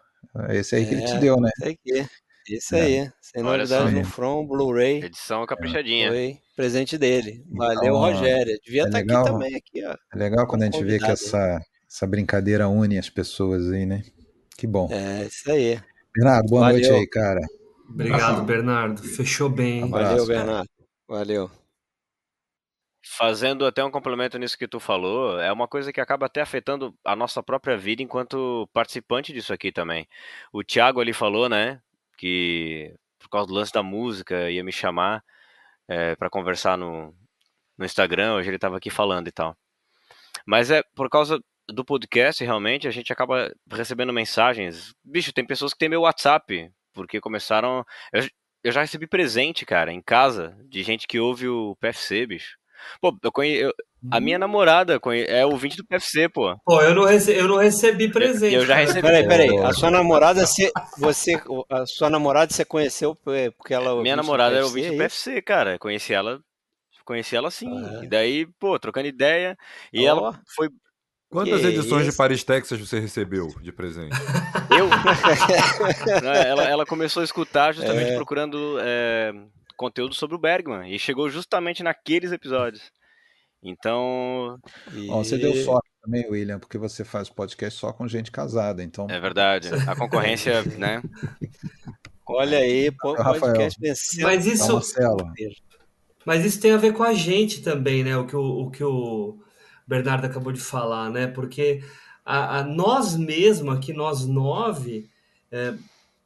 [0.50, 1.50] Esse aí que ele te É, deu, né?
[1.58, 2.10] Isso aqui.
[2.50, 2.82] Isso É.
[2.82, 3.12] aí.
[3.22, 5.04] Sem Olha no From, Blu-ray.
[5.04, 6.10] Edição caprichadinha.
[6.10, 7.46] Foi presente dele.
[7.52, 8.58] Valeu, Então, Rogério.
[8.66, 9.96] Devia é estar aqui legal- também, aqui, ó.
[10.14, 14.04] É legal quando a gente vê que essa, essa brincadeira une as pessoas aí, né?
[14.58, 14.90] Que bom.
[14.92, 15.80] É, isso aí.
[16.20, 17.00] Bernardo, boa noite Valeu.
[17.00, 17.40] aí, cara.
[17.90, 19.02] Obrigado, Bernardo.
[19.02, 19.84] Fechou bem.
[19.84, 20.38] Abraço, Valeu, cara.
[20.40, 20.70] Bernardo.
[21.08, 21.52] Valeu.
[23.02, 26.94] Fazendo até um complemento nisso que tu falou, é uma coisa que acaba até afetando
[27.06, 30.06] a nossa própria vida enquanto participante disso aqui também.
[30.52, 31.82] O Thiago ali falou, né,
[32.18, 35.24] que por causa do lance da música ia me chamar
[35.88, 37.16] é, para conversar no,
[37.78, 39.56] no Instagram, hoje ele estava aqui falando e tal.
[40.46, 41.40] Mas é por causa
[41.74, 44.94] do podcast, realmente, a gente acaba recebendo mensagens.
[45.04, 47.84] Bicho, tem pessoas que têm meu WhatsApp, porque começaram.
[48.14, 48.28] Eu,
[48.64, 52.58] eu já recebi presente, cara, em casa, de gente que ouve o PFC, bicho.
[53.02, 53.56] Pô, eu conhe...
[53.56, 53.74] eu-
[54.10, 55.26] a minha namorada conhe...
[55.26, 56.56] é ouvinte do PFC, pô.
[56.66, 57.34] Pô, eu não, rece...
[57.36, 58.56] eu não recebi presente.
[58.56, 58.80] eu já cara.
[58.86, 59.02] recebi.
[59.02, 59.58] Peraí, peraí.
[59.58, 64.12] A sua namorada, você, você, a sua namorada você conheceu é, porque ela Minha ouvinte
[64.12, 64.98] do namorada era ouvinte do é?
[64.98, 65.78] PFC, cara.
[65.78, 66.40] Conheci ela.
[67.04, 67.68] Conheci ela assim.
[67.68, 68.04] Ah.
[68.04, 69.58] E daí, pô, trocando ideia.
[69.92, 70.10] E Ó.
[70.10, 70.70] ela foi.
[71.30, 72.18] Quantas Que edições de isso?
[72.18, 74.16] Paris, Texas você recebeu de presente?
[74.76, 74.90] Eu.
[76.24, 78.16] Ela, ela começou a escutar justamente É.
[78.16, 79.32] procurando é,
[79.78, 80.94] conteúdo sobre o Bergman.
[80.94, 82.82] E chegou justamente naqueles episódios.
[83.62, 84.58] Então.
[85.10, 88.82] Ó, você deu E- sorte também, William, porque você faz podcast só com gente casada,
[88.84, 89.06] então.
[89.10, 89.70] É verdade.
[89.88, 91.02] A concorrência, né?
[92.26, 94.24] Olha aí, podcast vencendo.
[94.24, 95.34] Mas Então, isso, Marcelo,
[96.26, 98.16] Mas isso tem a ver com a gente também, né?
[98.18, 99.40] O que o, o, que o
[99.90, 101.26] Bernardo acabou de falar, né?
[101.28, 101.84] Porque
[102.24, 105.10] a, a nós mesmos, aqui nós nove,
[105.52, 105.74] é,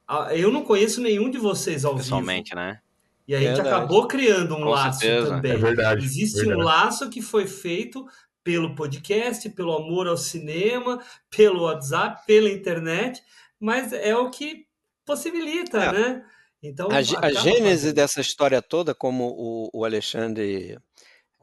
[0.07, 2.03] a- eu não conheço nenhum de vocês ao vivo.
[2.03, 2.79] Pessoalmente, né?
[3.25, 3.69] E a gente Verdade.
[3.69, 5.29] acabou criando um Com laço certeza.
[5.29, 5.51] também.
[5.53, 6.59] É verdade, Existe verdade.
[6.59, 8.05] um laço que foi feito
[8.43, 13.23] pelo podcast, pelo amor ao cinema, pelo WhatsApp, pela internet,
[13.57, 14.65] mas é o que
[15.05, 15.91] possibilita, É.
[15.93, 16.23] né?
[16.61, 17.93] Então, A, a gênese fazendo.
[17.95, 20.77] dessa história toda, como o, o Alexandre.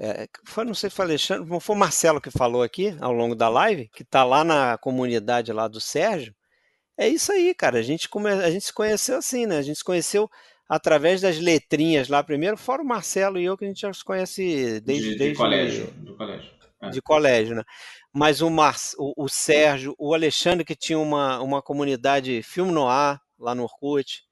[0.03, 3.13] É, foi, não sei se foi o Alexandre, foi o Marcelo que falou aqui ao
[3.13, 6.35] longo da live, que está lá na comunidade lá do Sérgio.
[6.97, 7.79] É isso aí, cara.
[7.79, 9.59] A gente, come, a gente se conheceu assim, né?
[9.59, 10.31] A gente se conheceu
[10.67, 14.03] através das letrinhas lá primeiro, fora o Marcelo e eu, que a gente já se
[14.03, 15.87] conhece desde, de, de desde colégio.
[15.93, 16.51] Do colégio.
[16.83, 16.89] É.
[16.89, 17.63] de colégio, né?
[18.11, 22.89] Mas o, Mar, o, o Sérgio, o Alexandre, que tinha uma, uma comunidade Filme no
[22.89, 24.23] Ar, lá no Orkut,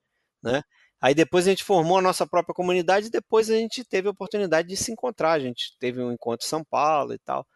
[0.43, 0.63] né?
[1.01, 4.11] Aí depois a gente formou a nossa própria comunidade e depois a gente teve a
[4.11, 5.33] oportunidade de se encontrar.
[5.33, 7.47] A gente teve um encontro em São Paulo e tal.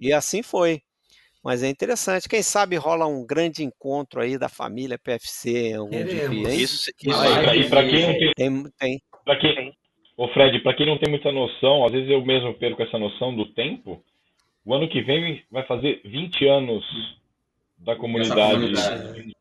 [0.00, 0.80] E assim foi.
[1.42, 2.28] Mas é interessante.
[2.28, 6.30] Quem sabe rola um grande encontro aí da família PFC algum Queremos.
[6.36, 6.60] dia, hein?
[6.60, 7.60] Isso, Que isso aí.
[7.60, 9.76] E para quem não tem, Tem, pra quem,
[10.16, 13.36] ô Fred, para quem não tem muita noção, às vezes eu mesmo perco essa noção
[13.36, 14.02] do tempo.
[14.64, 16.82] O ano que vem vai fazer 20 anos
[17.76, 18.54] da comunidade.
[18.54, 19.32] comunidade.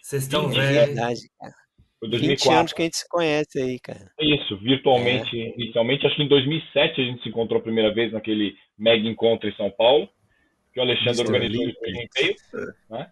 [0.00, 0.86] Vocês estão É velhos.
[0.86, 1.63] verdade, cara.
[2.10, 2.58] Foi 20 2004.
[2.60, 4.10] anos que a gente se conhece aí, cara.
[4.18, 6.06] É Isso, virtualmente, inicialmente.
[6.06, 9.54] Acho que em 2007 a gente se encontrou a primeira vez naquele mega encontro em
[9.56, 10.08] São Paulo,
[10.72, 11.32] que o Alexandre Mr.
[11.32, 13.10] organizou e foi um e-mail, né?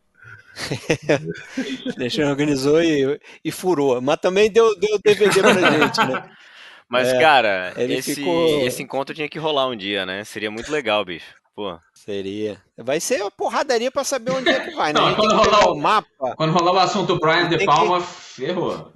[1.96, 4.00] Deixa organizou e, e furou.
[4.00, 6.30] Mas também deu, deu DVD pra gente, né?
[6.88, 10.24] Mas, É, cara, ele esse, ficou- esse encontro tinha que rolar um dia, né?
[10.24, 11.34] Seria muito legal, bicho.
[11.54, 11.78] Pô.
[11.94, 12.58] Seria.
[12.76, 15.00] Vai ser uma porradaria pra saber onde é que vai, né?
[15.00, 16.34] Não, quando que rolar o mapa.
[16.36, 18.02] Quando rolar o assunto Brian De que- Palma,
[18.34, 18.92] ferrou.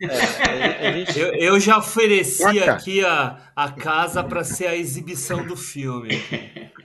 [0.00, 5.56] É, gente- Eu, eu já ofereci aqui a, a casa para ser a exibição do
[5.56, 6.10] filme.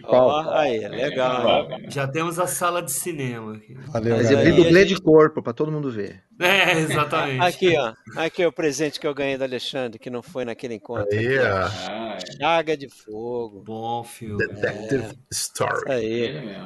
[0.05, 1.67] Ó, aí, legal.
[1.89, 3.73] Já temos a sala de cinema aqui.
[3.87, 6.21] Valeu, Mas eu vi dublê de corpo, pra todo mundo ver.
[6.39, 7.41] É, exatamente.
[7.41, 7.93] Aqui, ó.
[8.17, 11.07] Aqui é o presente que eu ganhei do Alexandre, que não foi naquele encontro.
[11.11, 11.37] Aí.
[11.39, 12.37] Ah, é.
[12.37, 13.63] Chaga de Fogo.
[13.65, 14.45] Bom filme.
[14.45, 15.73] Detective Story.
[15.77, 16.57] Isso aí.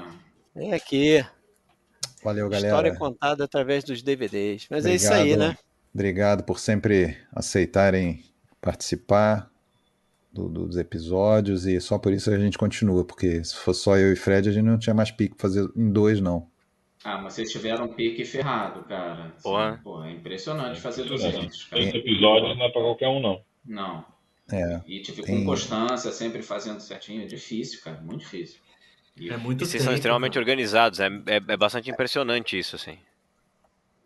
[0.55, 1.23] Vem aqui.
[2.27, 2.97] Valeu, História galera.
[2.97, 4.67] contada através dos DVDs.
[4.69, 5.49] Mas é isso aí, Obrigado.
[5.49, 5.57] né?
[5.93, 8.23] Obrigado por sempre aceitarem
[8.61, 9.49] participar
[10.31, 14.11] do- dos episódios e só por isso a gente continua, porque se fosse só eu
[14.11, 16.47] e Fred, a gente não tinha mais pique pra fazer em dois, não.
[17.03, 19.33] Ah, mas vocês tiveram um pique ferrado, cara.
[19.41, 19.79] Porra.
[19.83, 21.81] pô, é impressionante fazer 200, cara.
[21.81, 23.41] Esse episódio não é pra qualquer um, não.
[23.65, 24.05] Não.
[24.51, 27.21] É, E tive Tem- com constância, sempre fazendo certinho.
[27.23, 27.99] É difícil, cara.
[28.01, 28.59] Muito difícil.
[29.19, 30.43] E- É muito E vocês são extremamente cara.
[30.43, 30.99] organizados.
[30.99, 32.97] É, é, é bastante impressionante isso, assim.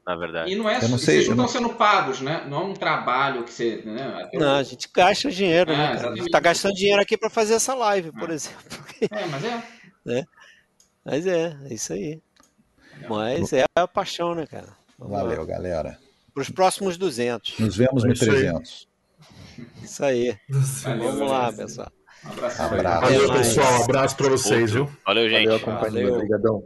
[0.05, 0.51] Na verdade.
[0.51, 2.43] E não é, Eu não sei, vocês não estão sendo pagos, né?
[2.49, 3.81] Não é um trabalho que você.
[3.85, 4.01] Né?
[4.23, 6.11] Até o- Não, a gente gasta dinheiro, É, né, cara?
[6.11, 8.33] A gente tá gastando dinheiro aqui pra fazer essa live, por É.
[8.33, 8.61] exemplo.
[9.11, 10.25] É, mas é.
[11.03, 12.21] Mas é, é isso aí.
[13.09, 14.69] Mas é a paixão, né, cara?
[14.97, 15.45] Vamos valeu, lá.
[15.45, 15.99] galera.
[16.33, 17.57] Pros próximos 200.
[17.59, 18.29] Nos vemos É no isso aí.
[18.29, 18.87] 300.
[19.83, 20.37] Isso aí.
[20.83, 21.91] Valeu, Vamos lá, pessoal.
[22.25, 22.29] Um.
[22.31, 23.01] Abraço.
[23.01, 23.79] Valeu, pessoal.
[23.79, 24.89] Um abraço pra vocês, viu?
[25.05, 25.47] Valeu, gente.
[25.47, 26.63] Valeu a companhia, obrigadão.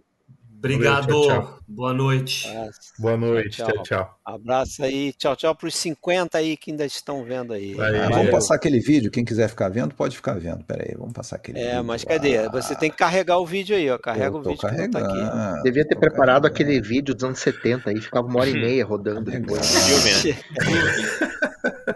[0.74, 1.08] Obrigado.
[1.08, 1.60] Valeu, tchau, tchau.
[1.68, 2.48] Boa noite.
[2.48, 2.80] Abraço.
[3.00, 3.58] Boa noite.
[3.58, 4.20] Tchau, Tchau, tchau.
[4.26, 5.14] Abraço aí.
[5.14, 7.76] Tchau, tchau pros 50 aí que ainda estão vendo aí.
[7.80, 9.12] Aí, Ah, vamos passar aquele vídeo.
[9.12, 10.64] Quem quiser ficar vendo, pode ficar vendo.
[10.64, 12.10] Pera aí, vamos passar aquele É, vídeo mas lá.
[12.12, 12.50] cadê?
[12.50, 13.98] Você tem que carregar o vídeo aí, ó.
[13.98, 15.08] Carrega Eu o vídeo que não tá aqui.
[15.08, 15.64] carregando.
[15.64, 16.48] Devia ter preparado carregando.
[16.48, 19.66] aquele vídeo dos anos 70 aí, ficava uma hora e meia rodando depois.
[19.66, 21.26] Filme, né?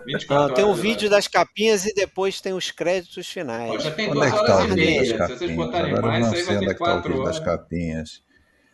[0.05, 3.83] 24 Não, tem um horas, vídeo das capinhas e depois tem os créditos finais.
[3.83, 4.99] já tem Onde duas é que horas tá o e vídeo meia.
[4.99, 5.55] das Se vocês capinhas?
[5.55, 7.11] botarem Agora eu mais, não aí sei vai onde é ter que tá o quatro
[7.11, 7.45] vídeo das horas.
[7.45, 8.28] capinhas.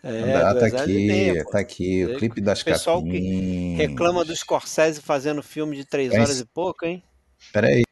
[0.08, 2.06] É, ah, tá aqui, tá aqui.
[2.06, 3.77] O clipe das Pessoal que capinhas.
[3.80, 7.03] Reclama do Scorsese fazendo filme de três É horas e pouco, hein?
[7.51, 7.84] Pera aí.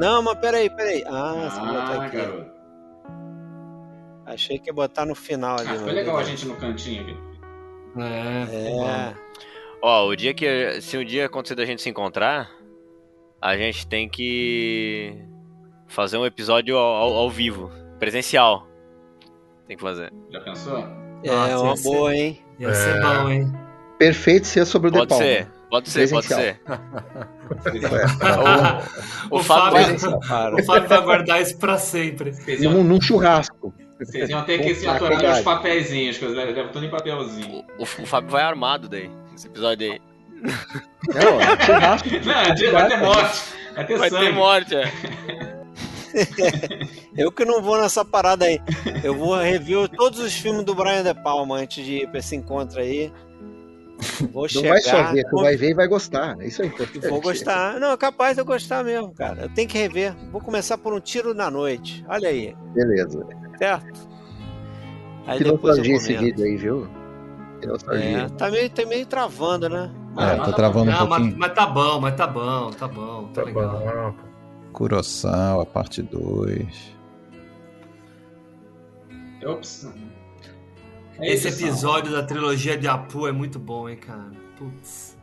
[0.00, 1.04] Não, mas peraí, peraí.
[1.06, 2.16] Ah, você botar Ah, aqui.
[2.16, 2.50] garoto.
[4.26, 5.68] Achei que ia botar no final ali.
[5.68, 7.16] Ah, foi legal a gente no cantinho aqui.
[7.98, 9.14] É, É.
[9.82, 10.80] Ó, o dia que.
[10.80, 12.50] Se um dia acontecer da gente se encontrar,
[13.40, 15.16] a gente tem que
[15.88, 18.66] fazer um episódio ao, ao- ao vivo, presencial.
[19.70, 20.12] Tem que fazer.
[20.32, 20.78] Já pensou?
[21.22, 22.40] É, Nossa, uma ia ser- boa, hein?
[22.58, 23.00] Ia ser É.
[23.00, 23.52] bom, hein?
[24.00, 26.60] Perfeito ser sobre o De Pode ser, pode ser, pode ser.
[29.30, 30.56] o, o Fábio Fábio, Para.
[30.56, 32.32] o Fábio vai guardar isso pra sempre.
[32.62, 33.72] Num, num churrasco.
[34.00, 35.44] vocês iam ter que se aturar faculdade.
[35.44, 37.62] papeizinhos, que eu levo tudo em papelzinho.
[37.78, 40.00] O, o Fábio vai armado daí, nesse episódio aí.
[41.14, 42.08] Não, é churrasco.
[42.24, 43.42] Não, dia- vai ter morte.
[43.76, 44.24] Vai ter Vai sangue.
[44.26, 44.92] ter morte, é.
[47.20, 48.60] Eu que não vou nessa parada aí.
[49.04, 52.34] Eu vou review todos os filmes do Brian De Palma antes de ir pra esse
[52.34, 53.12] encontro aí.
[54.32, 54.70] Vou Não chegar.
[54.70, 56.40] vai só ver, tu vou- vai ver e vai gostar.
[56.42, 57.06] Isso é importante.
[57.06, 57.78] Vou gostar.
[57.78, 59.42] Não, é capaz de eu gostar mesmo, cara.
[59.42, 60.14] Eu tenho que rever.
[60.32, 62.02] Vou começar por um tiro na noite.
[62.08, 63.26] Olha aí, Beleza.
[63.58, 64.08] certo?
[65.26, 66.88] Aí Que nostalgia esse vídeo aí, viu?
[67.60, 68.18] Que nostalgia.
[68.22, 69.90] É, tá meio, tá meio travando, né?
[70.16, 71.38] É, tá travando um Não, mas, pouquinho.
[71.38, 74.14] mas tá bom, mas tá bom, tá bom, tá, legal.
[74.72, 75.60] bom.
[75.60, 76.98] A parte 2.
[79.46, 79.88] Ops.
[81.18, 81.68] É Esse edição.
[81.68, 84.30] episódio da trilogia de Apu é muito bom, hein, cara.
[84.58, 85.16] Putz.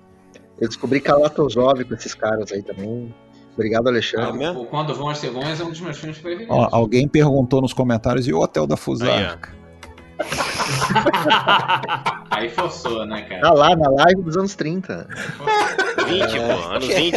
[0.59, 3.13] Eu descobri Kalatozov com esses caras aí também.
[3.53, 4.37] Obrigado, É Alexandre.
[4.37, 4.61] mesmo?
[4.61, 6.55] O Quando Vão as Cegonhas é um dos meus filmes preferidos.
[6.55, 9.51] Ó, alguém perguntou nos comentários e o Hotel da Fusarca?
[12.31, 13.41] Aí forçou, né, cara?
[13.41, 15.07] Tá lá na live dos anos 30.
[16.07, 16.55] 20, É.
[16.55, 17.15] pô, anos 20.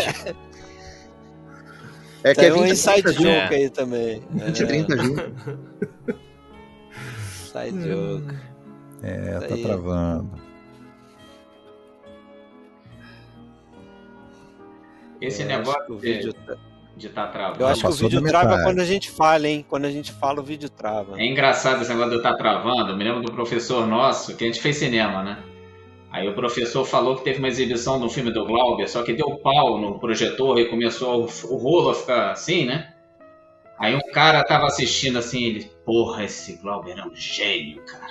[2.22, 3.56] É que é Tem um 20 inside 30 joke É.
[3.56, 4.22] aí também.
[4.30, 5.32] 20 30 junto.
[7.50, 8.34] Inside joke.
[9.02, 9.62] É, Isso tá aí.
[9.62, 10.30] travando.
[15.20, 16.34] Esse que negócio de vídeo
[16.96, 17.62] de estar travando.
[17.62, 19.64] Eu acho que o vídeo trava quando a gente fala, hein?
[19.68, 21.20] Quando a gente fala, o vídeo trava.
[21.20, 22.92] É engraçado esse negócio de eu estar travando.
[22.92, 25.42] Eu me lembro do professor nosso, que a gente fez cinema, né?
[26.10, 29.36] Aí o professor falou que teve uma exibição do filme do Glauber, só que deu
[29.36, 32.92] pau no projetor e começou o rolo a ficar assim, né?
[33.81, 38.10] Aí um cara tava assistindo assim, ele, porra, esse Glauber é um gênio, cara.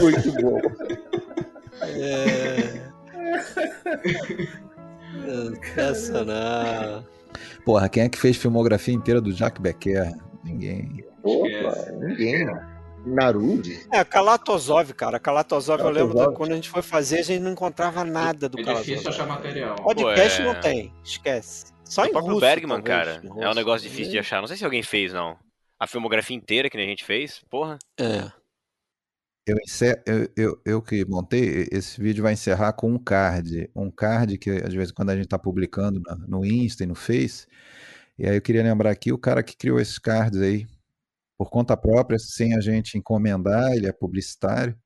[0.00, 0.60] Muito bom.
[1.82, 2.80] É...
[5.74, 7.04] Sensacional.
[7.64, 10.12] Porra, quem é que fez filmografia inteira do Jack Becker?
[10.44, 11.04] Ninguém.
[11.22, 12.70] Opa, ninguém, mano.
[13.06, 13.70] Naruto.
[13.90, 15.18] É, Kalatozov, cara.
[15.18, 18.60] Kalatozov, eu lembro da- quando a gente foi fazer, a gente não encontrava nada do
[18.60, 18.86] É Kalatozov.
[18.90, 19.76] difícil achar material.
[19.76, 21.72] Podcast Pô, é- não tem, esquece.
[21.84, 24.40] Só o em próprio russo, Bergman, talvez, cara, é um negócio difícil de achar.
[24.40, 25.36] Não sei se alguém fez, não.
[25.78, 27.78] A filmografia inteira que nem a gente fez, porra.
[27.98, 28.30] É.
[29.46, 33.70] Eu, encer- eu, eu, eu que montei, esse vídeo vai encerrar com um card.
[33.74, 36.94] Um card que, às vezes, quando a gente está publicando na- no Insta e no
[36.94, 37.46] Face.
[38.18, 40.66] E aí eu queria lembrar aqui o cara que criou esses cards aí,
[41.38, 44.76] por conta própria, sem a gente encomendar, ele é publicitário,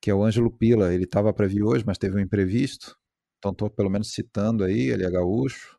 [0.00, 0.94] que é o Ângelo Pila.
[0.94, 2.96] Ele estava para vir hoje, mas teve um imprevisto.
[3.38, 5.78] Então estou pelo menos citando aí, ele é gaúcho.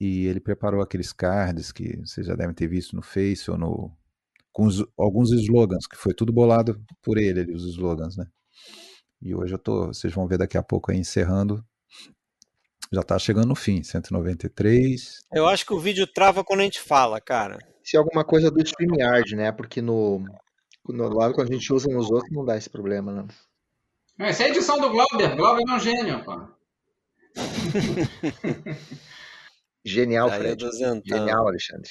[0.00, 3.96] E ele preparou aqueles cards que vocês já devem ter visto no Face ou no,
[4.52, 8.26] com os- alguns slogans, que foi tudo bolado por ele, ali, os slogans, né?
[9.22, 11.64] E hoje eu tô, vocês vão ver daqui a pouco aí encerrando.
[12.92, 15.20] Já tá chegando no fim, 193.
[15.32, 17.58] Eu acho que o vídeo trava quando a gente fala, cara.
[17.84, 19.52] Se é alguma coisa do StreamYard, né?
[19.52, 20.24] Porque no,
[20.88, 23.28] no lado, quando a gente usa nos outros, não dá esse problema, não.
[24.18, 25.36] Não, essa é a edição do Glauber.
[25.36, 26.48] Glauber é um gênio, pô.
[29.84, 30.64] Genial, Aí, Fred.
[31.06, 31.90] Genial, Alexandre.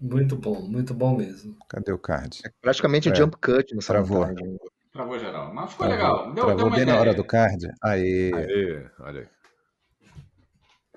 [0.00, 1.56] Muito bom, muito bom mesmo.
[1.68, 2.40] Cadê o card?
[2.62, 4.26] Praticamente um É, jump cut nessa travou.
[4.26, 4.58] montagem.
[4.92, 5.52] Travou geral.
[5.54, 6.24] Mas ficou Travou, legal.
[6.26, 7.00] Deu, deu travou uma bem na ideia.
[7.00, 7.68] hora do card.
[7.82, 9.28] Aê, Aê, olha aí.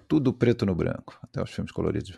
[0.07, 2.17] tudo preto no branco, até os filmes coloridos.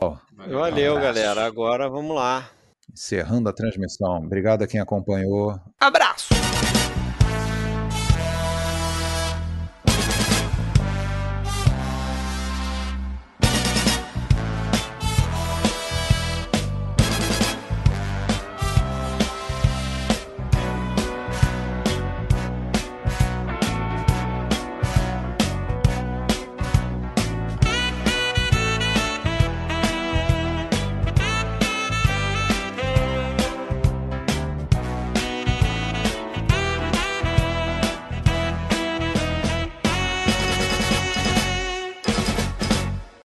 [0.00, 1.44] Ó, Valeu, galera.
[1.46, 2.50] Agora vamos lá.
[2.92, 4.16] encerrando a transmissão.
[4.16, 5.58] Obrigado a quem acompanhou.
[5.78, 6.34] Abraço!